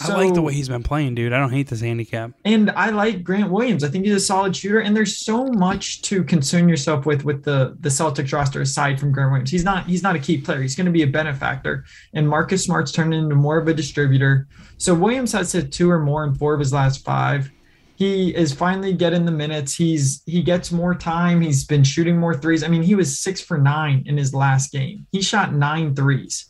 I 0.00 0.14
like 0.14 0.34
the 0.34 0.42
way 0.42 0.54
he's 0.54 0.68
been 0.68 0.82
playing, 0.82 1.14
dude. 1.14 1.32
I 1.32 1.38
don't 1.38 1.52
hate 1.52 1.68
this 1.68 1.80
handicap. 1.80 2.32
and 2.44 2.70
I 2.70 2.90
like 2.90 3.22
Grant 3.22 3.50
Williams. 3.50 3.84
I 3.84 3.88
think 3.88 4.04
he's 4.04 4.14
a 4.14 4.20
solid 4.20 4.56
shooter, 4.56 4.80
and 4.80 4.96
there's 4.96 5.16
so 5.18 5.46
much 5.46 6.02
to 6.02 6.24
concern 6.24 6.68
yourself 6.68 7.04
with 7.06 7.24
with 7.24 7.44
the 7.44 7.76
the 7.80 7.88
Celtics 7.90 8.32
roster 8.32 8.62
aside 8.62 8.98
from 8.98 9.12
Grant 9.12 9.30
Williams. 9.30 9.50
He's 9.50 9.64
not 9.64 9.86
he's 9.86 10.02
not 10.02 10.16
a 10.16 10.18
key 10.18 10.38
player. 10.38 10.62
He's 10.62 10.74
going 10.74 10.86
to 10.86 10.92
be 10.92 11.02
a 11.02 11.06
benefactor, 11.06 11.84
and 12.14 12.28
Marcus 12.28 12.64
Smart's 12.64 12.90
turned 12.90 13.12
into 13.12 13.34
more 13.34 13.58
of 13.58 13.68
a 13.68 13.74
distributor. 13.74 14.48
So 14.78 14.94
Williams 14.94 15.32
has 15.32 15.52
hit 15.52 15.70
two 15.72 15.90
or 15.90 16.00
more 16.00 16.24
in 16.24 16.34
four 16.34 16.54
of 16.54 16.60
his 16.60 16.72
last 16.72 17.04
five. 17.04 17.50
He 17.94 18.34
is 18.34 18.52
finally 18.52 18.94
getting 18.94 19.26
the 19.26 19.30
minutes. 19.30 19.74
He's 19.74 20.22
he 20.26 20.42
gets 20.42 20.72
more 20.72 20.94
time. 20.94 21.40
He's 21.40 21.64
been 21.64 21.84
shooting 21.84 22.16
more 22.16 22.34
threes. 22.34 22.64
I 22.64 22.68
mean, 22.68 22.82
he 22.82 22.94
was 22.94 23.18
six 23.20 23.40
for 23.40 23.58
nine 23.58 24.02
in 24.06 24.16
his 24.16 24.34
last 24.34 24.72
game. 24.72 25.06
He 25.12 25.22
shot 25.22 25.54
nine 25.54 25.94
threes. 25.94 26.46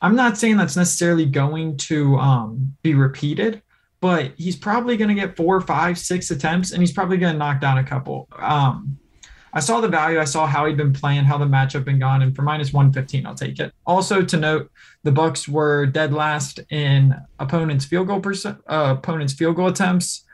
I'm 0.00 0.16
not 0.16 0.38
saying 0.38 0.56
that's 0.56 0.76
necessarily 0.76 1.26
going 1.26 1.76
to 1.78 2.16
um, 2.16 2.76
be 2.82 2.94
repeated, 2.94 3.62
but 4.00 4.32
he's 4.36 4.56
probably 4.56 4.96
going 4.96 5.08
to 5.08 5.14
get 5.14 5.36
four, 5.36 5.60
five, 5.60 5.98
six 5.98 6.30
attempts, 6.30 6.72
and 6.72 6.80
he's 6.80 6.92
probably 6.92 7.16
going 7.16 7.32
to 7.32 7.38
knock 7.38 7.60
down 7.60 7.78
a 7.78 7.84
couple. 7.84 8.28
Um, 8.36 8.98
I 9.52 9.60
saw 9.60 9.80
the 9.80 9.88
value. 9.88 10.20
I 10.20 10.24
saw 10.24 10.46
how 10.46 10.66
he'd 10.66 10.76
been 10.76 10.92
playing, 10.92 11.24
how 11.24 11.38
the 11.38 11.46
matchup 11.46 11.84
been 11.84 11.98
gone, 11.98 12.22
and 12.22 12.36
for 12.36 12.42
minus 12.42 12.72
one 12.72 12.92
fifteen, 12.92 13.26
I'll 13.26 13.34
take 13.34 13.58
it. 13.58 13.72
Also 13.86 14.22
to 14.22 14.36
note, 14.36 14.70
the 15.04 15.12
Bucks 15.12 15.48
were 15.48 15.86
dead 15.86 16.12
last 16.12 16.60
in 16.70 17.14
opponents' 17.38 17.84
field 17.86 18.08
goal 18.08 18.22
uh, 18.44 18.52
opponents' 18.98 19.32
field 19.32 19.56
goal 19.56 19.68
attempts, 19.68 20.24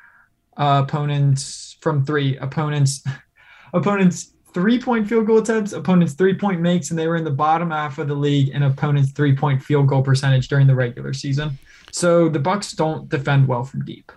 uh, 0.56 0.82
opponents 0.84 1.76
from 1.80 2.04
three, 2.04 2.36
opponents, 2.38 3.04
opponents 3.72 4.33
three 4.54 4.80
point 4.80 5.06
field 5.06 5.26
goal 5.26 5.38
attempts, 5.38 5.72
opponents 5.72 6.14
three 6.14 6.34
point 6.34 6.60
makes, 6.60 6.90
and 6.90 6.98
they 6.98 7.08
were 7.08 7.16
in 7.16 7.24
the 7.24 7.30
bottom 7.30 7.70
half 7.70 7.98
of 7.98 8.08
the 8.08 8.14
league 8.14 8.48
in 8.50 8.62
opponents 8.62 9.10
three 9.10 9.36
point 9.36 9.62
field 9.62 9.88
goal 9.88 10.02
percentage 10.02 10.48
during 10.48 10.66
the 10.66 10.74
regular 10.74 11.12
season. 11.12 11.58
So 11.90 12.28
the 12.28 12.38
Bucks 12.38 12.72
don't 12.72 13.08
defend 13.08 13.46
well 13.46 13.64
from 13.64 13.84
deep. 13.84 14.10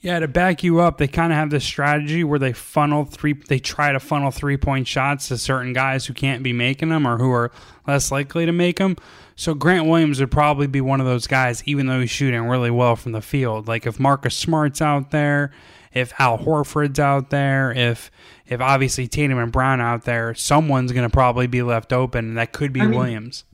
Yeah, 0.00 0.18
to 0.18 0.28
back 0.28 0.62
you 0.62 0.80
up, 0.80 0.96
they 0.96 1.08
kind 1.08 1.30
of 1.30 1.36
have 1.36 1.50
this 1.50 1.64
strategy 1.64 2.24
where 2.24 2.38
they 2.38 2.54
funnel 2.54 3.04
three. 3.04 3.34
They 3.34 3.58
try 3.58 3.92
to 3.92 4.00
funnel 4.00 4.30
three 4.30 4.56
point 4.56 4.88
shots 4.88 5.28
to 5.28 5.36
certain 5.36 5.74
guys 5.74 6.06
who 6.06 6.14
can't 6.14 6.42
be 6.42 6.54
making 6.54 6.88
them 6.88 7.06
or 7.06 7.18
who 7.18 7.30
are 7.32 7.52
less 7.86 8.10
likely 8.10 8.46
to 8.46 8.52
make 8.52 8.78
them. 8.78 8.96
So 9.36 9.54
Grant 9.54 9.86
Williams 9.86 10.20
would 10.20 10.30
probably 10.30 10.66
be 10.66 10.80
one 10.80 11.00
of 11.00 11.06
those 11.06 11.26
guys, 11.26 11.62
even 11.66 11.86
though 11.86 12.00
he's 12.00 12.10
shooting 12.10 12.44
really 12.44 12.70
well 12.70 12.96
from 12.96 13.12
the 13.12 13.20
field. 13.20 13.68
Like 13.68 13.86
if 13.86 14.00
Marcus 14.00 14.36
Smart's 14.36 14.80
out 14.80 15.10
there, 15.10 15.50
if 15.92 16.12
Al 16.20 16.38
Horford's 16.38 17.00
out 17.00 17.30
there, 17.30 17.72
if 17.72 18.10
if 18.46 18.60
obviously 18.60 19.06
Tatum 19.06 19.38
and 19.38 19.52
Brown 19.52 19.80
out 19.80 20.04
there, 20.04 20.34
someone's 20.34 20.92
going 20.92 21.08
to 21.08 21.12
probably 21.12 21.46
be 21.46 21.62
left 21.62 21.92
open, 21.92 22.28
and 22.28 22.38
that 22.38 22.52
could 22.52 22.72
be 22.72 22.80
I 22.80 22.86
mean, 22.86 22.98
Williams. 22.98 23.44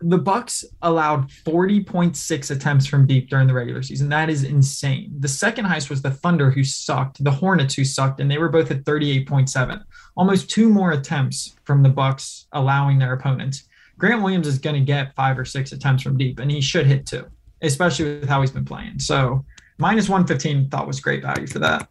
The 0.00 0.18
Bucks 0.18 0.64
allowed 0.82 1.30
40.6 1.30 2.50
attempts 2.50 2.86
from 2.86 3.06
deep 3.06 3.30
during 3.30 3.46
the 3.46 3.54
regular 3.54 3.82
season. 3.82 4.08
That 4.10 4.28
is 4.28 4.44
insane. 4.44 5.14
The 5.18 5.28
second 5.28 5.64
highest 5.64 5.90
was 5.90 6.02
the 6.02 6.10
Thunder, 6.10 6.50
who 6.50 6.62
sucked, 6.62 7.24
the 7.24 7.30
Hornets, 7.30 7.74
who 7.74 7.84
sucked, 7.84 8.20
and 8.20 8.30
they 8.30 8.38
were 8.38 8.50
both 8.50 8.70
at 8.70 8.84
38.7. 8.84 9.82
Almost 10.16 10.50
two 10.50 10.68
more 10.68 10.92
attempts 10.92 11.56
from 11.64 11.82
the 11.82 11.88
Bucks 11.88 12.46
allowing 12.52 12.98
their 12.98 13.14
opponents. 13.14 13.64
Grant 13.96 14.22
Williams 14.22 14.46
is 14.46 14.58
going 14.58 14.76
to 14.76 14.84
get 14.84 15.14
five 15.14 15.38
or 15.38 15.44
six 15.44 15.72
attempts 15.72 16.02
from 16.02 16.18
deep, 16.18 16.38
and 16.38 16.50
he 16.50 16.60
should 16.60 16.86
hit 16.86 17.06
two, 17.06 17.26
especially 17.62 18.20
with 18.20 18.28
how 18.28 18.40
he's 18.40 18.50
been 18.50 18.64
playing. 18.64 18.98
So 18.98 19.44
minus 19.78 20.08
115 20.08 20.68
thought 20.68 20.86
was 20.86 21.00
great 21.00 21.22
value 21.22 21.46
for 21.46 21.58
that. 21.60 21.88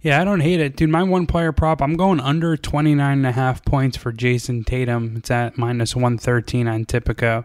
Yeah, 0.00 0.20
I 0.20 0.24
don't 0.24 0.40
hate 0.40 0.60
it. 0.60 0.76
Dude, 0.76 0.90
my 0.90 1.02
one 1.02 1.26
player 1.26 1.52
prop, 1.52 1.82
I'm 1.82 1.96
going 1.96 2.20
under 2.20 2.56
29 2.56 3.10
and 3.10 3.26
a 3.26 3.32
half 3.32 3.64
points 3.64 3.96
for 3.96 4.12
Jayson 4.12 4.64
Tatum. 4.64 5.16
It's 5.16 5.30
at 5.30 5.58
minus 5.58 5.96
113 5.96 6.68
on 6.68 6.84
Tipico. 6.84 7.44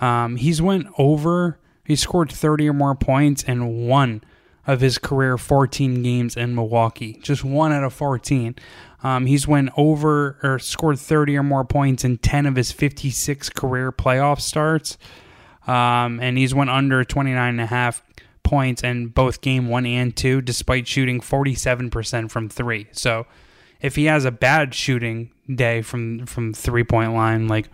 Um, 0.00 0.36
he's 0.36 0.62
went 0.62 0.86
over, 0.98 1.58
he 1.84 1.96
scored 1.96 2.30
30 2.30 2.68
or 2.68 2.72
more 2.72 2.94
points 2.94 3.42
in 3.42 3.88
one 3.88 4.22
of 4.66 4.80
his 4.80 4.98
career 4.98 5.36
14 5.36 6.02
games 6.02 6.36
in 6.36 6.54
Milwaukee. 6.54 7.18
Just 7.22 7.42
one 7.42 7.72
out 7.72 7.82
of 7.82 7.92
14. 7.92 8.54
Um, 9.02 9.26
he's 9.26 9.48
went 9.48 9.70
over 9.76 10.38
or 10.42 10.58
scored 10.58 10.98
30 10.98 11.36
or 11.36 11.42
more 11.42 11.64
points 11.64 12.04
in 12.04 12.18
10 12.18 12.46
of 12.46 12.54
his 12.54 12.70
56 12.70 13.50
career 13.50 13.90
playoff 13.90 14.40
starts. 14.40 14.98
Um, 15.66 16.20
and 16.20 16.38
he's 16.38 16.54
went 16.54 16.70
under 16.70 17.04
29 17.04 17.48
and 17.48 17.60
a 17.60 17.66
half 17.66 18.02
points 18.42 18.82
in 18.82 19.08
both 19.08 19.40
game 19.40 19.68
one 19.68 19.86
and 19.86 20.14
two, 20.16 20.40
despite 20.40 20.86
shooting 20.86 21.20
47% 21.20 22.30
from 22.30 22.48
three. 22.48 22.88
So 22.92 23.26
if 23.80 23.96
he 23.96 24.04
has 24.04 24.24
a 24.24 24.30
bad 24.30 24.74
shooting 24.74 25.30
day 25.52 25.82
from 25.82 26.26
from 26.26 26.54
three 26.54 26.84
point 26.84 27.14
line, 27.14 27.48
like 27.48 27.68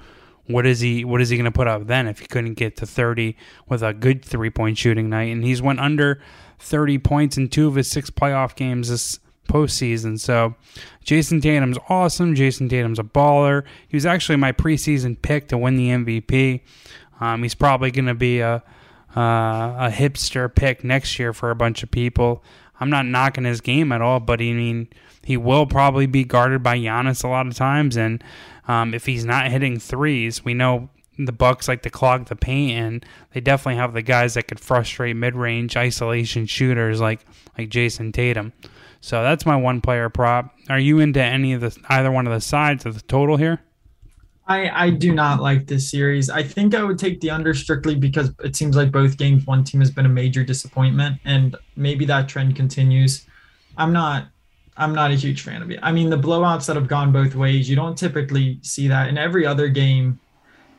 what 0.46 0.66
is 0.66 0.80
he 0.80 1.04
what 1.04 1.20
is 1.20 1.28
he 1.28 1.36
going 1.36 1.44
to 1.44 1.50
put 1.50 1.68
up 1.68 1.86
then 1.86 2.06
if 2.08 2.20
he 2.20 2.26
couldn't 2.26 2.54
get 2.54 2.76
to 2.78 2.86
30 2.86 3.36
with 3.68 3.82
a 3.82 3.92
good 3.92 4.24
three 4.24 4.50
point 4.50 4.78
shooting 4.78 5.10
night? 5.10 5.30
And 5.32 5.44
he's 5.44 5.60
went 5.62 5.80
under 5.80 6.20
30 6.58 6.98
points 6.98 7.36
in 7.36 7.48
two 7.48 7.68
of 7.68 7.74
his 7.74 7.90
six 7.90 8.10
playoff 8.10 8.56
games 8.56 8.88
this 8.88 9.20
postseason. 9.48 10.18
So 10.18 10.54
Jayson 11.04 11.40
Tatum's 11.40 11.78
awesome. 11.88 12.34
Jayson 12.34 12.68
Tatum's 12.68 12.98
a 12.98 13.04
baller. 13.04 13.64
He 13.88 13.96
was 13.96 14.06
actually 14.06 14.36
my 14.36 14.52
preseason 14.52 15.20
pick 15.20 15.48
to 15.48 15.58
win 15.58 15.76
the 15.76 15.88
MVP. 15.88 16.60
Um, 17.20 17.42
he's 17.42 17.54
probably 17.54 17.90
going 17.90 18.06
to 18.06 18.14
be 18.14 18.40
a 18.40 18.62
uh, 19.16 19.20
a 19.78 19.90
hipster 19.92 20.54
pick 20.54 20.84
next 20.84 21.18
year 21.18 21.32
for 21.32 21.50
a 21.50 21.56
bunch 21.56 21.82
of 21.82 21.90
people. 21.90 22.42
I'm 22.80 22.90
not 22.90 23.06
knocking 23.06 23.44
his 23.44 23.61
game 23.61 23.90
at 23.92 24.02
all, 24.02 24.20
but 24.20 24.40
I 24.40 24.52
mean, 24.52 24.88
he 25.24 25.36
will 25.36 25.66
probably 25.66 26.06
be 26.06 26.24
guarded 26.24 26.62
by 26.62 26.78
Giannis 26.78 27.24
a 27.24 27.28
lot 27.28 27.46
of 27.46 27.54
times, 27.54 27.96
and 27.96 28.22
um, 28.66 28.94
if 28.94 29.06
he's 29.06 29.24
not 29.24 29.50
hitting 29.50 29.78
threes, 29.78 30.44
we 30.44 30.54
know 30.54 30.90
the 31.18 31.32
Bucks 31.32 31.66
like 31.66 31.82
to 31.82 31.90
clog 31.90 32.26
the 32.26 32.36
paint, 32.36 32.72
and 32.78 33.06
they 33.32 33.40
definitely 33.40 33.76
have 33.76 33.92
the 33.92 34.02
guys 34.02 34.34
that 34.34 34.46
could 34.46 34.61
frustrate 34.61 35.16
mid-range 35.16 35.76
isolation 35.76 36.46
shooters 36.46 37.00
like 37.00 37.20
like 37.59 37.68
Jayson 37.68 38.12
Tatum. 38.12 38.52
So 39.00 39.22
that's 39.22 39.46
my 39.46 39.56
one 39.56 39.80
player 39.80 40.09
prop. 40.09 40.54
Are 40.68 40.78
you 40.78 40.98
into 41.00 41.22
any 41.22 41.52
of 41.52 41.61
the 41.61 41.76
either 41.88 42.11
one 42.11 42.26
of 42.26 42.32
the 42.32 42.40
sides 42.40 42.86
of 42.86 42.94
the 42.94 43.02
total 43.02 43.36
here? 43.36 43.61
I, 44.49 44.86
I 44.86 44.90
do 44.90 45.14
not 45.14 45.42
like 45.42 45.66
this 45.66 45.90
series. 45.90 46.30
I 46.30 46.42
think 46.42 46.74
I 46.74 46.82
would 46.82 46.99
take 46.99 47.20
the 47.20 47.30
under 47.30 47.53
strictly 47.53 47.94
because 47.94 48.32
it 48.42 48.57
seems 48.57 48.76
like 48.76 48.90
both 48.90 49.18
games 49.18 49.46
one 49.46 49.62
team 49.62 49.80
has 49.80 49.90
been 49.90 50.07
a 50.07 50.11
major 50.11 50.42
disappointment 50.42 51.20
and 51.26 51.55
maybe 51.76 52.07
that 52.07 52.28
trend 52.28 52.57
continues. 52.57 53.26
I'm 53.76 53.92
not 53.92 54.28
I'm 54.78 54.94
not 54.94 55.11
a 55.11 55.14
huge 55.14 55.42
fan 55.42 55.61
of 55.61 55.70
it. 55.70 55.80
I 55.82 55.92
mean 55.92 56.09
the 56.09 56.18
blowouts 56.18 56.66
that 56.66 56.76
have 56.76 56.88
gone 56.88 57.12
both 57.12 57.34
ways, 57.34 57.68
you 57.68 57.76
don't 57.76 57.96
typically 57.96 58.59
see 58.62 58.88
that. 58.88 59.09
In 59.09 59.18
every 59.18 59.44
other 59.44 59.68
game, 59.68 60.18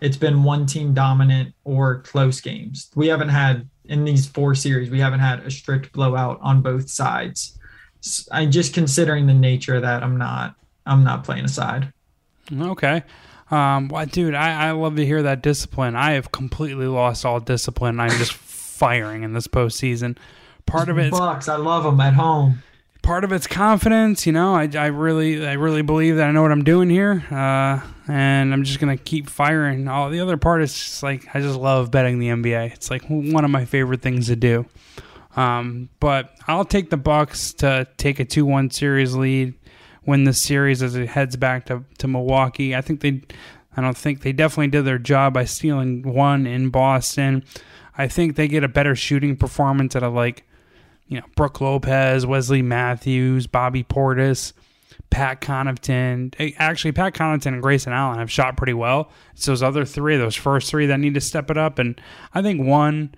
it's 0.01 0.17
been 0.17 0.43
one 0.43 0.65
team 0.65 0.93
dominant 0.93 1.53
or 1.63 1.99
close 1.99 2.41
games. 2.41 2.89
We 2.95 3.07
haven't 3.07 3.29
had 3.29 3.69
in 3.85 4.03
these 4.03 4.25
four 4.25 4.55
series, 4.55 4.89
we 4.89 4.99
haven't 4.99 5.19
had 5.19 5.41
a 5.41 5.51
strict 5.51 5.93
blowout 5.93 6.39
on 6.41 6.61
both 6.63 6.89
sides. 6.89 7.59
I 8.31 8.47
just 8.47 8.73
considering 8.73 9.27
the 9.27 9.33
nature 9.33 9.75
of 9.75 9.83
that, 9.83 10.01
I'm 10.01 10.17
not 10.17 10.55
I'm 10.87 11.03
not 11.03 11.23
playing 11.23 11.45
a 11.45 11.49
side. 11.49 11.93
Okay. 12.51 13.03
Um, 13.51 13.87
well, 13.87 14.05
dude, 14.05 14.35
I, 14.35 14.67
I 14.67 14.71
love 14.71 14.95
to 14.97 15.05
hear 15.05 15.23
that 15.23 15.41
discipline. 15.41 15.95
I 15.95 16.11
have 16.11 16.31
completely 16.31 16.85
lost 16.85 17.25
all 17.25 17.39
discipline. 17.39 17.99
I'm 17.99 18.11
just 18.11 18.33
firing 18.79 19.23
in 19.23 19.33
this 19.33 19.47
postseason. 19.47 20.17
Part 20.65 20.89
of 20.89 20.99
it, 20.99 21.11
Bucks. 21.11 21.47
I 21.47 21.55
love 21.55 21.83
them 21.83 21.99
at 21.99 22.13
home. 22.13 22.61
Part 23.01 23.23
of 23.23 23.31
it's 23.31 23.47
confidence. 23.47 24.27
You 24.27 24.33
know, 24.33 24.53
I, 24.53 24.69
I 24.75 24.87
really, 24.87 25.47
I 25.47 25.53
really 25.53 25.81
believe 25.81 26.17
that 26.17 26.27
I 26.27 26.31
know 26.31 26.43
what 26.43 26.51
I'm 26.51 26.63
doing 26.63 26.89
here, 26.89 27.25
uh, 27.31 27.79
and 28.07 28.53
I'm 28.53 28.63
just 28.63 28.79
gonna 28.79 28.97
keep 28.97 29.29
firing. 29.29 29.87
All 29.87 30.11
the 30.11 30.19
other 30.19 30.37
part 30.37 30.61
is 30.61 30.73
just 30.73 31.01
like 31.01 31.27
I 31.33 31.41
just 31.41 31.57
love 31.57 31.89
betting 31.89 32.19
the 32.19 32.27
NBA. 32.27 32.73
It's 32.73 32.91
like 32.91 33.03
one 33.07 33.43
of 33.43 33.49
my 33.49 33.65
favorite 33.65 34.01
things 34.01 34.27
to 34.27 34.35
do. 34.35 34.67
Um, 35.35 35.89
but 35.99 36.35
I'll 36.47 36.65
take 36.65 36.89
the 36.89 36.97
Bucks 36.97 37.53
to 37.53 37.87
take 37.97 38.19
a 38.19 38.25
two-one 38.25 38.69
series 38.71 39.15
lead 39.15 39.53
win 40.05 40.23
the 40.23 40.33
series 40.33 40.81
as 40.81 40.95
it 40.95 41.09
heads 41.09 41.35
back 41.35 41.65
to, 41.65 41.83
to 41.97 42.07
Milwaukee. 42.07 42.75
I 42.75 42.81
think 42.81 43.01
they, 43.01 43.21
I 43.75 43.81
don't 43.81 43.97
think 43.97 44.21
they 44.21 44.33
definitely 44.33 44.69
did 44.69 44.85
their 44.85 44.97
job 44.97 45.33
by 45.33 45.45
stealing 45.45 46.03
one 46.03 46.47
in 46.47 46.69
Boston. 46.69 47.43
I 47.97 48.07
think 48.07 48.35
they 48.35 48.47
get 48.47 48.63
a 48.63 48.69
better 48.69 48.95
shooting 48.95 49.35
performance 49.35 49.95
out 49.95 50.03
of 50.03 50.13
like, 50.13 50.45
you 51.07 51.19
know, 51.19 51.25
Brook 51.35 51.59
Lopez, 51.59 52.25
Wesley 52.25 52.61
Matthews, 52.61 53.47
Bobby 53.47 53.83
Portis, 53.83 54.53
Pat 55.09 55.41
Connaughton. 55.41 56.53
Actually, 56.57 56.91
Pat 56.91 57.13
Connaughton 57.13 57.47
and 57.47 57.61
Grayson 57.61 57.93
Allen 57.93 58.19
have 58.19 58.31
shot 58.31 58.57
pretty 58.57 58.73
well. 58.73 59.11
It's 59.33 59.45
those 59.45 59.63
other 59.63 59.85
three, 59.85 60.17
those 60.17 60.35
first 60.35 60.69
three 60.69 60.85
that 60.85 60.99
need 60.99 61.15
to 61.15 61.21
step 61.21 61.49
it 61.49 61.57
up. 61.57 61.79
And 61.79 61.99
I 62.33 62.41
think 62.41 62.65
one 62.65 63.15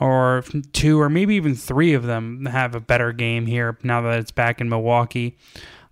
or 0.00 0.42
two 0.72 1.00
or 1.00 1.10
maybe 1.10 1.34
even 1.34 1.54
three 1.54 1.92
of 1.92 2.04
them 2.04 2.46
have 2.46 2.74
a 2.74 2.80
better 2.80 3.12
game 3.12 3.46
here 3.46 3.76
now 3.82 4.00
that 4.00 4.18
it's 4.18 4.30
back 4.30 4.60
in 4.60 4.68
Milwaukee. 4.68 5.36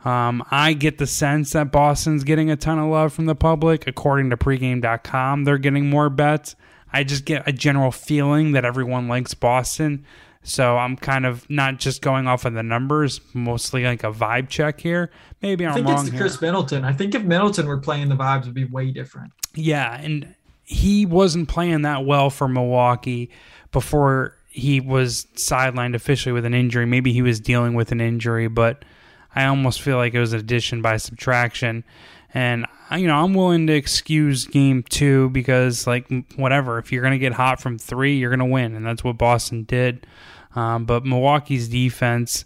Um, 0.05 0.45
I 0.51 0.75
get 0.75 0.99
the 0.99 1.07
sense 1.07 1.53
that 1.53 1.73
Boston's 1.73 2.25
getting 2.25 2.51
a 2.51 2.57
ton 2.57 2.79
of 2.79 2.89
love 2.89 3.13
from 3.13 3.27
the 3.27 3.35
public. 3.35 3.87
According 3.87 4.31
to 4.31 4.37
pregame.com, 4.37 5.45
they're 5.45 5.59
getting 5.59 5.91
more 5.91 6.09
bets. 6.09 6.55
I 6.93 7.05
just 7.05 7.25
get 7.25 7.47
a 7.47 7.53
general 7.53 7.91
feeling 7.91 8.53
that 8.53 8.65
everyone 8.65 9.09
likes 9.09 9.35
Boston. 9.35 10.05
So 10.43 10.79
I'm 10.79 10.97
kind 10.97 11.27
of 11.27 11.49
not 11.51 11.79
just 11.79 12.01
going 12.01 12.27
off 12.27 12.45
of 12.45 12.55
the 12.55 12.63
numbers, 12.63 13.21
mostly 13.35 13.85
like 13.85 14.05
a 14.05 14.13
vibe 14.13 14.49
check 14.49 14.81
here. 14.81 15.11
Maybe 15.43 15.67
I'm 15.67 15.73
I 15.73 15.75
think 15.75 15.89
wrong. 15.89 16.07
it's 16.07 16.17
Khris. 16.17 16.41
Middleton. 16.41 16.85
I 16.85 16.93
think 16.93 17.15
if 17.15 17.23
Middleton 17.25 17.67
were 17.67 17.79
playing, 17.79 18.09
the 18.09 18.17
vibes 18.17 18.45
would 18.45 18.55
be 18.55 18.65
way 18.65 18.91
different. 18.91 19.33
Yeah, 19.55 20.01
and 20.01 20.35
he 20.65 21.05
wasn't 21.05 21.49
playing 21.49 21.83
that 21.83 22.07
well 22.07 22.31
for 22.31 22.49
Milwaukee 22.49 23.31
before 23.73 24.35
he 24.49 24.81
was 24.81 25.27
sidelined 25.35 25.95
officially 25.95 26.33
with 26.33 26.45
an 26.45 26.55
injury. 26.55 26.87
Maybe 26.87 27.13
he 27.13 27.21
was 27.21 27.41
dealing 27.41 27.75
with 27.75 27.93
an 27.93 28.01
injury, 28.01 28.49
but 28.49 28.85
I 29.35 29.45
almost 29.47 29.81
feel 29.81 29.97
like 29.97 30.15
it 30.15 30.21
was 30.21 30.33
addition 30.33 30.83
by 30.83 30.97
subtraction. 30.97 31.85
And 32.35 32.67
you 32.93 33.07
know, 33.07 33.17
I'm 33.17 33.35
willing 33.35 33.67
to 33.67 33.75
excuse 33.75 34.47
game 34.47 34.83
two 34.83 35.29
because, 35.31 35.87
like, 35.87 36.07
whatever. 36.37 36.79
If 36.79 36.93
you're 36.93 37.03
gonna 37.03 37.19
get 37.19 37.35
hot 37.35 37.61
from 37.61 37.79
three, 37.79 38.17
you're 38.17 38.31
gonna 38.31 38.47
win, 38.47 38.75
and 38.75 38.87
that's 38.87 39.05
what 39.05 39.19
Boston 39.19 39.65
did. 39.65 40.07
Um, 40.55 40.85
but 40.85 41.05
Milwaukee's 41.05 41.69
defense, 41.69 42.45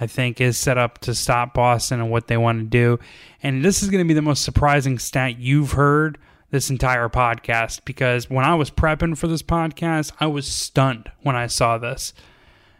I 0.00 0.06
think, 0.06 0.40
is 0.40 0.58
set 0.58 0.78
up 0.78 0.98
to 0.98 1.14
stop 1.14 1.54
Boston 1.54 2.00
and 2.00 2.10
what 2.10 2.26
they 2.26 2.36
want 2.36 2.58
to 2.60 2.64
do. 2.64 2.98
And 3.42 3.64
this 3.64 3.82
is 3.82 3.88
going 3.88 4.04
to 4.04 4.08
be 4.08 4.14
the 4.14 4.22
most 4.22 4.42
surprising 4.42 4.98
stat 4.98 5.38
you've 5.38 5.72
heard 5.72 6.18
this 6.50 6.70
entire 6.70 7.08
podcast 7.08 7.84
because 7.84 8.28
when 8.28 8.44
I 8.44 8.54
was 8.54 8.70
prepping 8.70 9.16
for 9.16 9.26
this 9.26 9.42
podcast, 9.42 10.12
I 10.20 10.26
was 10.26 10.46
stunned 10.46 11.10
when 11.22 11.36
I 11.36 11.46
saw 11.46 11.78
this. 11.78 12.12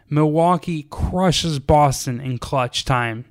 Milwaukee 0.09 0.83
crushes 0.83 1.59
Boston 1.59 2.19
in 2.19 2.37
clutch 2.37 2.85
time. 2.85 3.25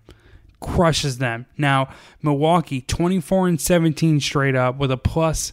Crushes 0.61 1.18
them. 1.18 1.47
Now, 1.57 1.89
Milwaukee 2.22 2.81
24 2.81 3.49
and 3.49 3.61
17 3.61 4.20
straight 4.20 4.55
up 4.55 4.79
with 4.79 4.91
a 4.91 4.97
plus 4.97 5.53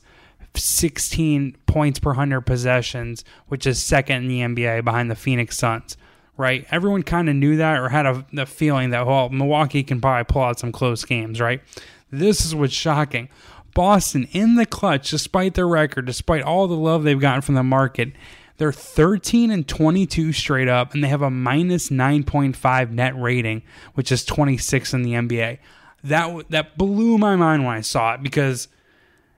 16 0.56 1.58
points 1.66 2.00
per 2.00 2.12
100 2.12 2.42
possessions, 2.42 3.24
which 3.48 3.66
is 3.66 3.84
second 3.84 4.24
in 4.24 4.28
the 4.28 4.64
NBA 4.64 4.84
behind 4.84 5.10
the 5.10 5.16
Phoenix 5.16 5.58
Suns. 5.58 5.98
Right? 6.36 6.66
Everyone 6.72 7.04
kind 7.04 7.30
of 7.30 7.36
knew 7.36 7.58
that 7.58 7.80
or 7.80 7.90
had 7.90 8.08
a, 8.08 8.26
a 8.38 8.46
feeling 8.46 8.90
that, 8.90 9.06
well, 9.06 9.30
Milwaukee 9.30 9.84
can 9.84 10.02
probably 10.02 10.24
pull 10.24 10.42
out 10.42 10.60
some 10.60 10.72
close 10.72 11.06
games, 11.06 11.40
right? 11.40 11.62
This 12.10 12.44
is 12.44 12.56
what's 12.56 12.74
shocking. 12.74 13.30
Boston 13.74 14.28
in 14.32 14.56
the 14.56 14.66
clutch, 14.66 15.10
despite 15.10 15.54
their 15.56 15.68
record, 15.68 16.06
despite 16.06 16.44
all 16.44 16.68
the 16.68 16.76
love 16.76 17.04
they've 17.04 17.20
gotten 17.20 17.42
from 17.42 17.56
the 17.56 17.64
market, 17.64 18.14
they're 18.58 18.72
13 18.72 19.52
and 19.52 19.68
22 19.68 20.32
straight 20.34 20.68
up, 20.68 20.94
and 20.94 21.04
they 21.04 21.08
have 21.08 21.22
a 21.22 21.32
minus 21.32 21.90
9.5 21.90 22.92
net 22.92 23.20
rating, 23.20 23.64
which 23.96 24.12
is 24.12 24.24
26 24.26 24.94
in 24.94 25.02
the 25.02 25.14
NBA. 25.14 25.60
That 26.04 26.50
that 26.50 26.78
blew 26.78 27.18
my 27.18 27.36
mind 27.36 27.66
when 27.66 27.76
I 27.76 27.82
saw 27.82 28.14
it 28.14 28.24
because 28.24 28.68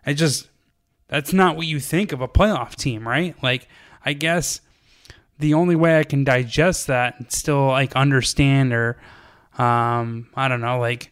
I 0.05 0.13
just 0.13 0.49
that's 1.07 1.31
not 1.31 1.55
what 1.55 1.67
you 1.67 1.79
think 1.79 2.11
of 2.11 2.21
a 2.21 2.27
playoff 2.27 2.75
team, 2.75 3.07
right? 3.07 3.35
Like 3.43 3.67
I 4.03 4.13
guess 4.13 4.61
the 5.37 5.53
only 5.53 5.75
way 5.75 5.99
I 5.99 6.03
can 6.03 6.23
digest 6.23 6.87
that 6.87 7.19
and 7.19 7.31
still 7.31 7.67
like 7.67 7.95
understand 7.95 8.73
or 8.73 8.97
um 9.57 10.27
I 10.35 10.47
don't 10.47 10.61
know, 10.61 10.79
like 10.79 11.11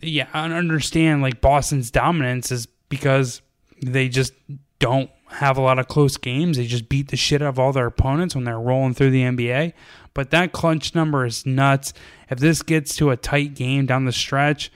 yeah, 0.00 0.28
understand 0.32 1.22
like 1.22 1.40
Boston's 1.40 1.90
dominance 1.90 2.50
is 2.50 2.66
because 2.88 3.42
they 3.82 4.08
just 4.08 4.32
don't 4.78 5.10
have 5.34 5.56
a 5.56 5.60
lot 5.60 5.78
of 5.78 5.88
close 5.88 6.16
games. 6.16 6.56
They 6.56 6.66
just 6.66 6.88
beat 6.88 7.08
the 7.08 7.16
shit 7.16 7.42
out 7.42 7.48
of 7.48 7.58
all 7.58 7.72
their 7.72 7.86
opponents 7.86 8.34
when 8.34 8.44
they're 8.44 8.60
rolling 8.60 8.94
through 8.94 9.10
the 9.10 9.22
NBA. 9.22 9.72
But 10.14 10.30
that 10.30 10.52
clutch 10.52 10.94
number 10.94 11.26
is 11.26 11.44
nuts. 11.44 11.92
If 12.30 12.38
this 12.38 12.62
gets 12.62 12.96
to 12.96 13.10
a 13.10 13.16
tight 13.16 13.54
game 13.54 13.86
down 13.86 14.04
the 14.04 14.12
stretch, 14.12 14.70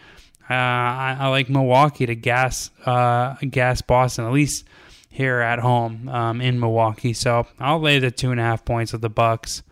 uh, 0.50 0.54
I, 0.54 1.16
I, 1.20 1.28
like 1.28 1.48
Milwaukee 1.48 2.06
to 2.06 2.14
gas 2.16 2.70
uh, 2.86 3.34
gas 3.50 3.82
Boston 3.82 4.24
at 4.24 4.32
least 4.32 4.64
here 5.10 5.40
at 5.40 5.58
home 5.58 6.08
um, 6.08 6.40
in 6.40 6.58
Milwaukee. 6.58 7.12
So 7.12 7.46
I'll 7.60 7.80
lay 7.80 7.98
the 7.98 8.10
two 8.10 8.30
and 8.30 8.40
a 8.40 8.42
half 8.42 8.64
points 8.64 8.92
with 8.92 9.02
the 9.02 9.10
Bucks. 9.10 9.62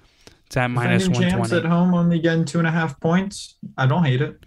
It's 0.47 0.57
at 0.57 0.69
minus 0.69 1.09
one 1.09 1.31
twenty 1.31 1.57
at 1.57 1.65
home. 1.65 1.95
Only 1.95 2.21
getting 2.21 2.45
two 2.45 2.59
and 2.59 2.69
a 2.69 2.71
half 2.71 3.01
points. 3.01 3.57
I 3.77 3.87
don't 3.87 4.05
hate 4.05 4.21
it. 4.21 4.45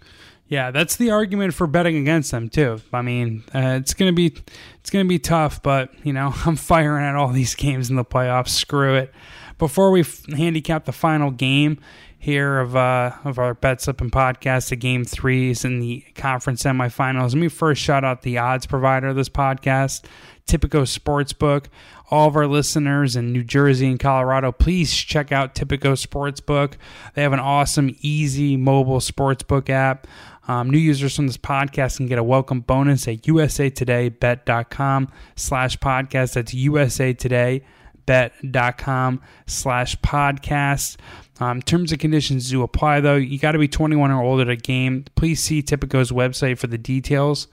Yeah, 0.50 0.72
that's 0.72 0.96
the 0.96 1.12
argument 1.12 1.54
for 1.54 1.68
betting 1.68 1.96
against 1.96 2.32
them 2.32 2.48
too. 2.48 2.80
I 2.92 3.02
mean, 3.02 3.44
uh, 3.54 3.78
it's 3.80 3.94
gonna 3.94 4.12
be 4.12 4.34
it's 4.80 4.90
gonna 4.90 5.04
be 5.04 5.20
tough, 5.20 5.62
but 5.62 5.90
you 6.04 6.12
know, 6.12 6.34
I'm 6.44 6.56
firing 6.56 7.04
at 7.04 7.14
all 7.14 7.28
these 7.28 7.54
games 7.54 7.88
in 7.88 7.94
the 7.96 8.04
playoffs. 8.04 8.48
Screw 8.48 8.96
it. 8.96 9.14
Before 9.58 9.92
we 9.92 10.00
f- 10.00 10.26
handicap 10.26 10.86
the 10.86 10.92
final 10.92 11.30
game 11.30 11.78
here 12.18 12.58
of 12.58 12.74
uh, 12.74 13.12
of 13.24 13.38
our 13.38 13.54
bet 13.54 13.86
and 13.86 14.10
podcast, 14.10 14.70
the 14.70 14.76
game 14.76 15.04
threes 15.04 15.64
in 15.64 15.78
the 15.78 16.04
conference 16.16 16.64
semifinals, 16.64 17.32
let 17.32 17.36
me 17.40 17.48
first 17.48 17.80
shout 17.80 18.04
out 18.04 18.22
the 18.22 18.38
odds 18.38 18.66
provider 18.66 19.08
of 19.08 19.16
this 19.16 19.28
podcast, 19.28 20.04
Tipico 20.48 20.82
Sportsbook. 20.82 21.66
All 22.10 22.26
of 22.26 22.34
our 22.34 22.48
listeners 22.48 23.14
in 23.14 23.32
New 23.32 23.44
Jersey 23.44 23.86
and 23.86 24.00
Colorado, 24.00 24.50
please 24.50 24.92
check 24.92 25.30
out 25.30 25.54
Tipico 25.54 25.92
Sportsbook. 25.92 26.72
They 27.14 27.22
have 27.22 27.32
an 27.32 27.38
awesome, 27.38 27.94
easy 28.00 28.56
mobile 28.56 28.98
sportsbook 28.98 29.70
app. 29.70 30.08
Um, 30.50 30.68
new 30.68 30.78
users 30.78 31.14
from 31.14 31.28
this 31.28 31.36
podcast 31.36 31.98
can 31.98 32.06
get 32.06 32.18
a 32.18 32.24
welcome 32.24 32.62
bonus 32.62 33.06
at 33.06 33.22
usatodaybet.com 33.22 35.08
slash 35.36 35.76
podcast. 35.76 36.34
That's 36.34 36.52
usatodaybet.com 36.52 39.20
slash 39.46 39.96
podcast. 40.00 40.96
Um, 41.38 41.62
terms 41.62 41.92
and 41.92 42.00
conditions 42.00 42.50
do 42.50 42.64
apply, 42.64 42.98
though. 42.98 43.14
You 43.14 43.38
got 43.38 43.52
to 43.52 43.60
be 43.60 43.68
21 43.68 44.10
or 44.10 44.24
older 44.24 44.44
to 44.46 44.56
game. 44.56 45.04
Please 45.14 45.40
see 45.40 45.62
Tipico's 45.62 46.10
website 46.10 46.58
for 46.58 46.66
the 46.66 46.78
details. 46.78 47.46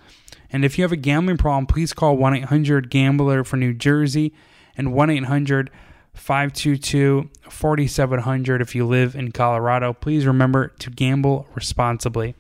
And 0.50 0.66
if 0.66 0.80
you 0.80 0.84
have 0.84 0.92
a 0.92 0.98
gambling 0.98 1.38
problem, 1.38 1.68
please 1.68 1.94
call 1.94 2.18
1 2.18 2.38
800 2.38 2.90
Gambler 2.90 3.44
for 3.44 3.58
New 3.58 3.76
Jersey 3.76 4.34
and 4.76 4.92
1 4.92 5.12
800 5.12 5.70
522 6.16 7.30
4700 7.48 8.62
if 8.62 8.74
you 8.74 8.88
live 8.88 9.16
in 9.16 9.32
Colorado. 9.32 9.94
Please 9.94 10.26
remember 10.26 10.70
to 10.80 10.90
gamble 10.90 11.46
responsibly. 11.54 12.34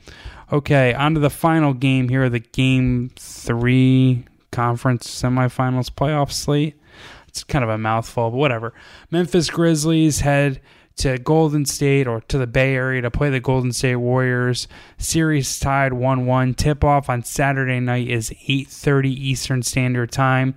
Okay, 0.51 0.93
on 0.93 1.13
to 1.13 1.19
the 1.19 1.29
final 1.29 1.73
game 1.73 2.07
here, 2.07 2.29
the 2.29 2.39
game 2.39 3.11
three 3.17 4.25
conference 4.51 5.07
semifinals 5.07 5.89
playoff 5.89 6.31
slate. 6.31 6.79
It's 7.27 7.43
kind 7.43 7.63
of 7.63 7.69
a 7.69 7.77
mouthful, 7.77 8.31
but 8.31 8.37
whatever. 8.37 8.73
Memphis 9.11 9.49
Grizzlies 9.49 10.21
head 10.21 10.61
to 10.97 11.17
Golden 11.17 11.65
State 11.65 12.07
or 12.07 12.21
to 12.21 12.37
the 12.37 12.47
Bay 12.47 12.75
Area 12.75 13.01
to 13.01 13.11
play 13.11 13.29
the 13.29 13.41
Golden 13.41 13.73
State 13.73 13.97
Warriors. 13.97 14.69
Series 14.97 15.59
tied 15.59 15.91
1-1. 15.91 16.55
Tip 16.55 16.83
off 16.83 17.09
on 17.09 17.23
Saturday 17.23 17.79
night 17.81 18.07
is 18.07 18.31
8:30 18.47 19.09
Eastern 19.09 19.61
Standard 19.63 20.11
Time. 20.11 20.55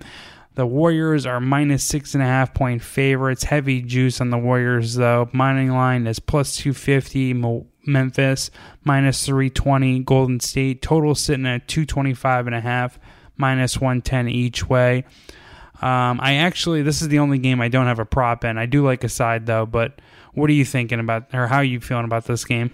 The 0.55 0.65
Warriors 0.65 1.25
are 1.25 1.39
minus 1.39 1.83
six 1.83 2.13
and 2.13 2.23
a 2.23 2.27
half 2.27 2.53
point 2.53 2.81
favorites. 2.81 3.45
Heavy 3.45 3.81
juice 3.81 4.19
on 4.19 4.31
the 4.31 4.37
Warriors 4.37 4.95
though. 4.95 5.29
Money 5.31 5.69
line 5.69 6.07
is 6.07 6.19
plus 6.19 6.55
250. 6.55 7.65
Memphis, 7.85 8.51
minus 8.83 9.25
320. 9.25 9.99
Golden 9.99 10.39
State, 10.39 10.81
total 10.81 11.15
sitting 11.15 11.45
at 11.45 11.67
225 11.67 12.47
and 12.47 12.55
a 12.55 12.61
half, 12.61 12.99
minus 13.37 13.79
110 13.79 14.29
each 14.29 14.69
way. 14.69 15.05
Um, 15.81 16.19
I 16.21 16.35
actually, 16.35 16.83
this 16.83 17.01
is 17.01 17.07
the 17.07 17.19
only 17.19 17.39
game 17.39 17.59
I 17.59 17.67
don't 17.67 17.87
have 17.87 17.99
a 17.99 18.05
prop 18.05 18.43
in. 18.45 18.57
I 18.57 18.67
do 18.67 18.85
like 18.85 19.03
a 19.03 19.09
side 19.09 19.47
though, 19.47 19.65
but 19.65 19.99
what 20.33 20.49
are 20.49 20.53
you 20.53 20.65
thinking 20.65 20.99
about, 20.99 21.33
or 21.33 21.47
how 21.47 21.57
are 21.57 21.63
you 21.63 21.79
feeling 21.79 22.05
about 22.05 22.25
this 22.25 22.45
game? 22.45 22.71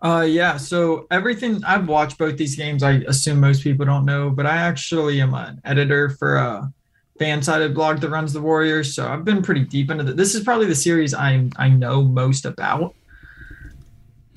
Uh, 0.00 0.26
yeah. 0.28 0.56
So 0.56 1.06
everything 1.10 1.62
I've 1.64 1.86
watched 1.86 2.18
both 2.18 2.36
these 2.36 2.56
games. 2.56 2.82
I 2.82 3.02
assume 3.06 3.38
most 3.38 3.62
people 3.62 3.86
don't 3.86 4.04
know, 4.04 4.30
but 4.30 4.46
I 4.46 4.56
actually 4.56 5.20
am 5.20 5.32
an 5.34 5.60
editor 5.64 6.10
for 6.10 6.36
a 6.36 6.72
fan-sided 7.18 7.72
blog 7.72 8.00
that 8.00 8.08
runs 8.08 8.32
the 8.32 8.40
Warriors. 8.40 8.94
So 8.94 9.06
I've 9.06 9.24
been 9.24 9.42
pretty 9.42 9.64
deep 9.64 9.90
into 9.90 10.02
This 10.02 10.34
is 10.34 10.42
probably 10.42 10.66
the 10.66 10.74
series 10.74 11.14
I 11.14 11.48
I 11.56 11.68
know 11.68 12.02
most 12.02 12.46
about. 12.46 12.94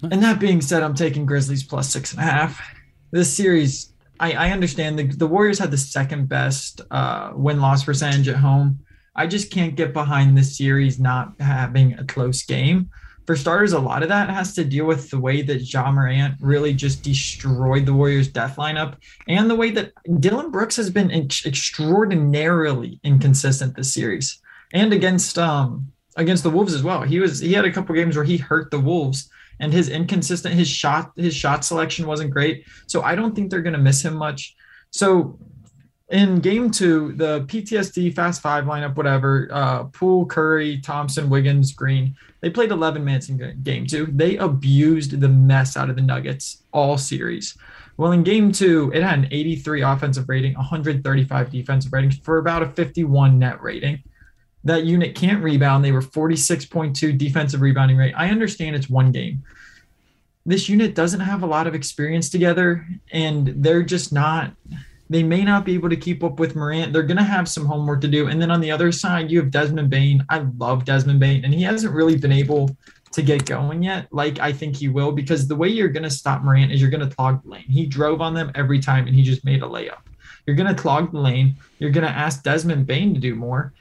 And 0.03 0.21
that 0.23 0.39
being 0.39 0.61
said, 0.61 0.83
I'm 0.83 0.93
taking 0.93 1.25
Grizzlies 1.25 1.63
plus 1.63 1.89
six 1.89 2.11
and 2.11 2.21
a 2.21 2.25
half. 2.25 2.61
This 3.11 3.35
series, 3.35 3.93
I, 4.19 4.33
I 4.33 4.51
understand 4.51 4.99
the, 4.99 5.07
the 5.07 5.27
Warriors 5.27 5.59
had 5.59 5.71
the 5.71 5.77
second 5.77 6.27
best 6.27 6.81
uh, 6.91 7.31
win 7.33 7.61
loss 7.61 7.83
percentage 7.83 8.27
at 8.27 8.35
home. 8.35 8.79
I 9.15 9.27
just 9.27 9.51
can't 9.51 9.75
get 9.75 9.93
behind 9.93 10.37
this 10.37 10.57
series 10.57 10.99
not 10.99 11.33
having 11.39 11.93
a 11.93 12.03
close 12.03 12.43
game. 12.43 12.89
For 13.25 13.35
starters, 13.35 13.73
a 13.73 13.79
lot 13.79 14.03
of 14.03 14.09
that 14.09 14.29
has 14.29 14.53
to 14.53 14.63
deal 14.63 14.85
with 14.85 15.09
the 15.09 15.19
way 15.19 15.41
that 15.41 15.73
Ja 15.73 15.91
Morant 15.91 16.35
really 16.39 16.73
just 16.75 17.01
destroyed 17.01 17.85
the 17.85 17.93
Warriors' 17.93 18.27
death 18.27 18.57
lineup 18.57 18.97
and 19.27 19.49
the 19.49 19.55
way 19.55 19.71
that 19.71 19.93
Dillon 20.19 20.51
Brooks 20.51 20.75
has 20.75 20.91
been 20.91 21.09
extraordinarily 21.09 22.99
inconsistent 23.03 23.75
this 23.75 23.93
series 23.93 24.39
and 24.73 24.93
against 24.93 25.39
um 25.39 25.91
against 26.17 26.43
the 26.43 26.51
Wolves 26.51 26.75
as 26.75 26.83
well. 26.83 27.01
He 27.01 27.19
was 27.19 27.39
he 27.39 27.53
had 27.53 27.65
a 27.65 27.71
couple 27.71 27.95
games 27.95 28.15
where 28.15 28.25
he 28.25 28.37
hurt 28.37 28.69
the 28.69 28.79
Wolves 28.79 29.27
and 29.59 29.73
his 29.73 29.89
inconsistent 29.89 30.53
his 30.53 30.67
shot 30.67 31.11
his 31.15 31.35
shot 31.35 31.63
selection 31.63 32.07
wasn't 32.07 32.31
great. 32.31 32.65
So 32.87 33.01
I 33.01 33.15
don't 33.15 33.35
think 33.35 33.49
they're 33.49 33.61
going 33.61 33.73
to 33.73 33.79
miss 33.79 34.03
him 34.03 34.15
much. 34.15 34.55
So 34.91 35.39
in 36.09 36.39
game 36.39 36.69
two, 36.69 37.13
the 37.13 37.41
PTSD 37.45 38.13
Fast 38.13 38.41
Five 38.41 38.65
lineup, 38.65 38.95
whatever, 38.95 39.49
uh, 39.51 39.83
Poole, 39.85 40.25
Curry, 40.25 40.79
Thompson, 40.79 41.29
Wiggins, 41.29 41.73
Green, 41.73 42.15
they 42.41 42.49
played 42.49 42.71
11 42.71 43.03
minutes 43.03 43.29
in 43.29 43.59
game 43.63 43.87
two. 43.87 44.05
They 44.07 44.37
abused 44.37 45.19
the 45.19 45.29
mess 45.29 45.75
out 45.75 45.89
of 45.89 45.95
the 45.95 46.01
Nuggets 46.01 46.63
all 46.71 46.97
series. 46.97 47.57
Well, 47.97 48.11
in 48.11 48.23
game 48.23 48.51
two, 48.51 48.91
it 48.93 49.01
had 49.01 49.19
an 49.19 49.27
83 49.31 49.81
offensive 49.81 50.27
rating, 50.27 50.53
135 50.55 51.49
defensive 51.49 51.93
rating 51.93 52.11
for 52.11 52.37
about 52.37 52.61
a 52.61 52.69
51 52.69 53.39
net 53.39 53.61
rating 53.61 54.03
that 54.65 54.83
unit 54.83 55.15
can't 55.15 55.43
rebound. 55.43 55.85
They 55.85 55.91
were 55.91 56.01
46.2 56.01 57.17
defensive 57.17 57.61
rebounding 57.61 57.97
rate. 57.97 58.13
I 58.17 58.29
understand 58.29 58.75
it's 58.75 58.89
one 58.89 59.11
game. 59.11 59.43
This 60.45 60.67
unit 60.69 60.93
doesn't 60.93 61.21
have 61.21 61.43
a 61.43 61.47
lot 61.47 61.65
of 61.65 61.73
experience 61.73 62.29
together, 62.29 62.85
and 63.11 63.47
they're 63.63 63.83
just 63.83 64.11
not. 64.11 64.51
They 65.09 65.23
may 65.23 65.43
not 65.43 65.65
be 65.65 65.75
able 65.75 65.89
to 65.89 65.95
keep 65.95 66.23
up 66.23 66.39
with 66.39 66.55
Morant. 66.55 66.91
They're 66.91 67.03
going 67.03 67.17
to 67.17 67.23
have 67.23 67.47
some 67.47 67.65
homework 67.65 68.01
to 68.01 68.07
do. 68.07 68.27
And 68.27 68.41
then 68.41 68.49
on 68.51 68.59
the 68.59 68.71
other 68.71 68.91
side, 68.91 69.29
you 69.29 69.39
have 69.39 69.51
Desmond 69.51 69.89
Bane. 69.89 70.25
I 70.29 70.39
love 70.57 70.83
Desmond 70.83 71.19
Bane, 71.19 71.45
and 71.45 71.53
he 71.53 71.61
hasn't 71.61 71.93
really 71.93 72.17
been 72.17 72.31
able 72.31 72.75
to 73.11 73.21
get 73.21 73.45
going 73.45 73.81
yet, 73.81 74.07
like 74.11 74.39
I 74.39 74.51
think 74.51 74.75
he 74.75 74.89
will, 74.89 75.11
because 75.11 75.47
the 75.47 75.55
way 75.55 75.69
you're 75.69 75.87
going 75.87 76.03
to 76.03 76.09
stop 76.09 76.43
Morant 76.43 76.71
is 76.73 76.81
you're 76.81 76.89
going 76.89 77.07
to 77.07 77.15
clog 77.15 77.41
the 77.43 77.49
lane. 77.49 77.63
He 77.63 77.85
drove 77.85 78.19
on 78.19 78.33
them 78.33 78.51
every 78.55 78.79
time, 78.79 79.07
and 79.07 79.15
he 79.15 79.23
just 79.23 79.45
made 79.45 79.63
a 79.63 79.65
layup. 79.65 80.01
You're 80.45 80.55
going 80.57 80.73
to 80.73 80.79
clog 80.79 81.13
the 81.13 81.19
lane. 81.19 81.55
You're 81.79 81.91
going 81.91 82.05
to 82.05 82.11
ask 82.11 82.43
Desmond 82.43 82.85
Bane 82.85 83.13
to 83.13 83.19
do 83.19 83.33
more. 83.33 83.73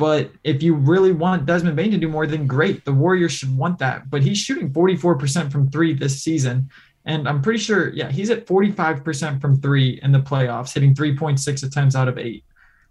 But 0.00 0.30
if 0.44 0.62
you 0.62 0.76
really 0.76 1.12
want 1.12 1.44
Desmond 1.44 1.76
Bane 1.76 1.90
to 1.90 1.98
do 1.98 2.08
more, 2.08 2.26
then 2.26 2.46
great. 2.46 2.86
The 2.86 2.92
Warriors 2.92 3.32
should 3.32 3.54
want 3.54 3.78
that. 3.80 4.08
But 4.08 4.22
he's 4.22 4.38
shooting 4.38 4.72
44% 4.72 5.52
from 5.52 5.70
three 5.70 5.92
this 5.92 6.22
season. 6.22 6.70
And 7.04 7.28
I'm 7.28 7.42
pretty 7.42 7.58
sure, 7.58 7.90
yeah, 7.90 8.10
he's 8.10 8.30
at 8.30 8.46
45% 8.46 9.42
from 9.42 9.60
three 9.60 10.00
in 10.02 10.10
the 10.10 10.20
playoffs, 10.20 10.72
hitting 10.72 10.94
3.6 10.94 11.66
attempts 11.66 11.94
out 11.94 12.08
of 12.08 12.16
eight. 12.16 12.44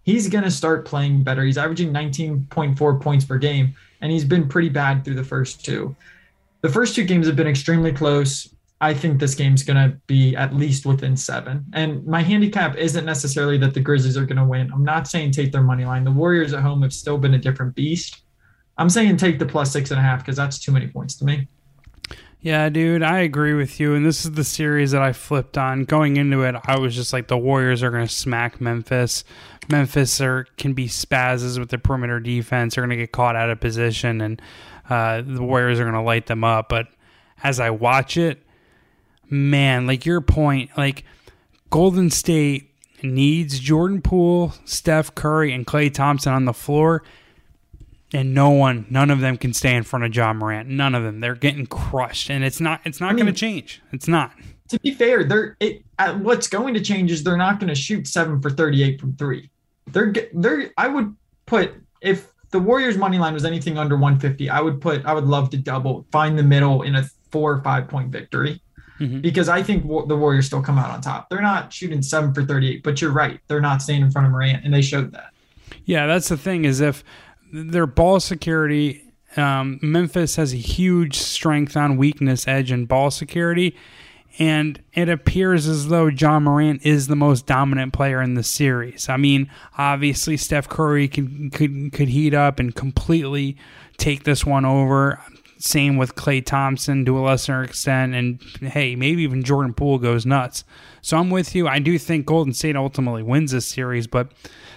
He's 0.03 0.29
going 0.29 0.43
to 0.43 0.51
start 0.51 0.85
playing 0.85 1.23
better. 1.23 1.43
He's 1.43 1.57
averaging 1.57 1.91
19.4 1.91 3.01
points 3.01 3.25
per 3.25 3.39
game, 3.39 3.73
and 4.01 4.11
he's 4.11 4.23
been 4.23 4.47
pretty 4.47 4.69
bad 4.69 5.03
through 5.03 5.15
the 5.15 5.23
first 5.23 5.65
two. 5.65 5.95
The 6.61 6.69
first 6.69 6.93
two 6.93 7.05
games 7.05 7.25
have 7.25 7.35
been 7.35 7.47
extremely 7.47 7.91
close. 7.91 8.53
I 8.81 8.93
think 8.93 9.19
this 9.19 9.35
game's 9.35 9.63
going 9.63 9.77
to 9.77 9.97
be 10.07 10.35
at 10.35 10.55
least 10.55 10.85
within 10.85 11.17
seven. 11.17 11.65
And 11.73 12.05
my 12.05 12.21
handicap 12.21 12.77
isn't 12.77 13.05
necessarily 13.05 13.57
that 13.57 13.73
the 13.73 13.81
Grizzlies 13.81 14.15
are 14.15 14.25
going 14.25 14.37
to 14.37 14.45
win. 14.45 14.71
I'm 14.71 14.85
not 14.85 15.07
saying 15.07 15.31
take 15.31 15.51
their 15.51 15.63
money 15.63 15.83
line. 15.83 16.05
The 16.05 16.11
Warriors 16.11 16.53
at 16.53 16.61
home 16.61 16.81
have 16.83 16.93
still 16.93 17.17
been 17.17 17.33
a 17.33 17.37
different 17.37 17.75
beast. 17.75 18.21
I'm 18.77 18.89
saying 18.89 19.17
take 19.17 19.37
the 19.37 19.45
plus 19.45 19.71
six 19.71 19.91
and 19.91 19.99
a 19.99 20.03
half 20.03 20.19
because 20.19 20.37
that's 20.37 20.59
too 20.59 20.71
many 20.71 20.87
points 20.87 21.17
to 21.17 21.25
me. 21.25 21.49
Yeah, 22.41 22.69
dude, 22.69 23.03
I 23.03 23.19
agree 23.19 23.53
with 23.53 23.81
you. 23.81 23.95
And 23.95 24.05
this 24.05 24.23
is 24.23 24.31
the 24.31 24.45
series 24.45 24.91
that 24.91 25.01
I 25.01 25.11
flipped 25.11 25.57
on. 25.57 25.83
Going 25.83 26.15
into 26.15 26.43
it, 26.43 26.55
I 26.63 26.79
was 26.79 26.95
just 26.95 27.11
like, 27.11 27.27
the 27.27 27.37
Warriors 27.37 27.83
are 27.83 27.91
going 27.91 28.07
to 28.07 28.13
smack 28.13 28.61
Memphis. 28.61 29.25
Memphis 29.69 30.21
are, 30.21 30.45
can 30.57 30.71
be 30.71 30.87
spazzes 30.87 31.59
with 31.59 31.67
the 31.67 31.77
perimeter 31.77 32.21
defense. 32.21 32.75
They're 32.75 32.85
going 32.85 32.97
to 32.97 33.03
get 33.03 33.11
caught 33.11 33.35
out 33.35 33.49
of 33.49 33.59
position, 33.59 34.21
and 34.21 34.41
uh, 34.89 35.21
the 35.21 35.43
Warriors 35.43 35.81
are 35.81 35.83
going 35.83 35.95
to 35.95 36.01
light 36.01 36.27
them 36.27 36.45
up. 36.45 36.69
But 36.69 36.87
as 37.43 37.59
I 37.59 37.71
watch 37.71 38.15
it, 38.15 38.41
man, 39.29 39.87
like 39.87 40.05
your 40.05 40.21
point, 40.21 40.71
like 40.77 41.03
Golden 41.69 42.09
State 42.09 42.71
needs 43.03 43.59
Jordan 43.59 44.01
Poole, 44.01 44.53
Steph 44.65 45.15
Curry, 45.15 45.53
and 45.53 45.65
Klay 45.65 45.93
Thompson 45.93 46.33
on 46.33 46.45
the 46.45 46.53
floor. 46.53 47.03
And 48.11 48.33
no 48.33 48.49
one, 48.49 48.87
none 48.89 49.11
of 49.11 49.19
them 49.19 49.37
can 49.37 49.53
stay 49.53 49.75
in 49.75 49.83
front 49.83 50.03
of 50.03 50.11
John 50.11 50.37
Morant. 50.37 50.67
None 50.67 50.95
of 50.95 51.03
them. 51.03 51.19
They're 51.19 51.35
getting 51.35 51.67
crushed, 51.67 52.31
and 52.31 52.43
it's 52.43 52.59
not. 52.59 52.81
It's 52.83 52.99
not 52.99 53.15
going 53.15 53.27
to 53.27 53.31
change. 53.31 53.83
It's 53.91 54.07
not. 54.07 54.31
To 54.69 54.79
be 54.79 54.91
fair, 54.91 55.23
they're 55.23 55.55
it. 55.59 55.83
Uh, 55.99 56.15
what's 56.15 56.47
going 56.47 56.73
to 56.73 56.81
change 56.81 57.11
is 57.11 57.23
they're 57.23 57.37
not 57.37 57.59
going 57.59 57.67
to 57.67 57.75
shoot 57.75 58.07
seven 58.07 58.41
for 58.41 58.49
thirty-eight 58.49 58.99
from 58.99 59.15
three. 59.15 59.51
They're 59.85 60.11
they're. 60.33 60.71
I 60.75 60.87
would 60.87 61.15
put 61.45 61.75
if 62.01 62.33
the 62.49 62.59
Warriors 62.59 62.97
money 62.97 63.19
line 63.19 63.35
was 63.35 63.45
anything 63.45 63.77
under 63.77 63.95
150, 63.95 64.49
I 64.49 64.59
would 64.59 64.81
put. 64.81 65.05
I 65.05 65.13
would 65.13 65.25
love 65.25 65.51
to 65.51 65.57
double, 65.57 66.07
find 66.11 66.37
the 66.37 66.43
middle 66.43 66.81
in 66.81 66.95
a 66.95 67.03
four 67.29 67.53
or 67.53 67.61
five 67.61 67.87
point 67.87 68.09
victory 68.09 68.59
mm-hmm. 68.99 69.21
because 69.21 69.49
I 69.49 69.63
think 69.63 69.83
the 69.83 70.17
Warriors 70.17 70.45
still 70.45 70.61
come 70.61 70.77
out 70.77 70.89
on 70.89 71.01
top. 71.01 71.29
They're 71.29 71.41
not 71.41 71.71
shooting 71.71 72.01
seven 72.01 72.33
for 72.33 72.43
38, 72.43 72.83
but 72.83 73.01
you're 73.01 73.11
right. 73.11 73.39
They're 73.47 73.61
not 73.61 73.81
staying 73.81 74.01
in 74.01 74.11
front 74.11 74.27
of 74.27 74.31
Morant, 74.31 74.63
and 74.63 74.73
they 74.73 74.81
showed 74.81 75.11
that. 75.13 75.31
Yeah, 75.85 76.07
that's 76.07 76.29
the 76.29 76.37
thing 76.37 76.65
is 76.65 76.81
if 76.81 77.03
their 77.51 77.87
ball 77.87 78.19
security, 78.19 79.13
um, 79.37 79.79
Memphis 79.81 80.35
has 80.35 80.53
a 80.53 80.57
huge 80.57 81.15
strength 81.15 81.75
on 81.75 81.97
weakness 81.97 82.47
edge 82.47 82.71
and 82.71 82.87
ball 82.87 83.11
security. 83.11 83.75
And 84.37 84.81
it 84.93 85.09
appears 85.09 85.67
as 85.67 85.89
though 85.89 86.09
John 86.11 86.43
Morant 86.43 86.85
is 86.85 87.07
the 87.07 87.15
most 87.15 87.45
dominant 87.45 87.91
player 87.91 88.21
in 88.21 88.35
the 88.35 88.43
series. 88.43 89.09
I 89.09 89.17
mean, 89.17 89.49
obviously 89.77 90.37
Steph 90.37 90.69
Curry 90.69 91.09
can, 91.09 91.49
could 91.49 91.91
could 91.91 92.07
heat 92.07 92.33
up 92.33 92.57
and 92.57 92.73
completely 92.73 93.57
take 93.97 94.23
this 94.23 94.45
one 94.45 94.63
over. 94.63 95.19
Same 95.61 95.97
with 95.97 96.15
Klay 96.15 96.43
Thompson 96.43 97.03
to 97.03 97.19
a 97.19 97.21
lesser 97.21 97.63
extent, 97.63 98.15
and 98.15 98.41
hey, 98.61 98.95
maybe 98.95 99.23
even 99.23 99.43
Jordan 99.43 99.73
Poole 99.73 99.97
goes 99.99 100.25
nuts. 100.25 100.63
So 101.01 101.17
I'm 101.17 101.29
with 101.29 101.53
you. 101.53 101.67
I 101.67 101.79
do 101.79 101.99
think 101.99 102.25
Golden 102.25 102.53
State 102.53 102.77
ultimately 102.77 103.23
wins 103.23 103.51
this 103.51 103.67
series, 103.67 104.07
but 104.07 104.31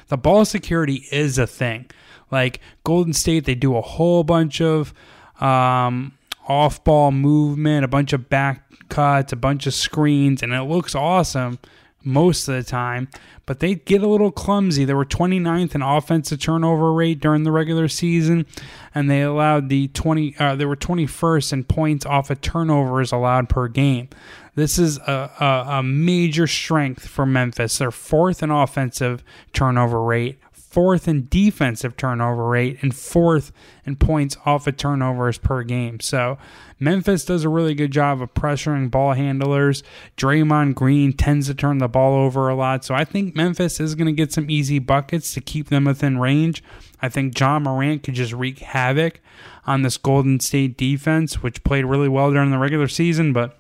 the 0.09 0.17
ball 0.17 0.45
security 0.45 1.07
is 1.13 1.39
a 1.39 1.47
thing. 1.47 1.87
Like 2.33 2.61
Golden 2.83 3.13
State, 3.13 3.45
they 3.45 3.55
do 3.55 3.77
a 3.77 3.81
whole 3.81 4.25
bunch 4.25 4.61
of 4.61 4.93
um, 5.41 6.15
off 6.49 6.83
ball 6.83 7.13
movement, 7.13 7.85
a 7.85 7.89
bunch 7.89 8.13
of 8.13 8.29
back 8.29 8.65
cuts, 8.89 9.33
a 9.33 9.37
bunch 9.37 9.69
of 9.69 9.75
screens, 9.75 10.43
and 10.43 10.53
it 10.53 10.63
looks 10.63 10.97
awesome 10.97 11.61
most 12.05 12.49
of 12.49 12.55
the 12.55 12.63
time, 12.63 13.09
but 13.47 13.61
they 13.61 13.75
get 13.75 14.03
a 14.03 14.09
little 14.09 14.31
clumsy. 14.31 14.85
They 14.85 14.95
were 14.95 15.05
29th 15.05 15.75
in 15.75 15.83
offensive 15.83 16.41
turnover 16.41 16.93
rate 16.93 17.21
during 17.21 17.43
the 17.43 17.53
regular 17.53 17.89
season, 17.89 18.47
and 18.95 19.11
they 19.11 19.23
allowed 19.23 19.69
the 19.69 19.89
20. 19.89 20.37
Uh, 20.39 20.55
they 20.57 20.65
were 20.65 20.77
21st 20.77 21.53
in 21.53 21.65
points 21.65 22.07
off 22.07 22.31
of 22.31 22.41
turnovers 22.41 23.13
allowed 23.13 23.49
per 23.49 23.69
game. 23.69 24.09
This 24.55 24.79
is 24.79 24.99
a, 24.99 25.31
a, 25.41 25.79
a 25.79 25.83
major 25.83 26.47
strength 26.47 27.07
for 27.07 27.25
Memphis. 27.25 27.79
They're 27.79 27.91
fourth 27.91 28.43
in 28.43 28.51
offensive 28.51 29.25
turnover 29.53 30.03
rate, 30.03 30.39
fourth 30.73 31.07
in 31.07 31.27
defensive 31.29 31.97
turnover 31.99 32.49
rate, 32.49 32.79
and 32.83 32.95
fourth 32.95 33.53
in 33.85 33.95
points 33.95 34.39
off 34.47 34.67
of 34.67 34.77
turnovers 34.79 35.37
per 35.37 35.63
game. 35.63 36.01
So 36.01 36.39
Memphis 36.81 37.27
does 37.27 37.45
a 37.45 37.49
really 37.51 37.75
good 37.75 37.91
job 37.91 38.23
of 38.23 38.33
pressuring 38.33 38.91
ball 38.91 39.13
handlers. 39.13 39.83
Draymond 40.17 40.75
Green 40.75 41.13
tends 41.13 41.47
to 41.49 41.55
turn 41.55 41.79
the 41.79 41.89
ball 41.89 42.15
over 42.15 42.49
a 42.49 42.55
lot. 42.55 42.85
So 42.85 42.95
I 42.95 43.05
think 43.05 43.37
Memphis 43.37 43.81
is 43.81 43.95
going 43.95 44.07
to 44.07 44.13
get 44.13 44.33
some 44.33 44.51
easy 44.51 44.79
buckets 44.79 45.35
to 45.35 45.43
keep 45.43 45.69
them 45.69 45.85
within 45.85 46.19
range. 46.19 46.65
I 47.03 47.09
think 47.11 47.35
John 47.35 47.65
Morant 47.65 48.03
could 48.03 48.15
just 48.15 48.33
wreak 48.33 48.61
havoc 48.61 49.21
on 49.67 49.83
this 49.83 49.99
Golden 49.99 50.41
State 50.41 50.79
defense, 50.79 51.43
which 51.43 51.65
played 51.65 51.85
really 51.85 52.09
well 52.09 52.33
during 52.33 52.51
the 52.51 52.59
regular 52.59 52.89
season, 52.89 53.33
but 53.33 53.59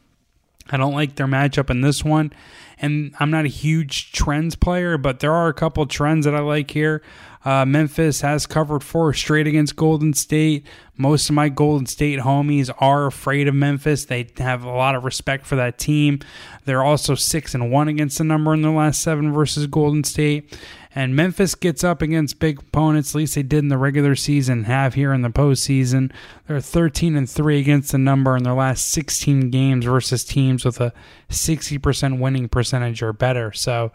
I 0.70 0.76
don't 0.76 0.94
like 0.94 1.16
their 1.16 1.26
matchup 1.26 1.70
in 1.70 1.80
this 1.80 2.04
one. 2.04 2.32
And 2.78 3.14
I'm 3.20 3.30
not 3.30 3.44
a 3.44 3.48
huge 3.48 4.12
trends 4.12 4.56
player, 4.56 4.98
but 4.98 5.20
there 5.20 5.32
are 5.32 5.48
a 5.48 5.54
couple 5.54 5.86
trends 5.86 6.24
that 6.24 6.34
I 6.34 6.40
like 6.40 6.70
here. 6.70 7.02
Uh, 7.44 7.64
Memphis 7.64 8.20
has 8.20 8.46
covered 8.46 8.84
four 8.84 9.12
straight 9.12 9.46
against 9.46 9.74
Golden 9.74 10.14
State. 10.14 10.66
Most 10.96 11.28
of 11.28 11.34
my 11.34 11.48
Golden 11.48 11.86
State 11.86 12.20
homies 12.20 12.70
are 12.78 13.06
afraid 13.06 13.48
of 13.48 13.54
Memphis. 13.54 14.04
They 14.04 14.28
have 14.38 14.64
a 14.64 14.70
lot 14.70 14.94
of 14.94 15.04
respect 15.04 15.46
for 15.46 15.56
that 15.56 15.78
team. 15.78 16.20
They're 16.64 16.84
also 16.84 17.14
six 17.14 17.54
and 17.54 17.70
one 17.70 17.88
against 17.88 18.18
the 18.18 18.24
number 18.24 18.54
in 18.54 18.62
their 18.62 18.72
last 18.72 19.00
seven 19.00 19.32
versus 19.32 19.66
Golden 19.66 20.04
State. 20.04 20.56
And 20.94 21.16
Memphis 21.16 21.54
gets 21.54 21.82
up 21.82 22.02
against 22.02 22.38
big 22.38 22.60
opponents, 22.60 23.14
at 23.14 23.18
least 23.18 23.34
they 23.34 23.42
did 23.42 23.60
in 23.60 23.68
the 23.68 23.78
regular 23.78 24.14
season, 24.14 24.64
have 24.64 24.94
here 24.94 25.12
in 25.12 25.22
the 25.22 25.30
postseason. 25.30 26.12
They're 26.46 26.60
13 26.60 27.16
and 27.16 27.28
3 27.28 27.58
against 27.58 27.92
the 27.92 27.98
number 27.98 28.36
in 28.36 28.42
their 28.42 28.52
last 28.52 28.90
16 28.90 29.50
games 29.50 29.86
versus 29.86 30.22
teams 30.22 30.64
with 30.64 30.80
a 30.80 30.92
60% 31.30 32.18
winning 32.18 32.48
percentage 32.48 33.02
or 33.02 33.14
better. 33.14 33.52
So 33.52 33.90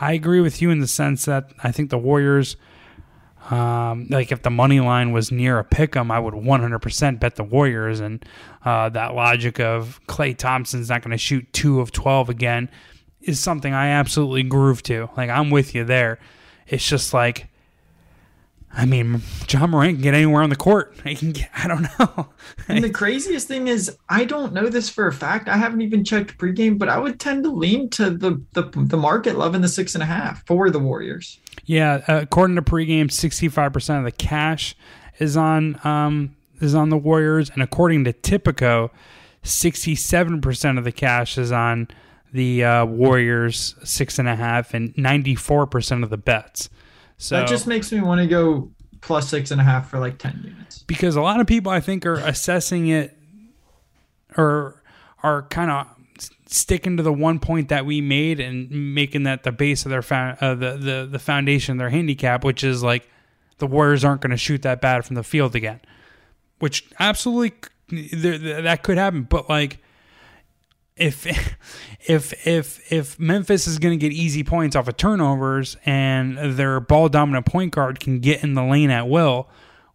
I 0.00 0.12
agree 0.14 0.40
with 0.40 0.60
you 0.60 0.70
in 0.70 0.80
the 0.80 0.88
sense 0.88 1.26
that 1.26 1.52
I 1.62 1.70
think 1.70 1.90
the 1.90 1.98
Warriors. 1.98 2.56
Um, 3.50 4.06
like 4.08 4.30
if 4.30 4.42
the 4.42 4.50
money 4.50 4.78
line 4.78 5.10
was 5.10 5.32
near 5.32 5.58
a 5.58 5.64
pick 5.64 5.96
'em, 5.96 6.12
I 6.12 6.20
would 6.20 6.34
100% 6.34 7.18
bet 7.18 7.34
the 7.34 7.44
Warriors. 7.44 7.98
And 8.00 8.24
uh, 8.64 8.88
that 8.90 9.14
logic 9.14 9.58
of 9.58 10.00
Klay 10.06 10.36
Thompson's 10.36 10.88
not 10.88 11.02
going 11.02 11.10
to 11.10 11.18
shoot 11.18 11.52
two 11.52 11.80
of 11.80 11.90
12 11.90 12.28
again 12.28 12.70
is 13.24 13.40
something 13.40 13.72
I 13.72 13.88
absolutely 13.88 14.42
groove 14.42 14.82
to. 14.84 15.08
Like 15.16 15.30
I'm 15.30 15.50
with 15.50 15.74
you 15.74 15.84
there. 15.84 16.18
It's 16.66 16.86
just 16.86 17.12
like 17.12 17.48
I 18.74 18.86
mean, 18.86 19.20
John 19.46 19.70
Morant 19.70 19.96
can 19.96 20.02
get 20.02 20.14
anywhere 20.14 20.42
on 20.42 20.50
the 20.50 20.56
court. 20.56 20.96
He 21.04 21.14
can 21.14 21.32
get, 21.32 21.50
I 21.54 21.68
don't 21.68 21.86
know. 21.98 22.28
and 22.68 22.82
the 22.82 22.90
craziest 23.02 23.46
thing 23.46 23.68
is, 23.68 23.96
I 24.08 24.24
don't 24.24 24.52
know 24.54 24.68
this 24.68 24.88
for 24.88 25.06
a 25.06 25.12
fact. 25.12 25.48
I 25.48 25.56
haven't 25.56 25.82
even 25.82 26.04
checked 26.04 26.38
pregame, 26.38 26.78
but 26.78 26.88
I 26.88 26.98
would 26.98 27.20
tend 27.20 27.44
to 27.44 27.50
lean 27.50 27.90
to 27.90 28.08
the 28.10 28.42
the, 28.52 28.62
the 28.74 28.96
market 28.96 29.36
loving 29.36 29.60
the 29.60 29.68
six 29.68 29.94
and 29.94 30.02
a 30.02 30.06
half 30.06 30.46
for 30.46 30.70
the 30.70 30.78
Warriors. 30.78 31.38
Yeah, 31.66 32.02
uh, 32.08 32.20
according 32.22 32.56
to 32.56 32.62
pregame, 32.62 33.10
sixty 33.10 33.48
five 33.48 33.72
percent 33.72 33.98
of 33.98 34.04
the 34.04 34.12
cash 34.12 34.74
is 35.18 35.36
on 35.36 35.78
um 35.84 36.34
is 36.60 36.74
on 36.74 36.88
the 36.88 36.96
Warriors, 36.96 37.50
and 37.50 37.62
according 37.62 38.04
to 38.04 38.12
Tipico, 38.12 38.90
sixty 39.42 39.94
seven 39.94 40.40
percent 40.40 40.78
of 40.78 40.84
the 40.84 40.92
cash 40.92 41.36
is 41.36 41.52
on 41.52 41.88
the 42.32 42.64
uh, 42.64 42.84
Warriors 42.86 43.74
six 43.84 44.18
and 44.18 44.28
a 44.28 44.36
half 44.36 44.74
and 44.74 44.96
ninety 44.96 45.34
four 45.34 45.66
percent 45.66 46.02
of 46.04 46.10
the 46.10 46.16
bets. 46.16 46.68
So 47.18 47.36
that 47.36 47.48
just 47.48 47.66
makes 47.66 47.92
me 47.92 48.00
want 48.00 48.20
to 48.20 48.26
go 48.26 48.70
plus 49.00 49.28
six 49.28 49.50
and 49.50 49.60
a 49.60 49.64
half 49.64 49.90
for 49.90 49.98
like 49.98 50.18
ten 50.18 50.40
units. 50.44 50.82
Because 50.84 51.16
a 51.16 51.20
lot 51.20 51.40
of 51.40 51.46
people 51.46 51.70
I 51.70 51.80
think 51.80 52.06
are 52.06 52.14
assessing 52.14 52.88
it 52.88 53.16
or 54.36 54.82
are 55.22 55.42
kind 55.42 55.70
of 55.70 55.86
sticking 56.46 56.96
to 56.96 57.02
the 57.02 57.12
one 57.12 57.38
point 57.38 57.68
that 57.68 57.86
we 57.86 58.00
made 58.00 58.40
and 58.40 58.94
making 58.94 59.22
that 59.22 59.42
the 59.42 59.52
base 59.52 59.84
of 59.84 59.90
their 59.90 60.02
fa- 60.02 60.36
uh, 60.40 60.54
the, 60.54 60.76
the 60.76 61.08
the 61.10 61.18
foundation 61.18 61.72
of 61.72 61.78
their 61.78 61.90
handicap, 61.90 62.44
which 62.44 62.64
is 62.64 62.82
like 62.82 63.08
the 63.58 63.66
Warriors 63.66 64.04
aren't 64.04 64.20
going 64.20 64.30
to 64.30 64.36
shoot 64.36 64.62
that 64.62 64.80
bad 64.80 65.04
from 65.04 65.16
the 65.16 65.22
field 65.22 65.54
again, 65.54 65.80
which 66.58 66.88
absolutely 66.98 67.52
that 67.90 68.80
could 68.82 68.98
happen. 68.98 69.22
But 69.24 69.48
like 69.48 69.81
if 70.96 71.26
if 72.06 72.46
if 72.46 72.92
if 72.92 73.18
Memphis 73.18 73.66
is 73.66 73.78
going 73.78 73.98
to 73.98 74.08
get 74.08 74.12
easy 74.12 74.44
points 74.44 74.76
off 74.76 74.88
of 74.88 74.96
turnovers 74.96 75.76
and 75.84 76.38
their 76.56 76.80
ball 76.80 77.08
dominant 77.08 77.46
point 77.46 77.72
guard 77.72 78.00
can 78.00 78.20
get 78.20 78.42
in 78.42 78.54
the 78.54 78.64
lane 78.64 78.90
at 78.90 79.08
will, 79.08 79.48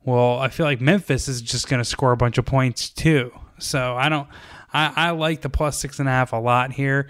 well, 0.03 0.39
I 0.39 0.49
feel 0.49 0.65
like 0.65 0.81
Memphis 0.81 1.27
is 1.27 1.41
just 1.41 1.67
going 1.67 1.79
to 1.79 1.85
score 1.85 2.11
a 2.11 2.17
bunch 2.17 2.37
of 2.37 2.45
points 2.45 2.89
too. 2.89 3.31
So 3.59 3.95
I 3.95 4.09
don't. 4.09 4.27
I, 4.73 4.93
I 4.95 5.09
like 5.11 5.41
the 5.41 5.49
plus 5.49 5.77
six 5.77 5.99
and 5.99 6.09
a 6.09 6.11
half 6.11 6.33
a 6.33 6.37
lot 6.37 6.73
here. 6.73 7.09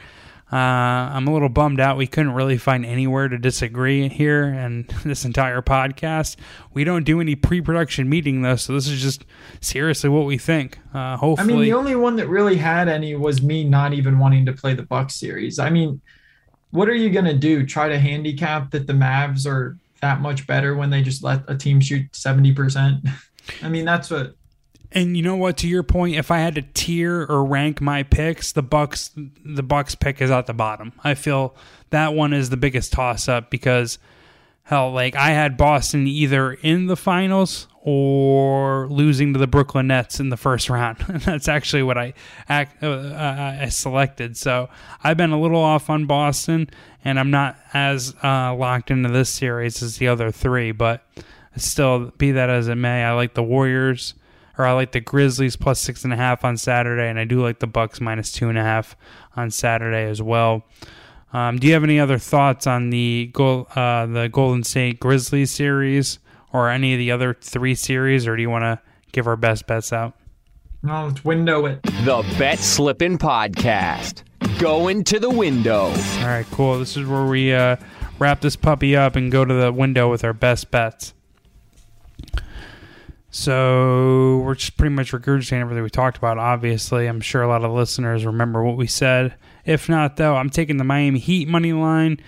Uh, 0.52 0.56
I'm 0.56 1.28
a 1.28 1.34
little 1.34 1.50
bummed 1.50 1.82
out. 1.82 1.98
We 1.98 2.08
couldn't 2.08 2.32
really 2.32 2.58
find 2.58 2.86
anywhere 2.86 3.28
to 3.28 3.38
disagree 3.38 4.08
here 4.08 4.45
and 4.45 4.88
this 5.04 5.26
entire 5.26 5.62
podcast. 5.62 6.38
We 6.74 6.86
don't 6.86 7.04
do 7.04 7.20
any 7.20 7.36
pre-production 7.36 8.08
meeting 8.08 8.41
though, 8.41 8.56
so 8.56 8.74
this 8.74 8.88
is 8.88 9.02
just 9.02 9.26
seriously 9.60 10.10
what 10.10 10.26
we 10.26 10.38
think. 10.38 10.80
Uh, 10.93 11.18
hopefully, 11.18 11.54
I 11.54 11.58
mean, 11.58 11.66
the 11.66 11.74
only 11.74 11.95
one 11.95 12.16
that 12.16 12.30
really 12.30 12.56
had 12.56 12.88
any 12.88 13.14
was 13.16 13.41
me 13.41 13.66
not 13.66 13.93
even 13.93 14.20
wanting 14.20 14.45
to 14.45 14.54
play 14.54 14.74
the 14.74 14.84
Buck 14.84 15.12
series. 15.12 15.60
I 15.60 15.70
mean, 15.70 16.00
what 16.72 16.88
are 16.88 16.95
you 16.95 17.10
gonna 17.10 17.34
do? 17.34 17.66
Try 17.66 17.89
to 17.89 18.00
handicap 18.00 18.72
that 18.72 18.88
the 18.88 18.93
Mavs 18.93 19.45
are 19.45 19.78
that 20.02 20.22
much 20.22 20.48
better 20.48 20.76
when 20.76 20.89
they 20.89 21.02
just 21.02 21.24
let 21.24 21.43
a 21.50 21.58
team 21.58 21.82
shoot 21.82 22.16
seventy 22.16 22.54
percent? 22.54 23.06
I 23.62 23.68
mean, 23.68 23.84
that's 23.84 24.10
what 24.10 24.37
and 24.92 25.18
you 25.18 25.24
know 25.24 25.36
what? 25.36 25.58
To 25.58 25.68
your 25.68 25.84
point, 25.84 26.16
if 26.16 26.32
I 26.32 26.40
had 26.40 26.56
to 26.56 26.62
tier 26.62 27.26
or 27.28 27.44
rank 27.44 27.82
my 27.82 28.04
picks, 28.04 28.52
the 28.52 28.64
Bucks, 28.64 29.12
the 29.16 29.64
Bucks 29.64 29.96
pick 29.96 30.22
is 30.22 30.32
at 30.32 30.46
the 30.46 30.54
bottom. 30.54 30.94
I 31.04 31.14
feel 31.14 31.56
that 31.90 32.14
one 32.14 32.34
is 32.34 32.50
the 32.50 32.58
biggest 32.58 32.94
toss 32.94 33.28
up 33.28 33.50
because 33.50 34.00
hell, 34.64 34.92
like 34.92 35.16
I 35.16 35.30
had 35.32 35.58
Boston 35.58 36.08
either 36.08 36.54
in 36.54 36.88
the 36.88 36.96
finals 36.96 37.68
or 37.82 38.88
losing 38.90 39.32
to 39.32 39.40
the 39.40 39.48
Brooklyn 39.48 39.88
Nets 39.88 40.20
in 40.20 40.30
the 40.30 40.38
first 40.38 40.70
round. 40.70 41.00
That's 41.00 41.48
actually 41.48 41.84
what 41.84 41.98
I 41.98 42.14
uh, 42.50 42.66
uh, 42.82 43.58
I 43.62 43.70
selected. 43.70 44.38
So 44.38 44.70
I've 45.04 45.18
been 45.18 45.32
a 45.32 45.40
little 45.40 45.62
off 45.62 45.90
on 45.90 46.06
Boston, 46.06 46.70
and 47.04 47.20
I'm 47.20 47.32
not 47.32 47.58
as 47.74 48.16
uh, 48.24 48.56
locked 48.56 48.90
into 48.92 49.10
this 49.10 49.30
series 49.30 49.82
as 49.84 49.98
the 49.98 50.08
other 50.08 50.32
three. 50.32 50.72
But 50.72 51.06
still, 51.58 52.12
be 52.18 52.32
that 52.32 52.50
as 52.50 52.68
it 52.68 52.76
may, 52.76 53.04
I 53.04 53.14
like 53.14 53.34
the 53.34 53.44
Warriors 53.44 54.14
or 54.58 54.66
I 54.66 54.74
like 54.74 54.91
the 54.91 54.99
Grizzlies 54.99 55.55
plus 55.55 55.80
six 55.80 56.03
and 56.03 56.14
a 56.14 56.16
half 56.16 56.43
on 56.43 56.58
Saturday, 56.58 57.10
and 57.10 57.20
I 57.20 57.26
do 57.26 57.41
like 57.41 57.60
the 57.60 57.68
Bucks 57.68 58.01
minus 58.01 58.32
two 58.32 58.49
and 58.49 58.58
a 58.58 58.64
half 58.64 58.95
on 59.36 59.51
Saturday 59.51 60.10
as 60.10 60.22
well. 60.22 60.64
Um, 61.34 61.60
do 61.60 61.68
you 61.68 61.74
have 61.74 61.84
any 61.84 61.99
other 61.99 62.18
thoughts 62.18 62.68
on 62.68 62.89
the 62.89 63.30
goal, 63.34 63.68
uh, 63.76 64.05
the 64.05 64.30
Golden 64.30 64.64
State 64.64 64.99
Grizzlies 64.99 65.51
series, 65.51 66.20
or 66.53 66.70
any 66.70 66.93
of 66.93 66.99
the 66.99 67.12
other 67.12 67.34
three 67.34 67.76
series, 67.76 68.28
or 68.28 68.36
do 68.36 68.41
you 68.41 68.49
want 68.49 68.64
to 68.64 68.82
give 69.12 69.28
our 69.28 69.36
best 69.36 69.68
bets 69.68 69.91
out? 69.91 70.14
No, 70.84 71.08
let's 71.08 71.26
window 71.26 71.66
it. 71.66 71.82
The 71.84 72.24
Bet 72.38 72.60
Slippin' 72.60 73.18
Podcast. 73.18 74.24
Going 74.58 75.03
to 75.05 75.20
the 75.20 75.30
window. 75.30 75.86
All 75.86 76.26
right, 76.26 76.45
cool. 76.51 76.80
This 76.80 76.95
is 76.95 77.05
where 77.05 77.26
we 77.26 77.53
uh, 77.53 77.76
wrap 78.20 78.41
this 78.41 78.55
puppy 78.55 78.95
up 78.95 79.16
and 79.16 79.32
go 79.32 79.43
to 79.43 79.53
the 79.53 79.72
window 79.72 80.10
with 80.10 80.24
our 80.24 80.34
best 80.34 80.72
bets. 80.72 81.14
So 83.40 84.40
we're 84.44 84.56
just 84.56 84.78
pretty 84.78 84.96
much 84.96 85.12
regurgitating 85.12 85.62
everything 85.62 85.84
we 85.84 85.92
talked 85.92 86.18
about. 86.18 86.40
Obviously, 86.40 87.06
I'm 87.06 87.22
sure 87.22 87.44
a 87.44 87.48
lot 87.48 87.64
of 87.64 87.72
listeners 87.72 88.26
remember 88.26 88.64
what 88.64 88.78
we 88.78 88.88
said. 88.88 89.36
If 89.64 89.88
not, 89.88 90.18
though, 90.18 90.36
I'm 90.36 90.50
taking 90.50 90.78
the 90.78 90.84
Miami 90.84 91.20
Heat 91.20 91.48
money 91.48 91.72
line, 91.72 92.20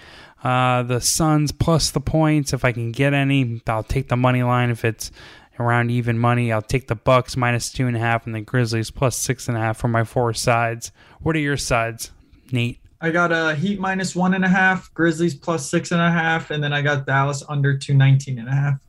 uh, 0.44 0.84
the 0.84 1.02
Suns 1.02 1.52
plus 1.52 1.90
the 1.90 2.00
points. 2.00 2.54
If 2.54 2.64
I 2.64 2.72
can 2.72 2.92
get 2.92 3.16
any, 3.16 3.60
I'll 3.66 3.82
take 3.82 4.10
the 4.10 4.16
money 4.16 4.44
line. 4.44 4.70
If 4.70 4.86
it's 4.86 5.12
around 5.60 5.90
even 5.90 6.20
money, 6.20 6.54
I'll 6.54 6.62
take 6.62 6.88
the 6.88 6.96
Bucks 6.96 7.36
minus 7.36 7.72
two 7.72 7.88
and 7.88 7.98
a 7.98 8.00
half 8.00 8.28
and 8.28 8.36
the 8.36 8.42
Grizzlies 8.42 8.92
plus 8.92 9.18
six 9.18 9.48
and 9.48 9.58
a 9.58 9.60
half 9.60 9.78
for 9.78 9.88
my 9.88 10.04
four 10.04 10.32
sides. 10.36 10.92
What 11.22 11.36
are 11.36 11.40
your 11.40 11.58
sides, 11.58 12.12
Nate? 12.52 12.82
I 13.02 13.10
got 13.10 13.32
a 13.32 13.56
Heat 13.56 13.80
minus 13.80 14.16
one 14.16 14.36
and 14.36 14.46
a 14.46 14.50
half, 14.50 14.94
Grizzlies 14.94 15.34
plus 15.34 15.68
six 15.68 15.92
and 15.92 16.02
a 16.02 16.12
half, 16.12 16.52
and 16.52 16.64
then 16.64 16.72
I 16.72 16.84
got 16.84 17.08
Dallas 17.08 17.44
under 17.50 17.76
two 17.76 17.96
nineteen 17.96 18.38
and 18.38 18.48
a 18.48 18.54
half. 18.54 18.80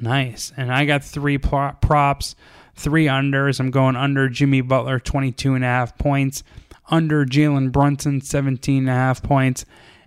Nice. 0.00 0.52
And 0.56 0.72
I 0.72 0.84
got 0.84 1.04
three 1.04 1.38
props, 1.38 2.34
three 2.74 3.06
unders. 3.06 3.60
I'm 3.60 3.70
going 3.70 3.96
under 3.96 4.28
Jimmy 4.28 4.60
Butler, 4.60 4.98
22 5.00 5.54
and 5.54 5.64
a 5.64 5.68
half 5.68 5.98
points, 5.98 6.42
under 6.90 7.24
Jalen 7.26 7.72
Brunson, 7.72 8.20
17 8.20 8.78
and 8.84 8.88
a 8.88 8.92
half 8.92 9.22
points, 9.22 9.64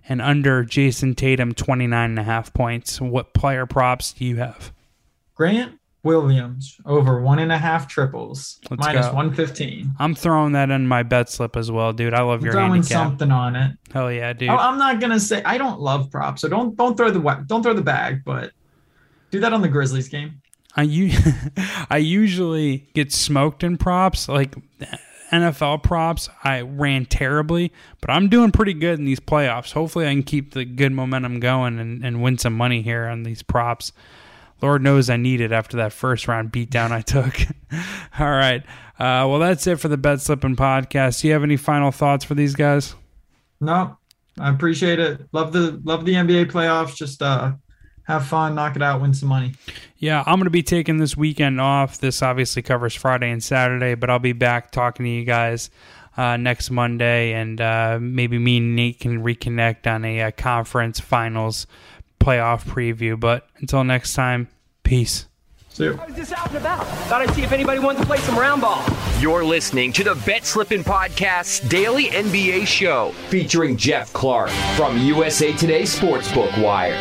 and 0.08 0.20
under 0.20 0.64
Jayson 0.64 1.14
Tatum, 1.14 1.52
29 1.54 2.10
and 2.10 2.18
a 2.18 2.24
half 2.24 2.52
points. 2.52 3.00
What 3.00 3.34
player 3.34 3.66
props 3.66 4.12
do 4.12 4.24
you 4.24 4.36
have? 4.36 4.72
Grant 5.34 5.78
Williams 6.04 6.76
over 6.84 7.20
one 7.20 7.38
and 7.38 7.52
a 7.52 7.58
half 7.58 7.86
triples, 7.86 8.58
minus 8.70 9.06
go. 9.06 9.14
115. 9.14 9.92
I'm 10.00 10.14
throwing 10.14 10.52
that 10.52 10.70
in 10.70 10.88
my 10.88 11.04
bet 11.04 11.30
slip 11.30 11.56
as 11.56 11.70
well, 11.70 11.92
dude. 11.92 12.12
I 12.14 12.22
love 12.22 12.40
I'm 12.40 12.44
your 12.44 12.54
throwing 12.54 12.72
handicap. 12.72 12.96
something 12.96 13.30
on 13.30 13.54
it. 13.54 13.76
Hell 13.92 14.10
yeah, 14.10 14.32
dude. 14.32 14.48
Oh, 14.50 14.56
I'm 14.56 14.78
not 14.78 15.00
gonna 15.00 15.20
say 15.20 15.42
I 15.44 15.58
don't 15.58 15.80
love 15.80 16.10
props, 16.10 16.42
so 16.42 16.48
don't 16.48 16.76
don't 16.76 16.96
throw 16.96 17.10
the 17.10 17.44
don't 17.46 17.62
throw 17.62 17.74
the 17.74 17.82
bag, 17.82 18.24
but 18.24 18.50
do 19.32 19.40
that 19.40 19.52
on 19.52 19.62
the 19.62 19.68
Grizzlies 19.68 20.08
game. 20.08 20.40
I 20.76 20.82
I 21.90 21.96
usually 21.96 22.88
get 22.94 23.12
smoked 23.12 23.64
in 23.64 23.76
props 23.76 24.28
like 24.28 24.54
NFL 25.32 25.82
props. 25.82 26.28
I 26.44 26.60
ran 26.60 27.06
terribly, 27.06 27.72
but 28.00 28.10
I'm 28.10 28.28
doing 28.28 28.52
pretty 28.52 28.74
good 28.74 28.98
in 28.98 29.04
these 29.04 29.20
playoffs. 29.20 29.72
Hopefully, 29.72 30.06
I 30.06 30.12
can 30.12 30.22
keep 30.22 30.52
the 30.52 30.64
good 30.64 30.92
momentum 30.92 31.40
going 31.40 31.78
and, 31.78 32.04
and 32.04 32.22
win 32.22 32.38
some 32.38 32.54
money 32.54 32.82
here 32.82 33.06
on 33.06 33.24
these 33.24 33.42
props. 33.42 33.92
Lord 34.60 34.82
knows 34.82 35.10
I 35.10 35.16
need 35.16 35.40
it 35.40 35.50
after 35.50 35.78
that 35.78 35.92
first 35.92 36.28
round 36.28 36.52
beatdown 36.52 36.92
I 36.92 37.00
took. 37.00 37.34
All 38.20 38.30
right. 38.30 38.62
Uh, 38.98 39.26
well, 39.26 39.40
that's 39.40 39.66
it 39.66 39.80
for 39.80 39.88
the 39.88 39.96
Bet 39.96 40.20
Slippin' 40.20 40.54
podcast. 40.54 41.20
Do 41.20 41.26
you 41.26 41.32
have 41.32 41.42
any 41.42 41.56
final 41.56 41.90
thoughts 41.90 42.24
for 42.24 42.34
these 42.34 42.54
guys? 42.54 42.94
No, 43.60 43.98
I 44.38 44.50
appreciate 44.50 45.00
it. 45.00 45.22
Love 45.32 45.52
the 45.52 45.80
love 45.82 46.04
the 46.04 46.14
NBA 46.14 46.52
playoffs. 46.52 46.94
Just 46.94 47.22
uh, 47.22 47.52
have 48.04 48.26
fun, 48.26 48.54
knock 48.54 48.76
it 48.76 48.82
out, 48.82 49.00
win 49.00 49.14
some 49.14 49.28
money. 49.28 49.52
Yeah, 49.98 50.22
I'm 50.26 50.36
going 50.36 50.44
to 50.44 50.50
be 50.50 50.62
taking 50.62 50.96
this 50.98 51.16
weekend 51.16 51.60
off. 51.60 51.98
This 51.98 52.22
obviously 52.22 52.62
covers 52.62 52.94
Friday 52.94 53.30
and 53.30 53.42
Saturday, 53.42 53.94
but 53.94 54.10
I'll 54.10 54.18
be 54.18 54.32
back 54.32 54.70
talking 54.70 55.04
to 55.04 55.10
you 55.10 55.24
guys 55.24 55.70
uh, 56.16 56.36
next 56.36 56.70
Monday, 56.70 57.32
and 57.32 57.60
uh, 57.60 57.98
maybe 58.00 58.38
me 58.38 58.58
and 58.58 58.76
Nate 58.76 59.00
can 59.00 59.22
reconnect 59.22 59.86
on 59.86 60.04
a, 60.04 60.18
a 60.18 60.28
uh, 60.28 60.30
conference 60.32 61.00
finals 61.00 61.66
playoff 62.20 62.64
preview. 62.64 63.18
But 63.18 63.48
until 63.56 63.84
next 63.84 64.14
time, 64.14 64.48
peace. 64.82 65.26
See 65.70 65.84
you. 65.84 65.98
I 65.98 66.04
was 66.04 66.16
just 66.16 66.32
out 66.32 66.48
and 66.48 66.58
about. 66.58 66.86
Thought 67.08 67.22
I'd 67.22 67.34
see 67.34 67.42
if 67.42 67.52
anybody 67.52 67.78
wanted 67.78 68.00
to 68.00 68.06
play 68.06 68.18
some 68.18 68.38
round 68.38 68.60
ball. 68.60 68.84
You're 69.20 69.42
listening 69.42 69.90
to 69.94 70.04
the 70.04 70.14
Bet 70.26 70.44
Slippin' 70.44 70.84
Podcast's 70.84 71.60
daily 71.66 72.06
NBA 72.06 72.66
show 72.66 73.12
featuring 73.30 73.78
Geoff 73.78 74.12
Clark 74.12 74.50
from 74.76 74.98
USA 74.98 75.52
Today 75.54 75.82
Sportsbook 75.82 76.62
Wire. 76.62 76.98